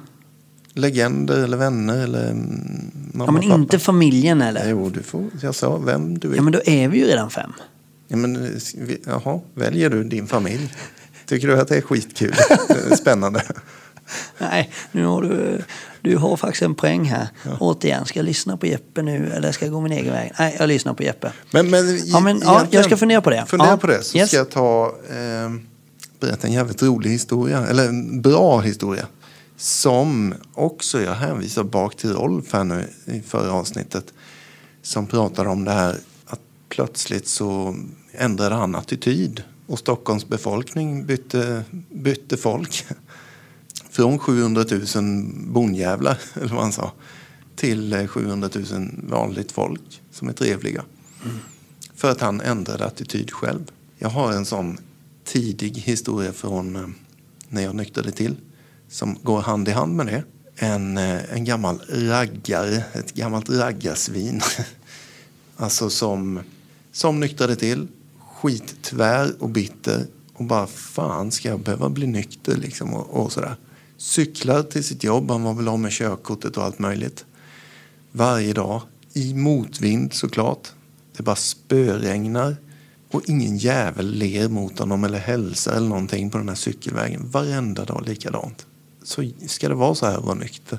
Legender 0.74 1.44
eller 1.44 1.56
vänner 1.56 1.98
eller 2.04 2.30
mm, 2.30 2.90
mamma 3.12 3.24
ja 3.26 3.32
men 3.32 3.42
pappa. 3.42 3.54
inte 3.54 3.78
familjen 3.78 4.42
eller? 4.42 4.70
Jo, 4.70 4.90
du 4.90 5.02
får. 5.02 5.24
Jag 5.42 5.54
sa 5.54 5.76
vem 5.78 6.18
du 6.18 6.28
vill. 6.28 6.36
Ja 6.36 6.42
men 6.42 6.52
då 6.52 6.60
är 6.64 6.88
vi 6.88 6.98
ju 6.98 7.04
redan 7.04 7.30
fem. 7.30 7.52
Ja, 8.08 8.16
men, 8.16 8.36
eh, 8.36 8.50
jaha, 9.06 9.40
väljer 9.54 9.90
du 9.90 10.04
din 10.04 10.26
familj? 10.26 10.72
Tycker 11.26 11.48
du 11.48 11.60
att 11.60 11.68
det 11.68 11.76
är 11.76 11.80
skitkul? 11.82 12.34
Spännande. 12.98 13.42
Nej, 14.38 14.70
nu 14.92 15.04
har 15.04 15.22
du, 15.22 15.62
du 16.00 16.16
har 16.16 16.36
faktiskt 16.36 16.62
en 16.62 16.74
poäng 16.74 17.04
här. 17.04 17.28
Återigen, 17.60 18.06
ska 18.06 18.18
jag 18.18 18.24
lyssna 18.24 18.56
på 18.56 18.66
Jeppe 18.66 19.02
nu 19.02 19.32
eller 19.32 19.52
ska 19.52 19.64
jag 19.64 19.72
gå 19.72 19.80
min 19.80 19.92
egen 19.92 20.12
väg? 20.12 20.32
Nej, 20.38 20.56
jag 20.58 20.68
lyssnar 20.68 20.94
på 20.94 21.02
Jeppe. 21.02 21.32
Men, 21.50 21.70
men, 21.70 22.00
Ja, 22.06 22.20
men, 22.20 22.40
ja, 22.44 22.66
jag 22.70 22.84
ska 22.84 22.96
fundera 22.96 23.20
på 23.20 23.30
det. 23.30 23.44
Fundera 23.48 23.68
Ja, 23.70 23.76
på 23.76 23.86
det 23.86 24.02
så 24.02 24.18
yes. 24.18 24.28
ska 24.28 24.36
jag 24.36 24.50
ta, 24.50 24.86
eh, 25.08 25.50
berätta 26.20 26.46
en 26.46 26.52
jävligt 26.52 26.82
rolig 26.82 27.10
historia. 27.10 27.66
Eller 27.66 27.88
en 27.88 28.22
bra 28.22 28.60
historia. 28.60 29.06
Som 29.56 30.34
också, 30.54 31.00
jag 31.02 31.14
hänvisar 31.14 31.62
bak 31.64 31.96
till 31.96 32.12
Rolf 32.12 32.52
här 32.52 32.64
nu 32.64 32.84
i 33.04 33.20
förra 33.20 33.52
avsnittet. 33.52 34.04
Som 34.82 35.06
pratade 35.06 35.48
om 35.48 35.64
det 35.64 35.72
här 35.72 35.96
att 36.26 36.40
plötsligt 36.68 37.28
så 37.28 37.76
ändrade 38.12 38.54
han 38.54 38.74
attityd. 38.74 39.42
Och 39.66 39.78
Stockholms 39.78 40.28
befolkning 40.28 41.06
bytte, 41.06 41.62
bytte 41.90 42.36
folk. 42.36 42.86
Från 43.90 44.18
700 44.18 44.64
000 44.94 45.24
bondjävlar, 45.34 46.18
eller 46.34 46.54
vad 46.54 46.62
han 46.62 46.72
sa, 46.72 46.92
till 47.56 47.92
eh, 47.92 48.06
700 48.06 48.48
000 48.54 48.90
vanligt 49.08 49.52
folk 49.52 50.02
som 50.10 50.28
är 50.28 50.32
trevliga. 50.32 50.84
För 51.94 52.10
att 52.10 52.20
han 52.20 52.40
ändrade 52.40 52.84
attityd 52.84 53.30
själv. 53.30 53.70
Jag 53.98 54.08
har 54.08 54.32
en 54.32 54.44
sån 54.44 54.78
tidig 55.24 55.78
historia 55.78 56.32
från 56.32 56.76
eh, 56.76 56.86
när 57.48 57.62
jag 57.62 57.74
nyktrade 57.74 58.10
till 58.10 58.36
som 58.88 59.18
går 59.22 59.40
hand 59.40 59.68
i 59.68 59.72
hand 59.72 59.96
med 59.96 60.06
det. 60.06 60.24
En, 60.56 60.98
eh, 60.98 61.32
en 61.32 61.44
gammal 61.44 61.80
raggare, 61.88 62.84
ett 62.92 63.14
gammalt 63.14 63.50
raggarsvin. 63.50 64.40
alltså 65.56 65.90
som, 65.90 66.40
som 66.92 67.20
nyktrade 67.20 67.56
till, 67.56 67.88
skittvär 68.18 69.32
och 69.38 69.48
bitter 69.48 70.06
och 70.32 70.44
bara 70.44 70.66
fan 70.66 71.30
ska 71.30 71.48
jag 71.48 71.60
behöva 71.60 71.88
bli 71.88 72.06
nykter 72.06 72.56
liksom 72.56 72.94
och, 72.94 73.24
och 73.24 73.32
sådär. 73.32 73.56
Cyklar 74.00 74.62
till 74.62 74.84
sitt 74.84 75.04
jobb, 75.04 75.30
han 75.30 75.42
var 75.42 75.54
väl 75.54 75.68
av 75.68 75.78
med 75.78 75.92
körkortet 75.92 76.56
och 76.56 76.64
allt 76.64 76.78
möjligt. 76.78 77.24
Varje 78.12 78.52
dag, 78.52 78.82
i 79.12 79.34
motvind 79.34 80.12
såklart. 80.12 80.68
Det 81.16 81.22
bara 81.22 81.36
spöregnar 81.36 82.56
och 83.10 83.28
ingen 83.28 83.56
jävel 83.56 84.14
ler 84.14 84.48
mot 84.48 84.78
honom 84.78 85.04
eller 85.04 85.18
hälsar 85.18 85.76
eller 85.76 85.88
någonting 85.88 86.30
på 86.30 86.38
den 86.38 86.48
här 86.48 86.56
cykelvägen. 86.56 87.30
Varenda 87.30 87.84
dag 87.84 88.02
likadant. 88.06 88.66
Så 89.02 89.30
ska 89.46 89.68
det 89.68 89.74
vara 89.74 89.94
så 89.94 90.06
här 90.06 90.18
att 90.18 90.24
vara 90.24 90.34
nykter. 90.34 90.78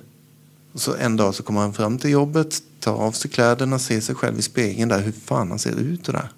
Och 0.74 0.82
så 0.82 0.96
en 0.96 1.18
dag 1.18 1.36
så 1.36 1.44
kommer 1.44 1.62
han 1.62 1.74
fram 1.74 1.98
till 1.98 2.10
jobbet, 2.10 2.64
tar 2.80 2.94
av 2.94 3.12
sig 3.12 3.32
kläderna, 3.32 3.80
ser 3.80 4.02
sig 4.02 4.16
själv 4.16 4.40
i 4.40 4.42
spegeln 4.42 4.90
där, 4.90 5.02
hur 5.02 5.12
fan 5.12 5.50
han 5.50 5.60
ser 5.60 5.80
ut 5.80 6.08
och 6.08 6.14
där. 6.14 6.32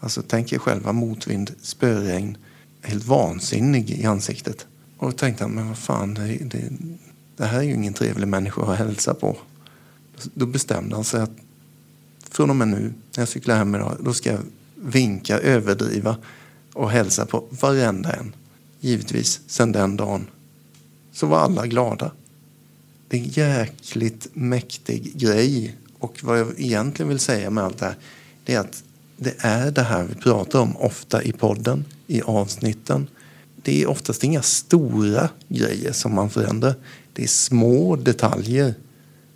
Alltså 0.00 0.22
tänk 0.28 0.52
er 0.52 0.58
själva 0.58 0.92
motvind, 0.92 1.54
spöregn, 1.62 2.36
helt 2.82 3.04
vansinnig 3.04 3.90
i 3.90 4.04
ansiktet. 4.04 4.66
Och 5.02 5.10
då 5.10 5.16
tänkte 5.16 5.44
han, 5.44 5.52
men 5.52 5.68
vad 5.68 5.78
fan, 5.78 6.14
det, 6.14 6.38
det, 6.40 6.68
det 7.36 7.44
här 7.44 7.58
är 7.58 7.62
ju 7.62 7.74
ingen 7.74 7.94
trevlig 7.94 8.28
människa 8.28 8.62
att 8.62 8.78
hälsa 8.78 9.14
på. 9.14 9.36
Då 10.34 10.46
bestämde 10.46 10.94
han 10.94 11.04
sig 11.04 11.20
att 11.20 11.30
från 12.30 12.50
och 12.50 12.56
med 12.56 12.68
nu, 12.68 12.80
när 12.80 13.22
jag 13.22 13.28
cyklar 13.28 13.56
hem 13.56 13.74
idag, 13.74 13.96
då 14.00 14.14
ska 14.14 14.32
jag 14.32 14.40
vinka, 14.74 15.38
överdriva 15.38 16.16
och 16.72 16.90
hälsa 16.90 17.26
på 17.26 17.44
varenda 17.50 18.12
en. 18.12 18.34
Givetvis, 18.80 19.40
sen 19.46 19.72
den 19.72 19.96
dagen 19.96 20.26
så 21.12 21.26
var 21.26 21.38
alla 21.38 21.66
glada. 21.66 22.10
Det 23.08 23.16
är 23.16 23.20
en 23.20 23.28
jäkligt 23.28 24.28
mäktig 24.32 25.16
grej. 25.16 25.76
Och 25.98 26.18
vad 26.22 26.38
jag 26.38 26.60
egentligen 26.60 27.08
vill 27.08 27.18
säga 27.18 27.50
med 27.50 27.64
allt 27.64 27.78
det 27.78 27.86
här, 27.86 27.96
det 28.44 28.54
är 28.54 28.60
att 28.60 28.82
det 29.16 29.34
är 29.38 29.70
det 29.70 29.82
här 29.82 30.04
vi 30.04 30.14
pratar 30.14 30.60
om 30.60 30.76
ofta 30.76 31.22
i 31.22 31.32
podden, 31.32 31.84
i 32.06 32.22
avsnitten. 32.22 33.06
Det 33.62 33.82
är 33.82 33.86
oftast 33.86 34.24
inga 34.24 34.42
stora 34.42 35.28
grejer 35.48 35.92
som 35.92 36.14
man 36.14 36.30
förändrar. 36.30 36.74
Det 37.12 37.22
är 37.22 37.28
små 37.28 37.96
detaljer 37.96 38.74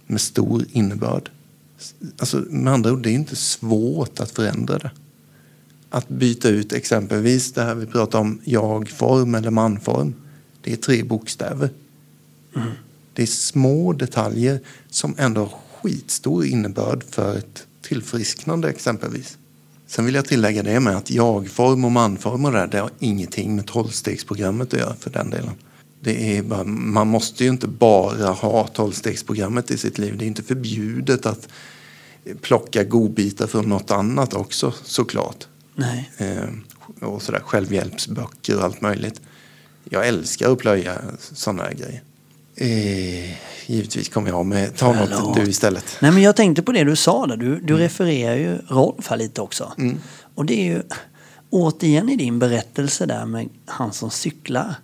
med 0.06 0.20
stor 0.20 0.64
innebörd. 0.72 1.30
Alltså, 2.18 2.36
med 2.36 2.72
andra 2.72 2.92
ord, 2.92 3.02
det 3.02 3.10
är 3.10 3.14
inte 3.14 3.36
svårt 3.36 4.20
att 4.20 4.30
förändra 4.30 4.78
det. 4.78 4.90
Att 5.90 6.08
byta 6.08 6.48
ut 6.48 6.72
exempelvis 6.72 7.52
det 7.52 7.62
här 7.62 7.74
vi 7.74 7.86
pratar 7.86 8.18
om, 8.18 8.40
jag-form 8.44 9.34
eller 9.34 9.50
man-form. 9.50 10.14
Det 10.62 10.72
är 10.72 10.76
tre 10.76 11.02
bokstäver. 11.02 11.70
Det 13.12 13.22
är 13.22 13.26
små 13.26 13.92
detaljer 13.92 14.60
som 14.90 15.14
ändå 15.18 15.40
har 15.40 15.58
skitstor 15.82 16.46
innebörd 16.46 17.04
för 17.10 17.38
ett 17.38 17.66
tillfrisknande 17.82 18.68
exempelvis. 18.68 19.38
Sen 19.86 20.04
vill 20.04 20.14
jag 20.14 20.24
tillägga 20.24 20.62
det 20.62 20.80
med 20.80 20.96
att 20.96 21.10
jag-form 21.10 21.84
och 21.84 21.92
man-form 21.92 22.44
och 22.44 22.52
det, 22.52 22.66
det 22.66 22.78
har 22.78 22.90
ingenting 22.98 23.56
med 23.56 23.66
tolvstegsprogrammet 23.66 24.74
att 24.74 24.80
göra 24.80 24.94
för 24.94 25.10
den 25.10 25.30
delen. 25.30 25.54
Det 26.00 26.36
är 26.36 26.42
bara, 26.42 26.64
man 26.64 27.08
måste 27.08 27.44
ju 27.44 27.50
inte 27.50 27.66
bara 27.66 28.30
ha 28.30 28.66
tolvstegsprogrammet 28.66 29.70
i 29.70 29.78
sitt 29.78 29.98
liv. 29.98 30.18
Det 30.18 30.24
är 30.24 30.26
inte 30.26 30.42
förbjudet 30.42 31.26
att 31.26 31.48
plocka 32.40 32.84
godbitar 32.84 33.46
från 33.46 33.68
något 33.68 33.90
annat 33.90 34.34
också 34.34 34.72
såklart. 34.84 35.46
Nej. 35.74 36.10
Eh, 36.16 37.08
och 37.08 37.22
sådär 37.22 37.40
självhjälpsböcker 37.40 38.56
och 38.56 38.64
allt 38.64 38.80
möjligt. 38.80 39.20
Jag 39.84 40.08
älskar 40.08 40.52
att 40.52 40.58
plöja 40.58 41.00
sådana 41.18 41.62
här 41.62 41.74
grejer. 41.74 42.02
Eh, 42.56 43.30
givetvis 43.66 44.08
kommer 44.08 44.28
jag 44.30 44.46
med, 44.46 44.76
ta 44.76 44.92
något 44.92 45.08
Förlåt. 45.08 45.36
du 45.36 45.42
istället. 45.50 45.84
Nej 46.00 46.10
men 46.10 46.22
jag 46.22 46.36
tänkte 46.36 46.62
på 46.62 46.72
det 46.72 46.84
du 46.84 46.96
sa 46.96 47.26
där. 47.26 47.36
Du, 47.36 47.60
du 47.60 47.76
refererar 47.76 48.36
ju 48.36 48.58
Rolf 48.68 49.08
här 49.08 49.16
lite 49.16 49.40
också. 49.40 49.72
Och 50.34 50.46
det 50.46 50.60
är 50.60 50.64
ju 50.64 50.82
återigen 51.50 52.08
i 52.08 52.16
din 52.16 52.38
berättelse 52.38 53.06
där 53.06 53.26
med 53.26 53.48
han 53.66 53.92
som 53.92 54.10
cyklar. 54.10 54.74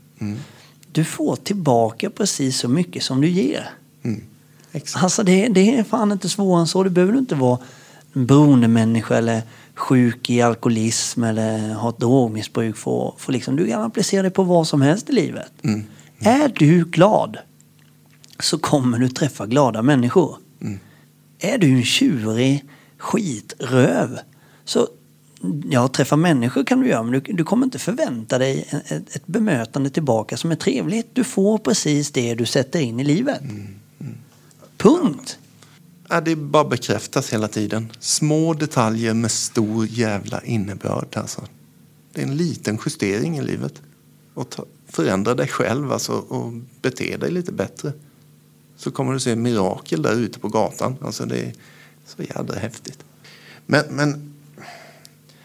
Du 0.93 1.05
får 1.05 1.37
tillbaka 1.37 2.11
precis 2.11 2.59
så 2.59 2.69
mycket 2.69 3.03
som 3.03 3.21
du 3.21 3.29
ger. 3.29 3.71
Exakt. 4.73 5.05
Alltså 5.05 5.23
det, 5.23 5.49
det 5.49 5.77
är 5.79 5.85
fan 5.85 6.13
inte 6.13 6.29
svårare 6.29 6.61
än 6.61 6.67
så. 6.67 6.83
Du 6.83 6.91
behöver 6.91 7.19
inte 7.19 7.35
vara 7.35 7.59
en 8.13 8.27
beroendemänniska 8.27 9.17
eller 9.19 9.43
sjuk 9.75 10.31
i 10.31 10.43
alkoholism 10.43 11.25
eller 11.25 11.75
ha 11.75 11.89
ett 11.89 11.99
drogmissbruk. 11.99 12.77
För, 12.77 13.15
för 13.19 13.33
liksom, 13.33 13.57
du 13.57 13.67
kan 13.67 13.83
applicera 13.83 14.23
det 14.23 14.31
på 14.31 14.43
vad 14.43 14.67
som 14.67 14.83
helst 14.83 15.11
i 15.11 15.13
livet. 15.13 15.53
Är 16.19 16.49
du 16.59 16.85
glad 16.85 17.39
så 18.39 18.59
kommer 18.59 18.99
du 18.99 19.09
träffa 19.09 19.47
glada 19.47 19.83
människor. 19.83 20.37
Är 21.39 21.59
du 21.59 21.71
en 21.71 21.85
tjurig 21.85 22.65
skitröv 22.99 24.19
så 24.65 24.89
Ja, 25.65 25.89
träffa 25.89 26.17
människor 26.17 26.65
kan 26.65 26.81
du 26.81 26.89
göra 26.89 27.03
men 27.03 27.13
du, 27.13 27.33
du 27.33 27.45
kommer 27.45 27.67
inte 27.67 27.79
förvänta 27.79 28.39
dig 28.39 28.69
ett, 28.71 29.17
ett, 29.17 29.27
bemötande 29.27 29.91
tillbaka 29.91 30.37
som 30.37 30.51
är 30.51 30.57
trevligt. 30.57 31.07
Du 31.13 31.25
får 31.25 31.59
precis 31.59 32.11
det 32.11 32.35
du 32.35 32.47
sätter 32.47 32.81
in 32.81 33.01
i 33.01 33.05
livet. 33.05 33.41
Punkt. 34.77 35.39
Ja, 36.09 36.21
det 36.21 36.37
bara 36.37 36.65
bekräftas 36.65 37.33
hela 37.33 37.49
tiden. 37.49 37.93
Små 38.01 38.55
detaljer 38.55 39.15
med 39.15 39.31
stor 39.31 39.87
jävla 39.87 40.43
innebörd. 40.43 41.17
Alltså. 41.17 41.43
Det 42.13 42.23
är 42.23 42.27
en 42.27 42.37
liten 42.37 42.79
justering 42.87 43.39
i 43.39 43.43
livet. 43.43 43.83
Och 44.35 44.51
ta, 44.51 44.65
förändra 44.89 45.35
dig 45.35 45.49
själv 45.49 45.93
alltså, 45.93 46.13
och 46.13 46.53
bete 46.83 47.17
dig 47.17 47.31
lite 47.31 47.53
bättre. 47.53 47.93
Så 48.83 48.91
kommer 48.91 49.13
du 49.13 49.21
se 49.21 49.37
mirakel 49.37 50.03
där 50.03 50.15
ute 50.15 50.39
på 50.39 50.49
gatan. 50.49 50.97
Alltså, 51.01 51.27
det 51.27 51.41
är 51.41 51.53
så 52.07 52.23
jävla 52.23 52.55
häftigt. 52.55 52.99
Men, 53.67 53.85
men 53.91 54.35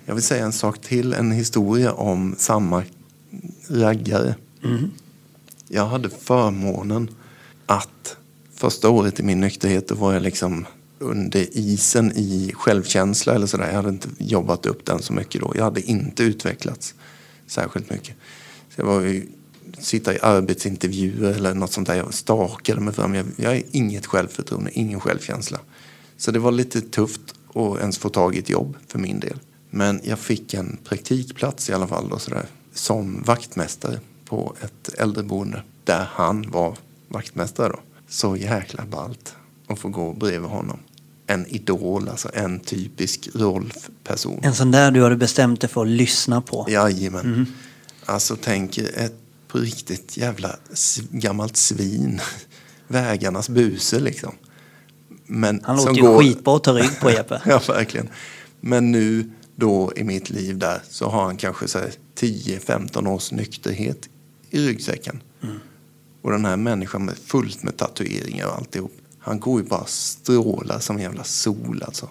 jag 0.06 0.14
vill 0.16 0.24
säga 0.24 0.46
en 0.46 0.54
sak 0.54 0.82
till. 0.82 1.14
En 1.14 1.32
historia 1.32 1.94
om 1.94 2.36
samma 2.38 2.84
raggare. 3.68 4.36
Jag 5.68 5.86
hade 5.86 6.10
förmånen 6.10 7.10
att 7.66 8.18
första 8.54 8.90
året 8.90 9.20
i 9.20 9.24
min 9.24 9.42
nykterhet 9.42 9.88
då 9.88 9.96
var 9.96 10.14
jag 10.14 10.22
liksom 10.22 10.66
under 11.00 11.58
isen 11.58 12.12
i 12.16 12.52
självkänsla 12.56 13.36
eller 13.36 13.48
sådär. 13.48 13.68
Jag 13.68 13.76
hade 13.76 13.90
inte 13.90 14.10
jobbat 14.18 14.66
upp 14.66 14.86
den 14.86 15.02
så 15.02 15.14
mycket 15.14 15.42
då. 15.42 15.54
Jag 15.56 15.64
hade 15.64 15.82
inte 15.82 16.24
utvecklats 16.24 16.96
särskilt 17.48 17.90
mycket. 17.90 18.16
Så 18.76 18.82
jag 18.82 18.86
var 18.86 19.02
ju, 19.02 19.28
sitta 19.80 20.14
i 20.14 20.20
arbetsintervjuer 20.22 21.34
eller 21.34 21.54
något 21.54 21.72
sånt 21.72 21.88
där. 21.88 21.96
Jag 21.96 22.14
stakade 22.14 22.82
mig 22.82 22.94
fram. 22.94 23.16
Jag, 23.16 23.26
jag 23.36 23.50
har 23.50 23.62
inget 23.72 24.06
självförtroende, 24.06 24.72
ingen 24.74 25.00
självkänsla. 25.00 25.60
Så 26.18 26.32
det 26.32 26.40
var 26.40 26.52
lite 26.52 26.82
tufft 26.82 27.22
att 27.54 27.80
ens 27.80 27.98
få 27.98 28.10
tag 28.10 28.36
i 28.36 28.40
ett 28.40 28.50
jobb 28.50 28.78
för 28.88 29.00
min 29.00 29.20
del. 29.20 29.40
Men 29.70 30.02
jag 30.04 30.20
fick 30.20 30.54
en 30.54 30.78
praktikplats 30.84 31.70
i 31.70 31.74
alla 31.74 31.88
fall 31.88 32.10
då, 32.10 32.20
sådär, 32.20 32.46
som 32.74 33.24
vaktmästare 33.26 34.00
på 34.26 34.56
ett 34.62 34.94
äldreboende 34.94 35.64
där 35.84 36.08
han 36.12 36.52
var 36.52 36.78
vaktmästare 37.08 37.70
då. 37.70 37.80
Så 38.10 38.36
jäkla 38.36 38.86
ballt 38.86 39.36
att 39.68 39.80
få 39.80 39.90
gå 39.90 40.14
bredvid 40.14 40.50
honom. 40.50 40.80
En 41.28 41.48
idol, 41.48 42.10
alltså 42.10 42.30
en 42.34 42.60
typisk 42.60 43.30
Rolf-person. 43.34 44.40
En 44.44 44.56
sån 44.56 44.72
där 44.72 44.92
du 44.92 45.04
hade 45.04 45.16
bestämt 45.16 45.62
dig 45.62 45.70
för 45.70 45.82
att 45.82 45.88
lyssna 45.88 46.42
på. 46.42 46.66
Jajamän. 46.70 47.54
Alltså 48.06 48.38
tänk 48.42 48.78
ett 48.78 49.27
på 49.48 49.58
riktigt 49.58 50.18
jävla 50.18 50.56
gammalt 51.12 51.58
svin. 51.58 52.22
Vägarnas 52.88 53.50
buse 53.50 54.00
liksom. 54.00 54.34
Men 55.26 55.62
Han 55.64 55.78
som 55.78 55.88
låter 55.88 56.02
ju 56.02 56.08
går- 56.08 56.20
skitbra 56.20 56.56
att 56.56 56.64
ta 56.64 56.74
rygg 56.74 57.00
på 57.00 57.12
Jeppe. 57.12 57.42
ja, 57.46 57.62
verkligen. 57.68 58.10
Men 58.60 58.92
nu 58.92 59.32
då 59.56 59.94
i 59.96 60.04
mitt 60.04 60.30
liv 60.30 60.58
där 60.58 60.82
så 60.90 61.10
har 61.10 61.24
han 61.24 61.38
kanske 61.38 61.68
så 61.68 61.80
här 61.80 61.92
10-15 62.16 63.08
års 63.08 63.32
nykterhet 63.32 64.10
i 64.50 64.60
ryggsäcken. 64.68 65.22
Och 66.22 66.32
den 66.32 66.46
här 66.46 66.58
människan 66.58 67.06
med 67.06 67.18
fullt 67.18 67.64
med 67.64 67.78
tatueringar 67.78 68.48
och 68.48 68.56
alltihop. 68.56 68.94
Han 69.20 69.40
går 69.40 69.62
ju 69.62 69.68
bara 69.68 69.86
strålar 69.86 70.80
som 70.80 70.96
en 70.96 71.02
jävla 71.02 71.24
sol 71.24 71.84
alltså. 71.86 72.10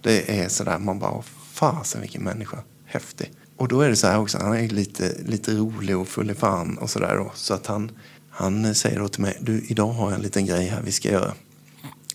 Det 0.00 0.40
är 0.40 0.48
sådär, 0.48 0.78
man 0.78 0.98
bara, 0.98 1.22
fasen 1.52 2.00
vilken 2.00 2.22
människa. 2.24 2.58
Häftig. 2.84 3.32
Och 3.56 3.68
då 3.68 3.80
är 3.80 3.88
det 3.88 3.96
så 3.96 4.06
här 4.06 4.18
också, 4.18 4.38
han 4.38 4.56
är 4.56 4.68
lite, 4.68 5.16
lite 5.26 5.54
rolig 5.54 5.98
och 5.98 6.08
full 6.08 6.30
i 6.30 6.34
fan 6.34 6.78
och 6.78 6.90
sådär 6.90 7.16
då. 7.16 7.30
Så 7.34 7.54
att 7.54 7.66
han, 7.66 7.90
han 8.30 8.74
säger 8.74 8.98
då 8.98 9.08
till 9.08 9.22
mig, 9.22 9.38
du 9.40 9.64
idag 9.68 9.92
har 9.92 10.10
jag 10.10 10.14
en 10.14 10.22
liten 10.22 10.46
grej 10.46 10.66
här 10.66 10.82
vi 10.82 10.92
ska 10.92 11.10
göra. 11.10 11.34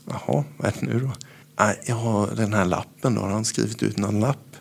Jaha, 0.05 0.43
vad 0.57 0.67
är 0.67 0.73
det 0.79 0.85
nu 0.85 0.99
då? 0.99 1.11
Jag 1.85 1.95
har 1.95 2.35
den 2.35 2.53
här 2.53 2.65
lappen 2.65 3.15
då. 3.15 3.21
Han 3.21 3.45
skrivit 3.45 3.83
ut 3.83 3.97
någon 3.97 4.19
lapp. 4.19 4.55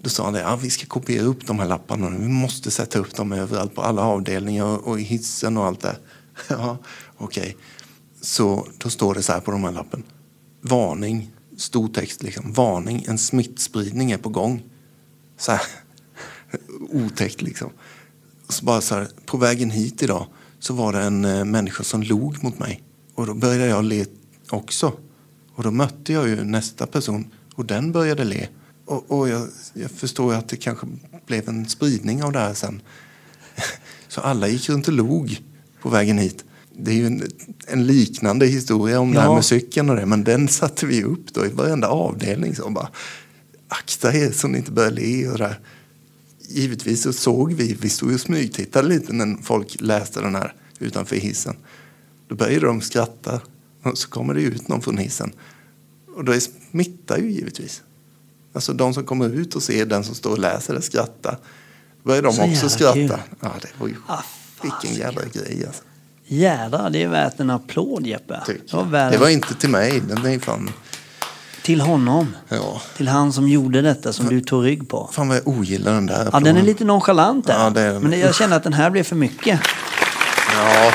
Då 0.00 0.10
sa 0.10 0.24
han 0.24 0.32
det, 0.32 0.40
ja, 0.40 0.56
vi 0.56 0.70
ska 0.70 0.86
kopiera 0.86 1.24
upp 1.24 1.46
de 1.46 1.58
här 1.58 1.66
lapparna. 1.66 2.10
Vi 2.10 2.28
måste 2.28 2.70
sätta 2.70 2.98
upp 2.98 3.14
dem 3.14 3.32
överallt 3.32 3.74
på 3.74 3.82
alla 3.82 4.02
avdelningar 4.02 4.88
och, 4.88 5.00
i 5.00 5.02
hissen 5.02 5.56
och 5.56 5.64
allt 5.64 5.80
det. 5.80 5.96
Ja, 6.48 6.78
okej. 7.16 7.56
Så 8.20 8.66
då 8.78 8.90
står 8.90 9.14
det 9.14 9.22
så 9.22 9.32
här 9.32 9.40
på 9.40 9.50
de 9.50 9.64
här 9.64 9.72
lappen. 9.72 10.02
Varning, 10.60 11.30
stor 11.56 11.88
text 11.88 12.22
liksom. 12.22 12.52
Varning, 12.52 13.04
en 13.08 13.18
smittspridning 13.18 14.10
är 14.10 14.18
på 14.18 14.28
gång. 14.28 14.62
Så 15.38 15.52
här, 15.52 15.60
otäckt 16.90 17.42
liksom. 17.42 17.70
Och 18.46 18.52
så 18.52 18.64
bara 18.64 18.80
så 18.80 18.94
här, 18.94 19.08
på 19.26 19.36
vägen 19.36 19.70
hit 19.70 20.02
idag 20.02 20.26
så 20.58 20.74
var 20.74 20.92
det 20.92 21.00
en 21.00 21.24
eh, 21.24 21.44
människa 21.44 21.82
som 21.84 22.02
log 22.02 22.44
mot 22.44 22.58
mig. 22.58 22.82
Och 23.14 23.26
då 23.26 23.34
började 23.34 23.66
jag 23.66 23.84
le 23.84 24.04
också. 24.50 24.92
Och 25.54 25.62
då 25.62 25.70
mötte 25.70 26.12
jag 26.12 26.28
ju 26.28 26.44
nästa 26.44 26.86
person 26.86 27.30
och 27.54 27.64
den 27.64 27.92
började 27.92 28.24
le. 28.24 28.48
Och, 28.84 29.10
och 29.10 29.28
jag, 29.28 29.48
jag 29.74 29.90
förstår 29.90 30.32
ju 30.32 30.38
att 30.38 30.48
det 30.48 30.56
kanske 30.56 30.86
blev 31.26 31.48
en 31.48 31.68
spridning 31.68 32.22
av 32.22 32.32
det 32.32 32.38
här 32.38 32.54
sen. 32.54 32.82
Så 34.08 34.20
alla 34.20 34.48
gick 34.48 34.68
runt 34.68 34.88
och 34.88 34.94
log 34.94 35.40
på 35.82 35.88
vägen 35.88 36.18
hit. 36.18 36.44
Det 36.76 36.90
är 36.90 36.94
ju 36.94 37.06
en, 37.06 37.22
en 37.66 37.86
liknande 37.86 38.46
historia 38.46 39.00
om 39.00 39.12
det 39.12 39.20
här 39.20 39.26
Ja. 39.26 39.34
med 39.34 39.44
cykeln 39.44 39.90
och 39.90 39.96
det. 39.96 40.06
Men 40.06 40.24
den 40.24 40.48
satte 40.48 40.86
vi 40.86 41.04
upp 41.04 41.34
då 41.34 41.46
i 41.46 41.48
varenda 41.48 41.88
avdelning. 41.88 42.56
Så 42.56 42.70
bara, 42.70 42.88
akta 43.68 44.14
er 44.14 44.30
så 44.30 44.48
ni 44.48 44.58
inte 44.58 44.70
börjar 44.72 44.90
le 44.90 45.28
och 45.28 45.38
det 45.38 45.44
där. 45.44 45.60
Givetvis 46.52 47.02
så 47.02 47.12
såg 47.12 47.52
vi, 47.52 47.76
vi 47.80 47.88
stod 47.88 48.14
och 48.14 48.20
smygtittade 48.20 48.88
lite 48.88 49.12
när 49.12 49.42
folk 49.42 49.76
läste 49.80 50.20
den 50.20 50.34
här 50.34 50.54
utanför 50.78 51.16
hissen. 51.16 51.56
Då 52.28 52.34
började 52.34 52.66
de 52.66 52.80
skratta 52.80 53.40
och 53.82 53.98
så 53.98 54.08
kommer 54.08 54.34
det 54.34 54.40
ut 54.40 54.68
någon 54.68 54.82
från 54.82 54.98
hissen. 54.98 55.32
Och 56.16 56.24
det 56.24 56.40
smittar 56.70 57.18
ju 57.18 57.30
givetvis. 57.30 57.82
Alltså 58.52 58.72
de 58.72 58.94
som 58.94 59.04
kommer 59.04 59.28
ut 59.30 59.54
och 59.54 59.62
ser 59.62 59.86
den 59.86 60.04
som 60.04 60.14
står 60.14 60.30
och 60.30 60.38
läser 60.38 60.74
det 60.74 60.82
skratta. 60.82 61.30
Då 62.02 62.08
börjar 62.08 62.22
de 62.22 62.32
Så 62.32 62.42
också 62.44 62.68
skratta. 62.68 62.94
kul. 62.94 63.12
Ja, 63.40 63.52
det 63.62 63.68
var 63.78 63.88
ju 63.88 63.94
Ah, 64.06 64.22
vilken 64.62 64.94
jävla 64.98 65.22
grej 65.32 65.64
alltså. 65.66 65.82
Jädrar, 66.26 66.90
det 66.90 67.02
är 67.02 67.08
värt 67.08 67.40
en 67.40 67.50
applåd 67.50 68.06
Jeppe. 68.06 68.40
Det 68.46 68.72
var 68.76 69.10
Det 69.10 69.18
var 69.18 69.28
inte 69.28 69.54
till 69.54 69.70
mig. 69.70 70.00
Den 70.08 70.26
är 70.26 70.38
fan, 70.38 70.70
Till 71.62 71.80
honom. 71.80 72.36
ja. 72.48 72.80
Till 72.96 73.08
han 73.08 73.32
som 73.32 73.48
gjorde 73.48 73.82
detta 73.82 74.12
som 74.12 74.26
du 74.28 74.40
tog 74.40 74.64
rygg 74.64 74.88
på. 74.88 75.10
Fan 75.12 75.28
vad 75.28 75.36
jag 75.36 75.48
ogillar 75.48 75.92
den 75.94 76.06
där 76.06 76.28
Ja, 76.32 76.40
den 76.40 76.56
är 76.56 76.62
lite 76.62 76.84
nonchalant 76.84 77.46
där. 77.46 77.64
Ja, 77.64 77.70
det 77.70 77.80
är 77.80 77.92
den. 77.92 78.02
Men 78.02 78.20
jag 78.20 78.34
känner 78.34 78.56
att 78.56 78.62
den 78.64 78.72
här 78.72 78.90
blev 78.90 79.02
för 79.02 79.16
mycket. 79.16 79.60
Ja. 80.56 80.92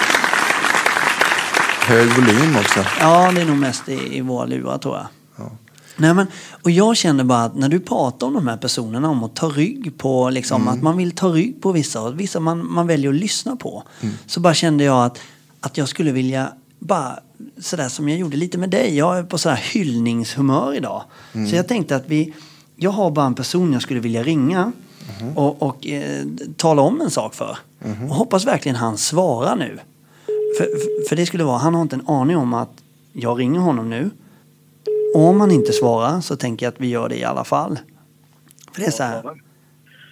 Hög 1.81 2.07
volym 2.15 2.55
också. 2.55 2.85
Ja, 2.99 3.31
det 3.35 3.41
är 3.41 3.45
nog 3.45 3.57
mest 3.57 3.89
i, 3.89 4.17
i 4.17 4.21
våra 4.21 4.45
lurar 4.45 4.77
tror 4.77 4.95
jag. 4.95 5.07
Ja. 5.37 5.51
Nej, 5.97 6.13
men, 6.13 6.27
och 6.63 6.71
jag 6.71 6.97
känner 6.97 7.23
bara 7.23 7.43
att 7.43 7.55
när 7.55 7.69
du 7.69 7.79
pratar 7.79 8.27
om 8.27 8.33
de 8.33 8.47
här 8.47 8.57
personerna 8.57 9.09
om 9.09 9.23
att 9.23 9.35
ta 9.35 9.49
rygg 9.49 9.97
på, 9.97 10.29
liksom, 10.29 10.61
Mm. 10.61 10.73
att 10.73 10.81
man 10.83 10.97
vill 10.97 11.11
ta 11.11 11.27
rygg 11.27 11.61
på 11.61 11.71
vissa 11.71 12.01
och 12.01 12.19
vissa 12.19 12.39
man, 12.39 12.71
man 12.73 12.87
väljer 12.87 13.09
att 13.09 13.15
lyssna 13.15 13.55
på. 13.55 13.83
Mm. 14.01 14.15
Så 14.27 14.39
bara 14.39 14.53
kände 14.53 14.83
jag 14.83 15.05
att, 15.05 15.19
att 15.61 15.77
jag 15.77 15.87
skulle 15.89 16.11
vilja, 16.11 16.47
bara 16.79 17.19
sådär 17.59 17.89
som 17.89 18.09
jag 18.09 18.19
gjorde 18.19 18.37
lite 18.37 18.57
med 18.57 18.69
dig. 18.69 18.97
Jag 18.97 19.17
är 19.17 19.23
på 19.23 19.37
sådär 19.37 19.59
hyllningshumör 19.73 20.73
idag. 20.73 21.03
Mm. 21.33 21.49
Så 21.49 21.55
jag 21.55 21.67
tänkte 21.67 21.95
att 21.95 22.07
vi, 22.07 22.33
jag 22.75 22.91
har 22.91 23.11
bara 23.11 23.25
en 23.25 23.35
person 23.35 23.73
jag 23.73 23.81
skulle 23.81 23.99
vilja 23.99 24.23
ringa 24.23 24.71
Mm-hmm. 25.07 25.35
och, 25.35 25.61
och 25.61 25.87
eh, 25.87 26.25
tala 26.57 26.81
om 26.81 27.01
en 27.01 27.09
sak 27.09 27.33
för. 27.33 27.57
Och 28.09 28.15
hoppas 28.15 28.45
verkligen 28.45 28.75
han 28.75 28.97
svarar 28.97 29.55
nu. 29.55 29.79
För, 30.57 30.63
för, 30.63 31.09
för 31.09 31.15
det 31.15 31.25
skulle 31.25 31.43
vara, 31.43 31.57
han 31.57 31.75
har 31.75 31.81
inte 31.81 31.95
en 31.95 32.07
aning 32.07 32.37
om 32.37 32.53
att 32.53 32.69
jag 33.13 33.39
ringer 33.39 33.59
honom 33.59 33.89
nu. 33.89 34.09
Och 35.15 35.21
om 35.21 35.41
han 35.41 35.51
inte 35.51 35.73
svarar 35.73 36.21
så 36.21 36.35
tänker 36.35 36.65
jag 36.65 36.73
att 36.73 36.81
vi 36.81 36.87
gör 36.87 37.09
det 37.09 37.15
i 37.15 37.23
alla 37.23 37.43
fall. 37.43 37.79
För 38.71 38.81
det 38.81 38.87
är 38.87 38.91
så 38.91 39.03
här. 39.03 39.23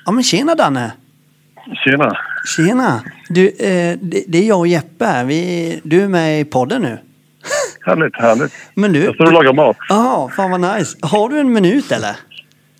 Ja 0.05 0.11
men 0.11 0.23
tjena 0.23 0.55
Danne! 0.55 0.91
Tjena. 1.85 2.17
Tjena! 2.55 3.03
Du, 3.29 3.49
eh, 3.49 3.97
det, 4.01 4.23
det 4.27 4.37
är 4.37 4.47
jag 4.47 4.59
och 4.59 4.67
Jeppe 4.67 5.05
här. 5.05 5.25
Vi, 5.25 5.81
du 5.83 6.01
är 6.01 6.07
med 6.07 6.41
i 6.41 6.45
podden 6.45 6.81
nu. 6.81 6.97
Härligt, 7.85 8.15
härligt. 8.15 8.53
Men 8.73 8.93
du... 8.93 9.03
Jag 9.03 9.15
står 9.15 9.25
och 9.25 9.33
lagar 9.33 9.53
mat. 9.53 9.77
Jaha, 9.89 10.29
fan 10.29 10.51
vad 10.51 10.77
nice. 10.77 10.97
Har 11.01 11.29
du 11.29 11.39
en 11.39 11.53
minut 11.53 11.91
eller? 11.91 12.15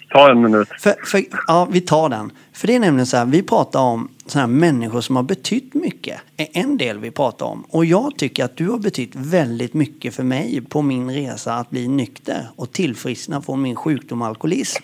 Ta 0.10 0.32
en 0.32 0.42
minut. 0.42 0.68
För, 0.80 1.06
för, 1.06 1.24
ja, 1.48 1.68
vi 1.72 1.82
tar 1.82 2.10
den. 2.10 2.32
För 2.54 2.68
det 2.68 2.76
är 2.76 2.80
nämligen 2.80 3.06
så 3.06 3.18
här, 3.18 3.26
vi 3.26 3.44
pratar 3.44 3.80
om 3.80 4.10
såna 4.26 4.42
här 4.42 4.48
människor 4.48 5.02
som 5.02 5.16
har 5.16 5.24
betytt 5.24 5.74
mycket. 5.74 6.20
är 6.38 6.48
En 6.54 6.78
del 6.78 7.00
vi 7.00 7.12
pratar 7.12 7.46
om. 7.46 7.64
Och 7.70 7.86
jag 7.86 8.18
tycker 8.18 8.46
att 8.46 8.58
du 8.58 8.70
har 8.70 8.78
betytt 8.78 9.12
väldigt 9.16 9.74
mycket 9.74 10.16
för 10.16 10.24
mig 10.24 10.62
på 10.70 10.82
min 10.82 11.12
resa 11.12 11.54
att 11.54 11.70
bli 11.70 11.88
nykter 11.88 12.48
och 12.56 12.72
tillfriskna 12.72 13.42
från 13.42 13.62
min 13.62 13.76
sjukdom 13.76 14.22
alkoholism. 14.22 14.84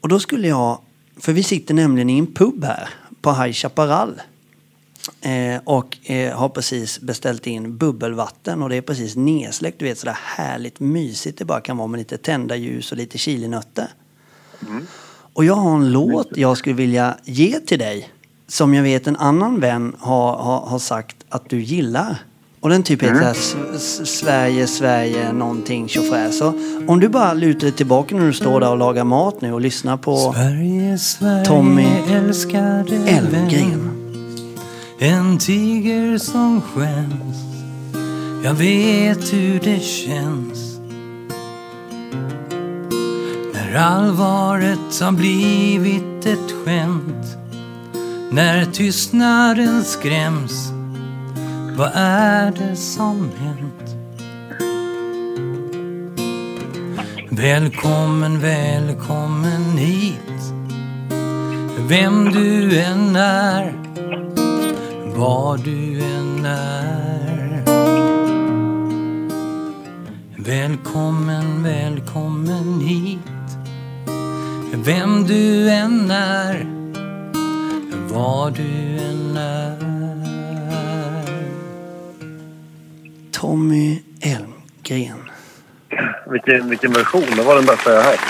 Och 0.00 0.08
då 0.08 0.18
skulle 0.18 0.48
jag, 0.48 0.78
för 1.20 1.32
vi 1.32 1.42
sitter 1.42 1.74
nämligen 1.74 2.10
i 2.10 2.18
en 2.18 2.26
pub 2.26 2.64
här 2.64 2.88
på 3.20 3.32
High 3.32 3.52
Chaparral. 3.52 4.20
Eh, 5.20 5.60
och 5.64 6.10
eh, 6.10 6.36
har 6.36 6.48
precis 6.48 7.00
beställt 7.00 7.46
in 7.46 7.76
bubbelvatten 7.76 8.62
och 8.62 8.68
det 8.68 8.76
är 8.76 8.80
precis 8.82 9.16
nedsläckt. 9.16 9.78
Du 9.78 9.84
vet 9.84 9.98
sådär 9.98 10.18
härligt 10.20 10.80
mysigt 10.80 11.38
det 11.38 11.44
bara 11.44 11.60
kan 11.60 11.76
vara 11.76 11.88
med 11.88 11.98
lite 11.98 12.18
tända 12.18 12.56
ljus 12.56 12.92
och 12.92 12.98
lite 12.98 13.18
chilinötter. 13.18 13.88
Och 15.32 15.44
jag 15.44 15.54
har 15.54 15.76
en 15.76 15.92
låt 15.92 16.28
jag 16.36 16.56
skulle 16.58 16.74
vilja 16.74 17.16
ge 17.24 17.60
till 17.60 17.78
dig. 17.78 18.08
Som 18.46 18.74
jag 18.74 18.82
vet 18.82 19.06
en 19.06 19.16
annan 19.16 19.60
vän 19.60 19.96
har, 19.98 20.36
har, 20.36 20.60
har 20.60 20.78
sagt 20.78 21.16
att 21.28 21.50
du 21.50 21.62
gillar. 21.62 22.16
Och 22.60 22.70
den 22.70 22.82
typ 22.82 23.02
heter 23.02 23.14
mm. 23.14 23.78
Sverige, 24.04 24.66
Sverige, 24.66 25.32
någonting 25.32 25.88
tjofräs. 25.88 26.38
Så 26.38 26.52
om 26.86 27.00
du 27.00 27.08
bara 27.08 27.32
lutar 27.32 27.60
dig 27.60 27.72
tillbaka 27.72 28.16
när 28.16 28.26
du 28.26 28.32
står 28.32 28.60
där 28.60 28.70
och 28.70 28.78
lagar 28.78 29.04
mat 29.04 29.40
nu 29.40 29.52
och 29.52 29.60
lyssnar 29.60 29.96
på 29.96 30.32
Sverige, 30.34 30.98
Sverige, 30.98 31.44
Tommy 31.44 31.86
Elfgren. 33.06 33.99
En 35.02 35.38
tiger 35.38 36.18
som 36.18 36.62
skäms. 36.62 37.36
Jag 38.44 38.54
vet 38.54 39.32
hur 39.32 39.60
det 39.60 39.80
känns. 39.80 40.80
När 43.54 43.74
allvaret 43.74 45.00
har 45.00 45.12
blivit 45.12 46.26
ett 46.26 46.52
skämt. 46.64 47.36
När 48.30 48.64
tystnaden 48.64 49.84
skräms. 49.84 50.72
Vad 51.76 51.90
är 51.94 52.50
det 52.50 52.76
som 52.76 53.30
hänt? 53.38 53.96
Välkommen, 57.30 58.40
välkommen 58.40 59.78
hit. 59.78 60.52
Vem 61.88 62.24
du 62.24 62.80
än 62.80 63.16
är. 63.16 63.79
Var 65.20 65.56
du 65.56 66.04
än 66.04 66.44
är 66.44 67.62
Välkommen, 70.36 71.62
välkommen 71.62 72.80
hit 72.80 73.18
Vem 74.72 75.24
du 75.26 75.70
än 75.70 76.10
är 76.10 76.66
Var 78.08 78.50
du 78.50 78.98
än 78.98 79.36
är 79.36 79.76
Tommy 83.32 84.02
Elmgren. 84.20 85.30
Vilken, 86.30 86.70
vilken 86.70 86.92
version. 86.92 87.36
Det 87.36 87.42
var 87.42 87.56
den 87.56 87.66
bästa 87.66 87.92
jag 87.94 88.02
hört. 88.02 88.20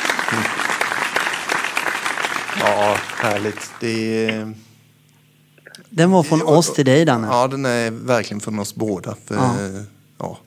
Ja, 2.60 2.96
härligt. 3.16 3.72
Det 3.80 4.26
är, 4.26 4.54
Den 5.90 6.10
var 6.10 6.22
från 6.22 6.42
oss 6.42 6.72
till 6.74 6.84
dig, 6.84 7.04
Danne. 7.04 7.26
ja, 7.26 7.46
den 7.48 7.64
är 7.64 7.90
verkligen 7.90 8.40
från 8.40 8.58
oss 8.58 8.74
båda. 8.74 9.14
För, 9.24 9.34
Ja. 9.34 9.54
ja. 10.18 10.38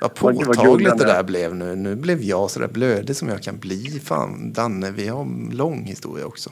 Vad 0.00 0.14
påtagligt 0.14 0.98
det 0.98 1.04
där 1.04 1.22
blev 1.22 1.54
nu. 1.54 1.76
Nu 1.76 1.94
blev 1.96 2.22
jag 2.22 2.50
så 2.50 2.60
där 2.60 2.68
blödig 2.68 3.16
som 3.16 3.28
jag 3.28 3.42
kan 3.42 3.58
bli. 3.58 4.00
Fan, 4.04 4.52
Danne, 4.52 4.90
vi 4.90 5.08
har 5.08 5.22
en 5.22 5.50
lång 5.52 5.84
historia 5.84 6.26
också. 6.26 6.50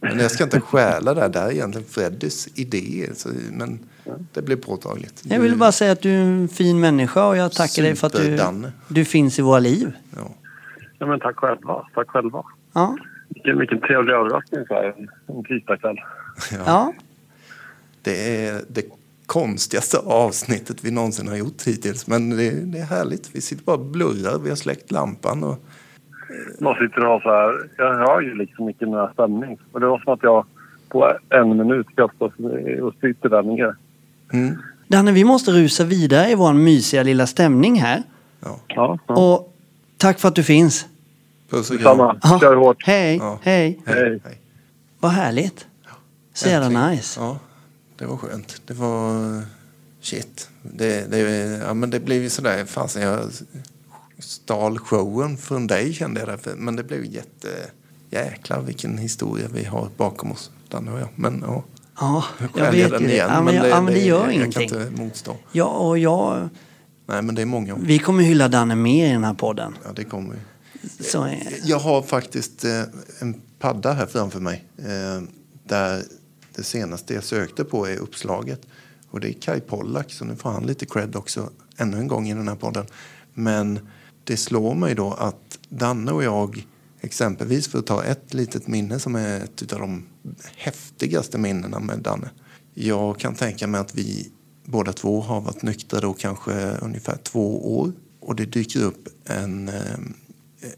Men 0.00 0.18
jag 0.18 0.30
ska 0.30 0.44
inte 0.44 0.60
stjäla 0.60 1.14
det 1.14 1.20
här. 1.20 1.28
Det 1.28 1.38
här 1.38 1.46
är 1.46 1.52
egentligen 1.52 1.88
Freddys 1.88 2.48
idé. 2.54 3.08
Så, 3.14 3.28
men 3.52 3.78
det 4.32 4.42
blev 4.42 4.56
påtagligt. 4.56 5.22
Jag 5.24 5.40
ville 5.40 5.56
bara 5.56 5.72
säga 5.72 5.92
att 5.92 6.00
du 6.00 6.10
är 6.14 6.20
en 6.20 6.48
fin 6.48 6.80
människa 6.80 7.26
och 7.28 7.36
jag 7.36 7.52
tackar 7.52 7.82
dig 7.82 7.94
för 7.96 8.06
att 8.06 8.12
du, 8.12 8.38
du 8.88 9.04
finns 9.04 9.38
i 9.38 9.42
våra 9.42 9.58
liv. 9.58 9.92
Ja. 10.16 10.30
Ja, 10.98 11.06
men 11.06 11.20
tack 11.20 11.36
själva. 11.36 11.86
Tack 11.94 12.08
själva. 12.08 12.42
Ja. 12.72 12.96
Vilken, 13.28 13.58
vilken 13.58 13.80
trevlig 13.80 14.12
överraskning 14.12 14.64
så 14.68 14.74
här 14.74 14.94
en, 14.98 15.36
en 15.36 15.44
tisdagkväll. 15.44 15.96
ja. 16.66 16.92
Det 18.08 18.46
är 18.46 18.62
det 18.68 18.84
konstigaste 19.26 19.98
avsnittet 19.98 20.76
vi 20.84 20.90
någonsin 20.90 21.28
har 21.28 21.36
gjort 21.36 21.62
hittills. 21.66 22.06
Men 22.06 22.30
det, 22.30 22.50
det 22.50 22.78
är 22.78 22.84
härligt. 22.84 23.30
Vi 23.32 23.40
sitter 23.40 23.64
bara 23.64 23.76
och 23.76 23.84
blurrar. 23.84 24.38
Vi 24.38 24.48
har 24.48 24.56
släckt 24.56 24.90
lampan. 24.90 25.44
Och, 25.44 25.58
Man 26.58 26.74
sitter 26.74 27.04
och 27.04 27.12
har 27.12 27.20
så 27.20 27.28
här... 27.28 27.68
Jag 27.78 27.94
hör 28.06 28.20
ju 28.20 28.34
liksom 28.34 28.68
inte 28.68 28.84
den 28.84 28.94
här 28.94 29.10
stämning. 29.12 29.58
Och 29.72 29.80
det 29.80 29.86
var 29.86 29.98
som 29.98 30.12
att 30.12 30.22
jag 30.22 30.46
på 30.88 31.12
en 31.28 31.56
minut 31.58 31.86
kastade 31.96 32.82
och 32.82 32.94
sitter 33.00 33.28
där 33.28 33.42
nere. 33.42 33.76
mm, 34.32 34.56
Danne, 34.88 35.12
vi 35.12 35.24
måste 35.24 35.50
rusa 35.50 35.84
vidare 35.84 36.30
i 36.30 36.34
vår 36.34 36.52
mysiga 36.52 37.02
lilla 37.02 37.26
stämning 37.26 37.80
här. 37.80 38.02
ja. 38.40 38.60
Ja, 38.68 38.98
ja. 39.06 39.14
Och 39.34 39.54
tack 39.96 40.18
för 40.18 40.28
att 40.28 40.34
du 40.34 40.42
finns. 40.42 40.86
Puss 41.50 41.70
och 41.70 41.78
kram. 41.80 42.20
Kör 42.40 42.56
hårt. 42.56 42.82
Hej, 42.86 43.16
Ja. 43.16 43.38
hej. 43.42 43.80
Hej. 43.86 44.20
Hej. 44.24 44.38
Vad 45.00 45.10
härligt. 45.10 45.66
Så 46.34 46.48
jävla 46.48 46.88
nice. 46.90 47.20
Det 47.98 48.06
var 48.06 48.16
skönt. 48.16 48.62
Det 48.66 48.74
var... 48.74 49.42
Shit. 50.00 50.48
Det, 50.62 51.10
det, 51.10 51.18
ja, 51.66 51.74
men 51.74 51.90
det 51.90 52.00
blev 52.00 52.22
ju 52.22 52.30
sådär... 52.30 52.64
Fasen, 52.64 53.02
jag 53.02 53.30
stal 54.18 54.78
showen 54.78 55.36
från 55.36 55.66
dig 55.66 55.92
kände 55.92 56.20
jag 56.20 56.28
därför. 56.28 56.54
Men 56.56 56.76
det 56.76 56.84
blev 56.84 57.04
jätte... 57.04 57.48
Jäklar 58.10 58.60
vilken 58.62 58.98
historia 58.98 59.48
vi 59.52 59.64
har 59.64 59.88
bakom 59.96 60.32
oss, 60.32 60.50
Danne 60.68 60.92
och 60.92 61.00
jag. 61.00 61.08
Men 61.14 61.44
ja, 61.46 61.64
Ja, 62.00 62.24
jag 62.38 62.66
jag 62.66 62.72
vet 62.72 62.90
den 62.90 63.02
ju. 63.02 63.08
igen. 63.08 63.28
Ja, 63.32 63.42
men, 63.42 63.54
ja, 63.54 63.80
men 63.80 63.94
det 63.94 64.00
gör 64.00 64.24
jag 64.24 64.32
ingenting. 64.32 64.68
kan 64.68 64.80
inte 64.82 65.02
motstå. 65.02 65.36
Ja, 65.52 65.64
och 65.64 65.98
jag... 65.98 66.48
Nej, 67.06 67.22
men 67.22 67.34
det 67.34 67.42
är 67.42 67.46
många 67.46 67.74
år. 67.74 67.78
Vi 67.82 67.98
kommer 67.98 68.22
hylla 68.22 68.48
Danne 68.48 68.74
mer 68.74 69.06
i 69.08 69.12
den 69.12 69.24
här 69.24 69.34
podden. 69.34 69.76
Ja, 69.84 69.90
det 69.94 70.04
kommer 70.04 70.34
vi. 70.34 71.04
Så, 71.04 71.28
Jag 71.64 71.78
har 71.78 72.02
faktiskt 72.02 72.64
eh, 72.64 72.82
en 73.20 73.40
padda 73.58 73.92
här 73.92 74.06
framför 74.06 74.40
mig. 74.40 74.64
Eh, 74.78 75.22
där 75.64 76.02
det 76.58 76.64
senaste 76.64 77.14
jag 77.14 77.24
sökte 77.24 77.64
på 77.64 77.86
är 77.86 77.96
uppslaget. 77.96 78.60
Och 79.10 79.20
det 79.20 79.28
är 79.28 79.32
Kai 79.32 79.60
Pollak, 79.60 80.12
så 80.12 80.24
nu 80.24 80.36
får 80.36 80.50
han 80.50 80.66
lite 80.66 80.86
cred 80.86 81.16
också 81.16 81.50
ännu 81.76 81.96
en 81.96 82.08
gång 82.08 82.28
i 82.28 82.34
den 82.34 82.48
här 82.48 82.54
podden. 82.54 82.86
Men 83.34 83.88
det 84.24 84.36
slår 84.36 84.74
mig 84.74 84.94
då 84.94 85.12
att 85.12 85.58
Danne 85.68 86.12
och 86.12 86.24
jag, 86.24 86.66
exempelvis 87.00 87.68
för 87.68 87.78
att 87.78 87.86
ta 87.86 88.04
ett 88.04 88.34
litet 88.34 88.66
minne 88.66 88.98
som 88.98 89.14
är 89.14 89.40
ett 89.40 89.72
av 89.72 89.80
de 89.80 90.06
häftigaste 90.56 91.38
minnena 91.38 91.80
med 91.80 91.98
Danne. 91.98 92.30
Jag 92.74 93.18
kan 93.18 93.34
tänka 93.34 93.66
mig 93.66 93.80
att 93.80 93.94
vi 93.94 94.32
båda 94.64 94.92
två 94.92 95.20
har 95.20 95.40
varit 95.40 95.62
nyktra 95.62 96.00
då 96.00 96.12
kanske 96.12 96.52
ungefär 96.70 97.16
två 97.16 97.78
år. 97.78 97.92
Och 98.20 98.36
det 98.36 98.46
dyker 98.46 98.82
upp 98.82 99.08
en, 99.24 99.68
eh, 99.68 99.98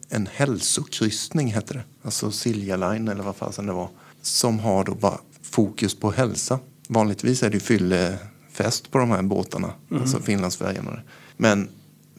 en 0.08 0.26
hälsokryssning, 0.32 1.52
heter 1.52 1.74
det. 1.74 1.84
Alltså 2.02 2.30
Silja 2.30 2.76
Line 2.76 3.08
eller 3.08 3.22
vad 3.22 3.36
fasen 3.36 3.66
det 3.66 3.72
var. 3.72 3.88
Som 4.22 4.58
har 4.58 4.84
då 4.84 4.94
bara 4.94 5.18
fokus 5.50 5.94
på 5.94 6.10
hälsa. 6.10 6.58
Vanligtvis 6.88 7.42
är 7.42 7.50
det 7.50 7.60
fyllefest 7.60 8.90
på 8.90 8.98
de 8.98 9.10
här 9.10 9.22
båtarna. 9.22 9.72
Alltså 9.90 10.20
Finlandsfärjan 10.20 10.86
och 10.86 10.94
det. 10.94 11.02
Men 11.36 11.68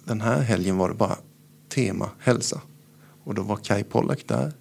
den 0.05 0.21
här 0.21 0.41
helgen 0.41 0.77
var 0.77 0.89
det 0.89 0.95
bara 0.95 1.17
tema 1.69 2.09
hälsa. 2.19 2.61
Och 3.23 3.35
då 3.35 3.41
var 3.41 3.55
Kai 3.55 3.83
Pollak 3.83 4.23
där. 4.27 4.53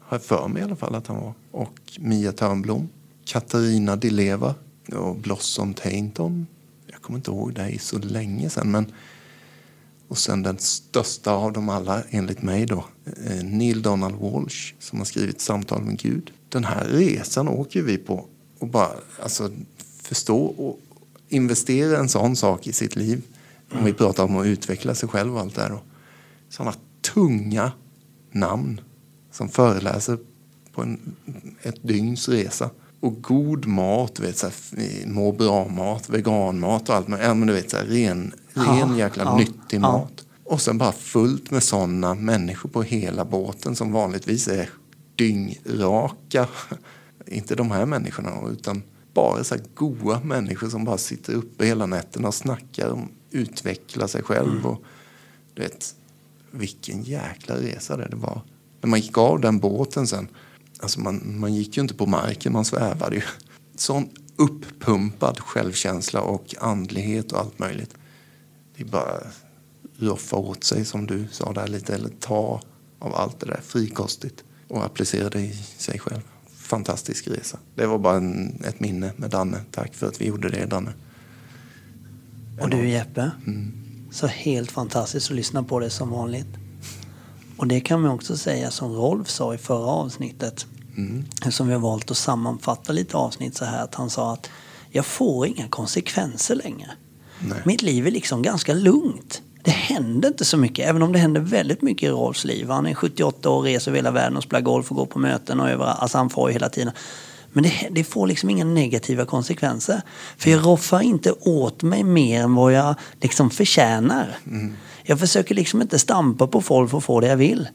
Har 0.00 0.16
jag 0.16 0.22
för 0.22 0.48
mig 0.48 0.62
i 0.62 0.64
alla 0.64 0.76
fall 0.76 0.94
att 0.94 1.06
han 1.06 1.16
var. 1.16 1.32
Och 1.50 1.78
Mia 1.98 2.32
Törnblom. 2.32 2.88
Katarina 3.24 3.96
Dileva. 3.96 4.54
Och 4.92 5.16
Blossom 5.16 5.74
Tainton. 5.74 6.46
Jag 6.86 7.02
kommer 7.02 7.18
inte 7.18 7.30
ihåg 7.30 7.54
det 7.54 7.62
här 7.62 7.70
är 7.70 7.78
så 7.78 7.98
länge 7.98 8.50
sedan. 8.50 8.70
Men 8.70 8.92
och 10.08 10.18
sen 10.18 10.42
den 10.42 10.58
största 10.58 11.32
av 11.32 11.52
dem 11.52 11.68
alla, 11.68 12.02
enligt 12.10 12.42
mig 12.42 12.66
då, 12.66 12.84
eh, 13.26 13.44
Neil 13.44 13.82
Donald 13.82 14.14
Walsh 14.14 14.74
som 14.78 14.98
har 14.98 15.06
skrivit 15.06 15.40
Samtal 15.40 15.82
med 15.82 15.98
Gud. 15.98 16.30
Den 16.48 16.64
här 16.64 16.84
resan 16.84 17.48
åker 17.48 17.82
vi 17.82 17.98
på 17.98 18.26
och 18.58 18.68
bara 18.68 18.90
alltså, 19.22 19.50
förstå 20.02 20.44
och 20.44 20.80
investera 21.28 21.98
en 21.98 22.08
sån 22.08 22.36
sak 22.36 22.66
i 22.66 22.72
sitt 22.72 22.96
liv. 22.96 23.22
Om 23.72 23.84
vi 23.84 23.92
pratar 23.92 24.24
om 24.24 24.36
att 24.36 24.46
utveckla 24.46 24.94
sig 24.94 25.08
själv 25.08 25.34
och 25.34 25.40
allt 25.40 25.54
det 25.54 25.62
här. 25.62 25.78
Sådana 26.48 26.74
tunga 27.14 27.72
namn 28.32 28.80
som 29.32 29.48
föreläser 29.48 30.18
på 30.72 30.82
en, 30.82 31.16
ett 31.62 31.82
dygns 31.82 32.28
resa. 32.28 32.70
Och 33.00 33.22
god 33.22 33.66
mat, 33.66 34.20
vet, 34.20 34.38
så 34.38 34.46
här, 34.46 34.54
eh, 34.76 35.08
må 35.08 35.32
bra-mat, 35.32 36.08
veganmat 36.08 36.88
och 36.88 36.94
allt. 36.94 37.08
Men, 37.08 37.20
ja, 37.20 37.34
men 37.34 37.48
du 37.48 37.54
vet, 37.54 37.70
så 37.70 37.76
här, 37.76 37.84
ren, 37.84 38.32
ren 38.58 38.96
jäkla 38.96 39.24
ja, 39.24 39.36
nyttig 39.36 39.80
mat. 39.80 40.24
Och 40.44 40.60
sen 40.60 40.78
bara 40.78 40.92
fullt 40.92 41.50
med 41.50 41.62
sådana 41.62 42.14
människor 42.14 42.68
på 42.68 42.82
hela 42.82 43.24
båten 43.24 43.76
som 43.76 43.92
vanligtvis 43.92 44.48
är 44.48 44.70
dyngraka. 45.16 46.48
Inte 47.26 47.54
de 47.54 47.70
här 47.70 47.86
människorna 47.86 48.30
utan 48.52 48.82
bara 49.14 49.44
så 49.44 49.54
här 49.54 49.64
goa 49.74 50.20
människor 50.20 50.68
som 50.68 50.84
bara 50.84 50.98
sitter 50.98 51.34
uppe 51.34 51.66
hela 51.66 51.86
nätterna 51.86 52.28
och 52.28 52.34
snackar 52.34 52.90
om 52.90 53.08
utveckla 53.30 54.08
sig 54.08 54.22
själv. 54.22 54.52
Mm. 54.52 54.66
Och, 54.66 54.84
du 55.54 55.62
vet, 55.62 55.94
vilken 56.50 57.02
jäkla 57.02 57.56
resa 57.56 57.96
det, 57.96 58.08
det 58.08 58.16
var. 58.16 58.42
När 58.80 58.88
man 58.88 59.00
gick 59.00 59.18
av 59.18 59.40
den 59.40 59.58
båten 59.58 60.06
sen, 60.06 60.28
alltså 60.80 61.00
man, 61.00 61.40
man 61.40 61.54
gick 61.54 61.76
ju 61.76 61.82
inte 61.82 61.94
på 61.94 62.06
marken, 62.06 62.52
man 62.52 62.64
svävade 62.64 63.16
ju. 63.16 63.22
Sån 63.76 64.08
uppumpad 64.36 65.40
självkänsla 65.40 66.20
och 66.20 66.54
andlighet 66.60 67.32
och 67.32 67.38
allt 67.38 67.58
möjligt. 67.58 67.94
Det 68.78 68.84
är 68.84 68.88
bara 68.88 69.20
roffa 69.98 70.36
åt 70.36 70.64
sig 70.64 70.84
som 70.84 71.06
du 71.06 71.26
sa 71.30 71.52
där 71.52 71.68
lite, 71.68 71.94
eller 71.94 72.08
ta 72.20 72.60
av 72.98 73.14
allt 73.14 73.40
det 73.40 73.46
där 73.46 73.60
frikostigt 73.64 74.44
och 74.68 74.84
applicera 74.84 75.28
det 75.28 75.40
i 75.40 75.52
sig 75.76 75.98
själv. 75.98 76.20
Fantastisk 76.56 77.28
resa. 77.28 77.58
Det 77.74 77.86
var 77.86 77.98
bara 77.98 78.16
en, 78.16 78.62
ett 78.64 78.80
minne 78.80 79.12
med 79.16 79.30
Danne. 79.30 79.60
Tack 79.70 79.94
för 79.94 80.06
att 80.06 80.20
vi 80.20 80.26
gjorde 80.26 80.48
det, 80.48 80.66
Danne. 80.66 80.92
och 82.60 82.70
du 82.70 82.88
Jeppe, 82.88 83.30
Mm. 83.46 83.72
så 84.12 84.26
helt 84.26 84.70
fantastiskt 84.70 85.30
att 85.30 85.36
lyssna 85.36 85.62
på 85.62 85.80
det 85.80 85.90
som 85.90 86.10
vanligt. 86.10 86.48
Och 87.56 87.66
det 87.66 87.80
kan 87.80 88.00
man 88.00 88.10
också 88.10 88.36
säga 88.36 88.70
som 88.70 88.92
Rolf 88.92 89.28
sa 89.28 89.54
i 89.54 89.58
förra 89.58 89.86
avsnittet. 89.86 90.66
Mm. 90.96 91.24
Som 91.50 91.66
vi 91.66 91.72
har 91.72 91.80
valt 91.80 92.10
att 92.10 92.16
sammanfatta 92.16 92.92
lite 92.92 93.16
avsnitt 93.16 93.56
så 93.56 93.64
här 93.64 93.84
att 93.84 93.94
han 93.94 94.10
sa 94.10 94.32
att 94.32 94.50
jag 94.90 95.06
får 95.06 95.46
inga 95.46 95.68
konsekvenser 95.68 96.54
längre. 96.54 96.90
Nej. 97.40 97.58
Mitt 97.64 97.82
liv 97.82 98.06
är 98.06 98.10
liksom 98.10 98.42
ganska 98.42 98.74
lugnt. 98.74 99.42
Det 99.64 99.70
händer 99.70 100.28
inte 100.28 100.44
så 100.44 100.56
mycket, 100.56 100.88
även 100.88 101.02
om 101.02 101.12
det 101.12 101.18
händer 101.18 101.40
väldigt 101.40 101.82
mycket 101.82 102.02
i 102.02 102.10
Rolfs 102.10 102.44
liv. 102.44 102.68
Han 102.68 102.86
är 102.86 102.94
78 102.94 103.50
år, 103.50 103.62
reser 103.62 103.90
över 103.90 103.98
hela 103.98 104.10
världen 104.10 104.36
och 104.36 104.42
spelar 104.42 104.60
golf 104.60 104.90
och 104.90 104.96
går 104.96 105.06
på 105.06 105.18
möten 105.18 105.60
och 105.60 105.70
överallt. 105.70 105.98
Alltså 106.00 106.18
han 106.18 106.30
får 106.30 106.48
ju 106.48 106.52
hela 106.52 106.68
tiden. 106.68 106.92
Men 107.52 107.62
det, 107.62 107.88
det 107.90 108.04
får 108.04 108.26
liksom 108.26 108.50
inga 108.50 108.64
negativa 108.64 109.24
konsekvenser. 109.24 110.02
För 110.36 110.50
jag 110.50 110.66
roffar 110.66 111.00
inte 111.00 111.32
åt 111.32 111.82
mig 111.82 112.04
mer 112.04 112.42
än 112.42 112.54
vad 112.54 112.72
jag 112.72 112.94
liksom 113.20 113.50
förtjänar. 113.50 114.38
Jag 115.02 115.20
försöker 115.20 115.54
liksom 115.54 115.82
inte 115.82 115.98
stampa 115.98 116.46
på 116.46 116.60
folk 116.60 116.90
för 116.90 116.98
att 116.98 117.04
få 117.04 117.20
det 117.20 117.26
jag 117.26 117.36
vill. 117.36 117.68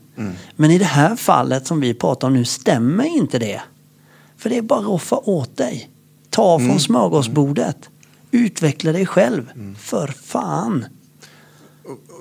Men 0.55 0.71
i 0.71 0.77
det 0.77 0.85
här 0.85 1.15
fallet 1.15 1.67
som 1.67 1.79
vi 1.79 1.93
pratar 1.93 2.27
om 2.27 2.33
nu 2.33 2.45
stämmer 2.45 3.03
inte 3.03 3.39
det. 3.39 3.61
För 4.37 4.49
det 4.49 4.57
är 4.57 4.61
bara 4.61 4.81
roffa 4.81 5.15
åt 5.15 5.57
dig. 5.57 5.89
Ta 6.29 6.59
från 6.59 6.79
smörgåsbordet. 6.79 7.89
Utveckla 8.33 8.91
dig 8.91 9.05
själv. 9.05 9.49
För 9.77 10.07
fan. 10.07 10.85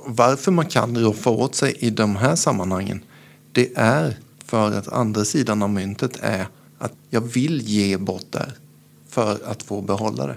Varför 0.06 0.52
man 0.52 0.66
kan 0.66 0.98
roffa 0.98 1.30
åt 1.30 1.54
sig 1.54 1.76
i 1.78 1.90
de 1.90 2.16
här 2.16 2.36
sammanhangen 2.36 3.04
det 3.52 3.72
är 3.76 4.16
för 4.44 4.72
att 4.78 4.88
andra 4.88 5.24
sidan 5.24 5.62
av 5.62 5.70
myntet 5.70 6.16
är 6.22 6.46
att 6.78 6.92
jag 7.10 7.20
vill 7.20 7.60
ge 7.60 7.96
bort 7.96 8.26
där 8.32 8.52
för 9.08 9.38
att 9.44 9.62
få 9.62 9.80
behålla 9.80 10.26
det. 10.26 10.36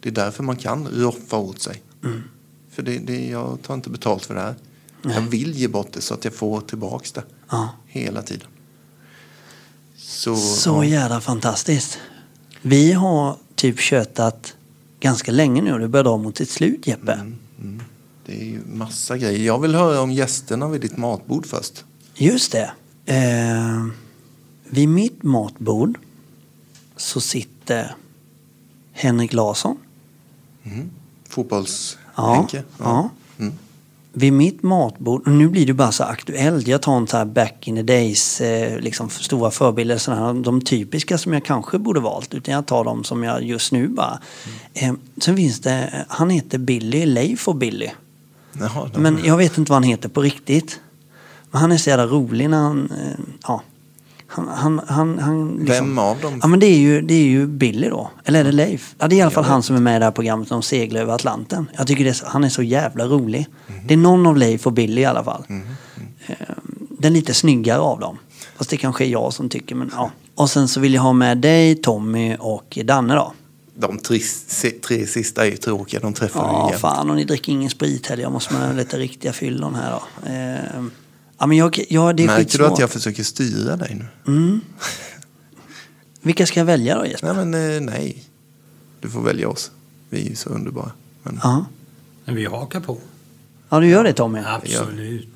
Det 0.00 0.08
är 0.08 0.12
därför 0.12 0.42
man 0.42 0.56
kan 0.56 0.88
roffa 0.88 1.36
åt 1.36 1.62
sig. 1.62 1.82
För 2.70 2.82
det, 2.82 2.98
det, 2.98 3.28
jag 3.28 3.58
tar 3.62 3.74
inte 3.74 3.90
betalt 3.90 4.24
för 4.24 4.34
det 4.34 4.40
här. 4.40 4.54
Jag 5.02 5.20
vill 5.20 5.54
ge 5.54 5.68
bort 5.68 5.92
det 5.92 6.00
så 6.00 6.14
att 6.14 6.24
jag 6.24 6.34
får 6.34 6.60
tillbaks 6.60 7.12
det 7.12 7.22
Ja. 7.50 7.68
hela 7.86 8.22
tiden. 8.22 8.46
Så, 9.96 10.36
Så 10.36 10.70
ja. 10.70 10.84
jävla 10.84 11.20
fantastiskt. 11.20 11.98
Vi 12.62 12.92
har 12.92 13.36
typ 13.54 13.80
tjötat 13.80 14.54
ganska 15.00 15.32
länge 15.32 15.62
nu 15.62 15.72
och 15.72 15.80
det 15.80 15.88
börjar 15.88 16.04
dra 16.04 16.16
mot 16.16 16.36
sitt 16.36 16.50
slut 16.50 16.86
Jeppe. 16.86 17.32
Det 18.26 18.40
är 18.40 18.44
ju 18.44 18.60
massa 18.66 19.16
grejer. 19.18 19.38
Jag 19.46 19.58
vill 19.58 19.74
höra 19.74 20.00
om 20.00 20.10
gästerna 20.12 20.68
vid 20.68 20.80
ditt 20.80 20.96
matbord 20.96 21.46
först. 21.46 21.84
Just 22.14 22.52
det. 22.52 22.72
Eh, 23.04 23.86
vid 24.64 24.88
mitt 24.88 25.22
matbord 25.22 25.98
så 26.96 27.20
sitter 27.20 27.94
Henrik 28.92 29.32
Larsson. 29.32 29.76
Fotbolls-Henke. 31.28 32.62
ja. 32.78 33.10
Mm. 33.38 33.52
Vid 34.12 34.32
mitt 34.32 34.62
matbord, 34.62 35.26
nu 35.28 35.48
blir 35.48 35.66
det 35.66 35.72
bara 35.74 35.92
så 35.92 36.04
aktuellt. 36.04 36.66
Jag 36.66 36.82
tar 36.82 36.96
en 36.96 37.06
så 37.06 37.16
här 37.16 37.24
back 37.24 37.68
in 37.68 37.76
the 37.76 37.82
days, 37.82 38.40
eh, 38.40 38.78
liksom 38.80 39.10
stora 39.10 39.50
förebilder. 39.50 40.14
Här, 40.14 40.34
de 40.34 40.60
typiska 40.60 41.18
som 41.18 41.32
jag 41.32 41.44
kanske 41.44 41.78
borde 41.78 42.00
valt. 42.00 42.34
Utan 42.34 42.54
jag 42.54 42.66
tar 42.66 42.84
dem 42.84 43.04
som 43.04 43.22
jag 43.24 43.42
just 43.42 43.72
nu 43.72 43.88
bara. 43.88 44.18
Eh, 44.74 44.92
sen 45.22 45.36
finns 45.36 45.60
det, 45.60 46.04
han 46.08 46.30
heter 46.30 46.58
Billy, 46.58 47.06
Leif 47.06 47.48
och 47.48 47.56
Billy. 47.56 47.88
Jaha, 48.52 48.90
de- 48.94 49.00
Men 49.02 49.18
jag 49.24 49.36
vet 49.36 49.58
inte 49.58 49.72
vad 49.72 49.76
han 49.76 49.82
heter 49.90 50.08
på 50.08 50.22
riktigt. 50.22 50.80
Men 51.50 51.60
han 51.60 51.72
är 51.72 51.76
så 51.76 51.90
jävla 51.90 52.06
rolig 52.06 52.50
när 52.50 52.58
han... 52.62 52.90
eh, 52.90 53.24
Ja. 53.48 53.62
Han, 54.32 54.48
han, 54.48 54.80
han, 54.88 55.18
han 55.18 55.48
liksom, 55.50 55.66
Vem 55.86 55.98
av 55.98 56.20
dem? 56.20 56.38
Ja 56.42 56.48
men 56.48 56.60
det 56.60 56.66
är, 56.66 56.78
ju, 56.78 57.00
det 57.00 57.14
är 57.14 57.24
ju 57.24 57.46
Billy 57.46 57.88
då. 57.88 58.10
Eller 58.24 58.40
är 58.40 58.44
det 58.44 58.52
Leif? 58.52 58.94
Ja 58.98 59.08
det 59.08 59.14
är 59.14 59.18
i 59.18 59.20
alla 59.20 59.30
fall 59.30 59.44
han 59.44 59.62
som 59.62 59.76
är 59.76 59.80
med 59.80 59.96
i 59.96 59.98
det 59.98 60.04
här 60.04 60.12
programmet 60.12 60.48
de 60.48 60.62
seglar 60.62 61.00
över 61.00 61.14
Atlanten. 61.14 61.70
Jag 61.76 61.86
tycker 61.86 62.04
är, 62.06 62.16
han 62.24 62.44
är 62.44 62.48
så 62.48 62.62
jävla 62.62 63.04
rolig. 63.04 63.46
Mhm. 63.66 63.78
Det 63.86 63.94
är 63.94 63.98
någon 63.98 64.26
av 64.26 64.36
Leif 64.36 64.66
och 64.66 64.72
Billy 64.72 65.00
i 65.00 65.04
alla 65.04 65.24
fall. 65.24 65.44
Eh, 66.26 66.34
Den 66.98 67.12
lite 67.12 67.34
snyggare 67.34 67.80
av 67.80 68.00
dem. 68.00 68.18
Fast 68.56 68.70
det 68.70 68.76
kanske 68.76 69.04
är 69.04 69.08
jag 69.08 69.32
som 69.32 69.48
tycker 69.48 69.74
men 69.74 69.90
ja. 69.96 70.10
Och 70.34 70.50
sen 70.50 70.68
så 70.68 70.80
vill 70.80 70.94
jag 70.94 71.02
ha 71.02 71.12
med 71.12 71.38
dig, 71.38 71.74
Tommy 71.74 72.36
och 72.40 72.78
Danne 72.84 73.14
då. 73.14 73.32
De 73.74 73.98
tre, 73.98 74.18
tre 74.86 75.06
sista 75.06 75.46
är 75.46 75.50
ju 75.50 75.56
tråkiga. 75.56 76.00
De 76.00 76.12
träffar 76.14 76.40
Ja, 76.40 76.62
du 76.62 76.68
igen. 76.68 76.80
fan 76.80 77.10
och 77.10 77.16
ni 77.16 77.24
dricker 77.24 77.52
ingen 77.52 77.70
sprit 77.70 78.06
heller. 78.06 78.22
Jag 78.22 78.32
måste 78.32 78.54
med 78.54 78.76
lite 78.76 78.98
riktiga 78.98 79.32
fyllon 79.32 79.74
här 79.74 79.90
då. 79.90 80.28
Eh, 80.30 80.84
ja, 81.40 81.46
men 81.46 81.56
jag, 81.56 81.84
ja, 81.88 82.12
det 82.12 82.22
är 82.22 82.26
Märker 82.26 82.58
du 82.58 82.66
att 82.66 82.78
jag 82.78 82.90
försöker 82.90 83.22
styra 83.22 83.76
dig 83.76 84.06
nu? 84.24 84.60
Vilka 86.22 86.46
ska 86.46 86.60
jag 86.60 86.64
välja 86.64 86.98
då 86.98 87.06
Jesper? 87.06 87.34
Nej, 87.34 87.44
men 87.46 87.74
eh, 87.74 87.80
nej. 87.80 88.24
Du 89.00 89.10
får 89.10 89.22
välja 89.22 89.48
oss. 89.48 89.70
Vi 90.08 90.26
är 90.26 90.28
ju 90.30 90.36
så 90.36 90.50
underbara. 90.50 90.92
Men, 91.22 91.40
Ja. 91.42 91.64
Men 92.24 92.34
vi 92.34 92.44
hakar 92.46 92.80
på. 92.80 92.98
ja, 93.68 93.80
du 93.80 93.86
gör 93.86 94.04
det 94.04 94.12
Tommy. 94.12 94.38
Absolut. 94.38 95.28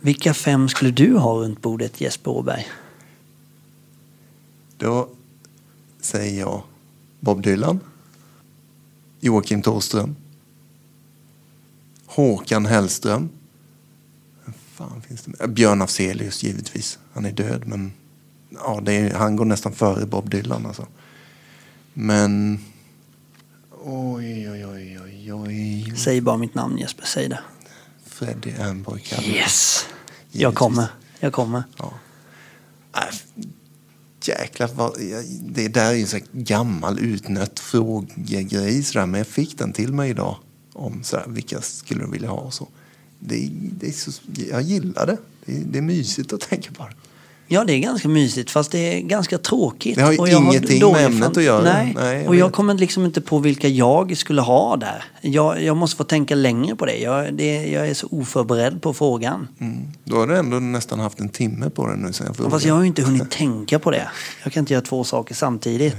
Vilka 0.00 0.34
fem 0.34 0.68
skulle 0.68 0.90
du 0.90 1.16
ha 1.16 1.34
runt 1.34 1.62
bordet 1.62 2.00
Jesper 2.00 2.30
Åberg? 2.30 2.66
Då 4.76 5.08
säger 6.00 6.40
jag 6.40 6.62
Bob 7.20 7.42
Dylan, 7.42 7.80
Joakim 9.20 9.62
Thåström, 9.62 10.16
Håkan 12.06 12.66
Hellström. 12.66 13.28
Fan 14.88 15.02
finns 15.02 15.22
det? 15.22 15.48
Björn 15.48 15.82
Afzelius 15.82 16.42
givetvis. 16.42 16.98
Han 17.12 17.24
är 17.24 17.32
död 17.32 17.62
men 17.66 17.92
ja, 18.50 18.80
är, 18.92 19.14
han 19.14 19.36
går 19.36 19.44
nästan 19.44 19.72
före 19.72 20.06
Bob 20.06 20.30
Dylan 20.30 20.66
alltså. 20.66 20.86
Men 21.94 22.60
oj, 23.84 24.50
oj, 24.50 24.66
oj, 24.66 25.00
oj, 25.04 25.32
oj. 25.32 25.92
Säg 25.96 26.20
bara 26.20 26.36
mitt 26.36 26.54
namn 26.54 26.78
Jesper, 26.78 27.04
säg 27.04 27.28
det. 27.28 27.40
Freddie 28.06 28.54
Kalle. 28.98 29.26
Yes! 29.28 29.86
Jag 30.30 30.38
Givetvis. 30.40 30.58
kommer, 30.58 30.86
jag 31.20 31.32
kommer. 31.32 31.62
Ja. 31.78 31.92
Äh, 32.96 33.14
jäklar, 34.24 34.70
vad, 34.74 35.00
jag- 35.02 35.24
det 35.40 35.68
där 35.68 35.90
är 35.90 35.92
ju 35.94 36.00
en 36.00 36.06
sån 36.06 36.20
gammal 36.32 36.98
utnött 36.98 37.60
frågegrej 37.60 38.82
sådär, 38.82 39.06
men 39.06 39.18
jag 39.18 39.26
fick 39.26 39.58
den 39.58 39.72
till 39.72 39.92
mig 39.92 40.10
idag 40.10 40.36
om 40.72 41.02
sådär, 41.04 41.24
vilka 41.28 41.60
skulle 41.60 42.04
du 42.04 42.10
vilja 42.10 42.28
ha 42.28 42.36
och 42.36 42.54
så. 42.54 42.68
Det, 43.26 43.48
det 43.52 43.88
är 43.88 43.92
så. 43.92 44.10
Jag 44.50 44.62
gillar 44.62 45.06
det. 45.06 45.18
det. 45.46 45.52
är- 45.56 45.64
Det 45.64 45.78
är 45.78 45.82
mysigt 45.82 46.32
att 46.32 46.40
tänka 46.40 46.70
på 46.72 46.82
det. 46.88 46.94
Ja, 47.52 47.64
det 47.64 47.72
är 47.72 47.78
ganska 47.78 48.08
mysigt 48.08 48.50
fast 48.50 48.72
det 48.72 48.78
är 48.78 49.00
ganska 49.00 49.38
tråkigt. 49.38 49.96
Det 49.96 50.02
har 50.02 50.12
ju 50.12 50.18
Och 50.18 50.28
ingenting 50.28 50.80
dålig 50.80 51.02
med 51.02 51.06
ämnet 51.06 51.36
att 51.36 51.42
göra. 51.42 51.62
Nej, 51.62 51.94
Nej, 51.96 52.18
jag 52.18 52.28
och 52.28 52.36
jag 52.36 52.46
vet. 52.46 52.54
kommer 52.54 52.74
liksom 52.74 53.04
inte 53.04 53.20
på 53.20 53.38
vilka 53.38 53.68
jag 53.68 54.16
skulle 54.16 54.40
ha 54.40 54.76
där. 54.76 55.04
Jag, 55.20 55.62
jag 55.62 55.76
måste 55.76 55.96
få 55.96 56.04
tänka 56.04 56.34
längre 56.34 56.76
på 56.76 56.86
det. 56.86 56.96
Jag, 56.96 57.34
det. 57.34 57.66
jag 57.66 57.88
är 57.88 57.94
så 57.94 58.06
oförberedd 58.10 58.82
på 58.82 58.94
frågan. 58.94 59.48
Mm. 59.60 59.78
Då 60.04 60.16
har 60.16 60.26
du 60.26 60.36
ändå 60.36 60.58
nästan 60.58 61.00
haft 61.00 61.20
en 61.20 61.28
timme 61.28 61.70
på 61.70 61.86
den 61.86 61.98
nu 61.98 62.12
sen 62.12 62.26
jag 62.26 62.36
frågade. 62.36 62.50
Fast 62.50 62.66
jag 62.66 62.74
har 62.74 62.80
ju 62.80 62.86
inte 62.86 63.02
hunnit 63.02 63.30
tänka 63.42 63.78
på 63.78 63.90
det. 63.90 64.08
Jag 64.42 64.52
kan 64.52 64.60
inte 64.60 64.72
göra 64.72 64.84
två 64.84 65.04
saker 65.04 65.34
samtidigt. 65.34 65.96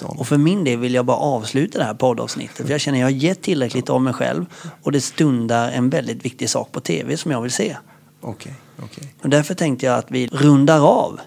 Det. 0.00 0.04
Och 0.04 0.28
för 0.28 0.36
min 0.36 0.64
del 0.64 0.78
vill 0.78 0.94
jag 0.94 1.04
bara 1.04 1.16
avsluta 1.16 1.78
det 1.78 1.84
här 1.84 1.94
poddavsnittet. 1.94 2.66
För 2.66 2.72
jag 2.72 2.80
känner 2.80 2.98
att 2.98 3.00
jag 3.00 3.06
har 3.06 3.22
gett 3.22 3.42
tillräckligt 3.42 3.90
av 3.90 4.02
mig 4.02 4.12
själv. 4.12 4.46
Och 4.82 4.92
det 4.92 5.00
stundar 5.00 5.70
en 5.70 5.90
väldigt 5.90 6.24
viktig 6.24 6.50
sak 6.50 6.72
på 6.72 6.80
tv 6.80 7.16
som 7.16 7.30
jag 7.30 7.42
vill 7.42 7.52
se. 7.52 7.76
Okej, 8.22 8.54
okej. 8.82 9.14
Och 9.22 9.28
därför 9.28 9.54
tänkte 9.54 9.86
jag 9.86 9.98
att 9.98 10.10
vi 10.10 10.26
rundar 10.26 10.80
av. 10.80 11.20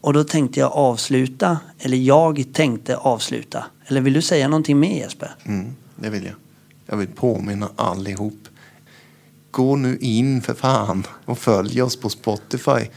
Och 0.00 0.12
då 0.12 0.24
tänkte 0.24 0.60
jag 0.60 0.72
avsluta, 0.72 1.58
eller 1.78 1.96
jag 1.96 2.44
tänkte 2.52 2.96
avsluta. 2.96 3.64
Eller 3.86 4.00
vill 4.00 4.12
du 4.12 4.22
säga 4.22 4.48
någonting 4.48 4.80
mer 4.80 4.96
Jesper? 4.98 5.34
Mm, 5.44 5.74
det 5.96 6.10
vill 6.10 6.24
jag. 6.24 6.34
Jag 6.86 6.96
vill 6.96 7.08
påminna 7.08 7.68
allihop. 7.76 8.48
Gå 9.50 9.76
nu 9.76 9.98
in 10.00 10.42
för 10.42 10.54
fan 10.54 11.06
och 11.24 11.38
följ 11.38 11.82
oss 11.82 11.96
på 11.96 12.08
Spotify, 12.08 12.88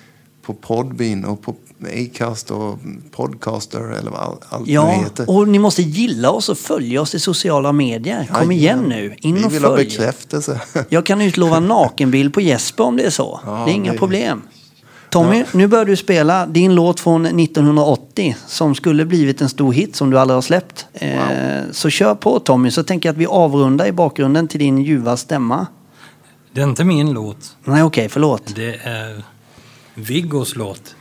på 0.42 0.54
Podbean 0.54 1.26
och 1.26 1.42
på 1.42 1.56
Acast 1.86 2.52
och 2.52 2.80
Podcaster 3.12 3.80
eller 4.00 4.12
vad 4.12 4.20
all- 4.20 4.38
allt 4.50 4.68
nu 4.68 4.74
Ja, 4.74 4.88
heter. 4.88 5.30
och 5.30 5.48
ni 5.48 5.60
måste 5.60 5.82
gilla 5.82 6.32
oss 6.32 6.50
och 6.50 6.58
följa 6.58 7.02
oss 7.02 7.16
i 7.16 7.20
sociala 7.20 7.72
medier. 7.72 8.30
Kom 8.34 8.52
igen 8.52 8.80
nu, 8.80 9.16
in 9.18 9.36
Vi 9.36 9.44
och 9.46 9.54
vill 9.54 9.64
ha 9.64 9.76
bekräftelse. 9.76 10.62
Jag 10.90 11.06
kan 11.06 11.22
utlova 11.22 11.60
nakenbild 11.60 12.34
på 12.34 12.42
Jesper 12.42 12.84
om 12.84 12.98
det 12.98 13.04
är 13.04 13.10
så. 13.10 13.40
Ja, 13.46 13.64
det 13.66 13.72
är 13.72 13.76
inga 13.76 13.92
det- 13.92 13.98
problem. 13.98 14.42
Tommy, 15.10 15.44
nu 15.54 15.68
börjar 15.68 15.86
du 15.86 15.96
spela 15.96 16.46
din 16.46 16.76
låt 16.76 17.00
från 17.00 17.26
1980 17.26 18.36
som 18.48 18.76
skulle 18.76 19.06
blivit 19.06 19.42
en 19.42 19.50
stor 19.50 19.74
hit 19.74 19.96
som 19.96 20.10
du 20.10 20.20
aldrig 20.20 20.36
har 20.36 20.42
släppt. 20.42 20.86
Eh, 20.94 21.18
så 21.72 21.90
kör 21.90 22.16
på 22.16 22.40
Tommy, 22.40 22.72
så 22.72 22.84
tänker 22.84 23.10
jag 23.10 23.14
att 23.14 23.18
vi 23.20 23.26
avrundar 23.26 23.86
i 23.86 23.92
bakgrunden 23.92 24.48
till 24.48 24.60
din 24.60 24.78
ljuva 24.78 25.18
stämma. 25.18 25.68
Det 26.54 26.62
är 26.62 26.66
inte 26.66 26.84
min 26.84 27.12
låt. 27.14 27.56
Nej, 27.64 27.84
okej, 27.84 28.10
förlåt. 28.10 28.56
Det 28.56 28.76
är 28.84 29.24
Viggos 29.94 30.56
låt. 30.56 30.96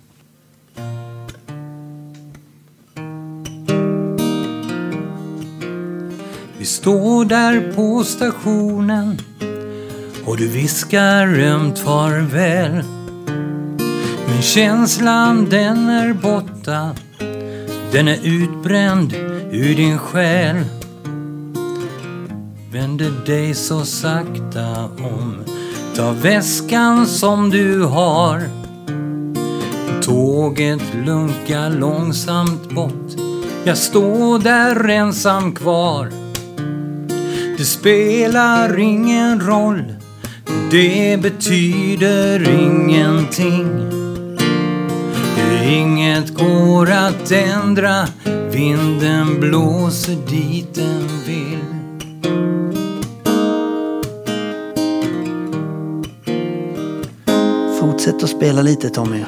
Står 6.66 7.24
där 7.24 7.72
på 7.72 8.04
stationen 8.04 9.18
och 10.24 10.36
du 10.36 10.48
viskar 10.48 11.38
ömt 11.38 11.78
farväl. 11.78 12.84
Men 14.28 14.42
känslan 14.42 15.46
den 15.50 15.88
är 15.88 16.12
borta, 16.12 16.90
den 17.92 18.08
är 18.08 18.18
utbränd 18.22 19.14
ur 19.50 19.74
din 19.74 19.98
själ. 19.98 20.64
Vänder 22.72 23.12
dig 23.26 23.54
så 23.54 23.84
sakta 23.84 24.84
om, 24.84 25.44
ta 25.96 26.12
väskan 26.12 27.06
som 27.06 27.50
du 27.50 27.82
har. 27.82 28.42
Tåget 30.02 30.82
lunkar 31.06 31.70
långsamt 31.70 32.70
bort, 32.70 33.12
jag 33.64 33.78
står 33.78 34.38
där 34.38 34.88
ensam 34.88 35.54
kvar. 35.54 36.25
Det 37.58 37.64
spelar 37.64 38.78
ingen 38.78 39.40
roll, 39.40 39.94
det 40.70 41.22
betyder 41.22 42.50
ingenting. 42.50 43.92
Inget 45.64 46.34
går 46.34 46.90
att 46.90 47.32
ändra, 47.32 48.08
vinden 48.50 49.40
blåser 49.40 50.16
dit 50.28 50.74
den 50.74 51.08
vill. 51.26 51.58
Fortsätt 57.80 58.22
att 58.22 58.30
spela 58.30 58.62
lite 58.62 58.90
Tommy. 58.90 59.24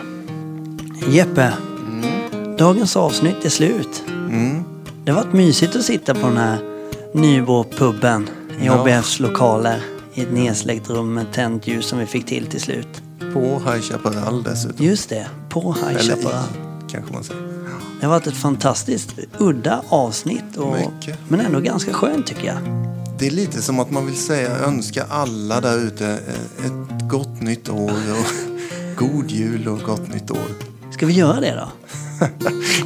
Jeppe, 1.08 1.52
mm. 1.88 2.56
dagens 2.56 2.96
avsnitt 2.96 3.44
är 3.44 3.48
slut. 3.48 4.02
Mm. 4.08 4.64
Det 5.04 5.10
har 5.10 5.24
varit 5.24 5.34
mysigt 5.34 5.76
att 5.76 5.82
sitta 5.82 6.14
på 6.14 6.26
den 6.26 6.36
här 6.36 6.77
Nybro-puben 7.14 8.28
i 8.60 8.66
Ja. 8.66 8.80
ABFs 8.80 9.20
lokaler 9.20 9.82
i 10.14 10.22
ett 10.22 10.32
nedsläckt 10.32 10.90
rum 10.90 11.14
med 11.14 11.32
tänt 11.32 11.66
ljus 11.66 11.86
som 11.86 11.98
vi 11.98 12.06
fick 12.06 12.26
till 12.26 12.46
till 12.46 12.60
slut. 12.60 13.02
På 13.32 13.40
High 13.40 13.80
Chaparral 13.80 14.42
dessutom. 14.42 14.86
Just 14.86 15.08
det, 15.08 15.26
på 15.48 15.72
High 15.72 15.88
Eller 15.88 16.16
Chaparral. 16.16 16.44
i, 16.44 16.90
kanske 16.92 17.12
man 17.14 17.24
säger. 17.24 17.42
Det 18.00 18.06
har 18.06 18.14
varit 18.14 18.26
ett 18.26 18.36
fantastiskt 18.36 19.14
udda 19.38 19.82
avsnitt. 19.88 20.56
Och, 20.56 20.72
Mycket. 20.76 21.18
men 21.28 21.40
ändå 21.40 21.60
ganska 21.60 21.92
skönt 21.92 22.26
tycker 22.26 22.46
jag. 22.46 22.56
Det 23.18 23.26
är 23.26 23.30
lite 23.30 23.62
som 23.62 23.80
att 23.80 23.90
man 23.90 24.06
vill 24.06 24.16
säga 24.16 24.58
önska 24.58 25.04
alla 25.08 25.60
där 25.60 25.78
ute 25.78 26.06
eh, 26.08 26.66
ett 26.66 27.08
gott 27.10 27.40
nytt 27.42 27.68
år 27.68 27.90
och 27.92 28.26
god 28.96 29.30
jul 29.30 29.68
och 29.68 29.78
gott 29.80 30.08
nytt 30.14 30.30
år. 30.30 30.48
Ska 30.90 31.06
vi 31.06 31.12
göra 31.12 31.40
det 31.40 31.54
då? 31.54 31.68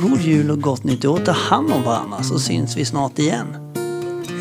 God 0.08 0.20
jul 0.20 0.50
och 0.50 0.60
gott 0.60 0.84
nytt 0.84 1.04
år. 1.04 1.18
Ta 1.24 1.32
hand 1.32 1.72
om 1.72 1.82
varandra 1.82 2.22
så 2.22 2.38
syns 2.38 2.76
vi 2.76 2.84
snart 2.84 3.18
igen. 3.18 3.46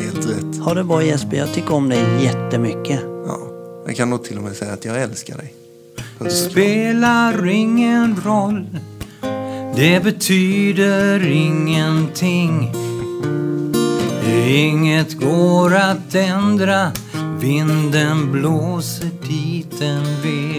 Helt 0.02 0.30
rätt. 0.30 0.64
Ha 0.64 0.74
det 0.74 0.84
bra 0.84 1.02
Jesper, 1.02 1.36
jag 1.36 1.54
tycker 1.54 1.74
om 1.74 1.88
dig 1.88 2.24
jättemycket. 2.24 3.00
Ja, 3.26 3.38
jag 3.86 3.96
kan 3.96 4.10
nog 4.10 4.24
till 4.24 4.36
och 4.36 4.42
med 4.42 4.56
säga 4.56 4.72
att 4.72 4.84
jag 4.84 5.02
älskar 5.02 5.36
dig. 5.36 5.54
Puss. 6.18 6.50
Spelar 6.50 7.46
ingen 7.46 8.16
roll 8.24 8.66
Det 9.76 10.04
betyder 10.04 11.26
ingenting 11.26 12.72
Inget 14.46 15.20
går 15.20 15.74
att 15.74 16.14
ändra 16.14 16.92
Vinden 17.40 18.32
blåser 18.32 19.10
dit 19.28 19.78
den 19.78 20.04
vill 20.22 20.51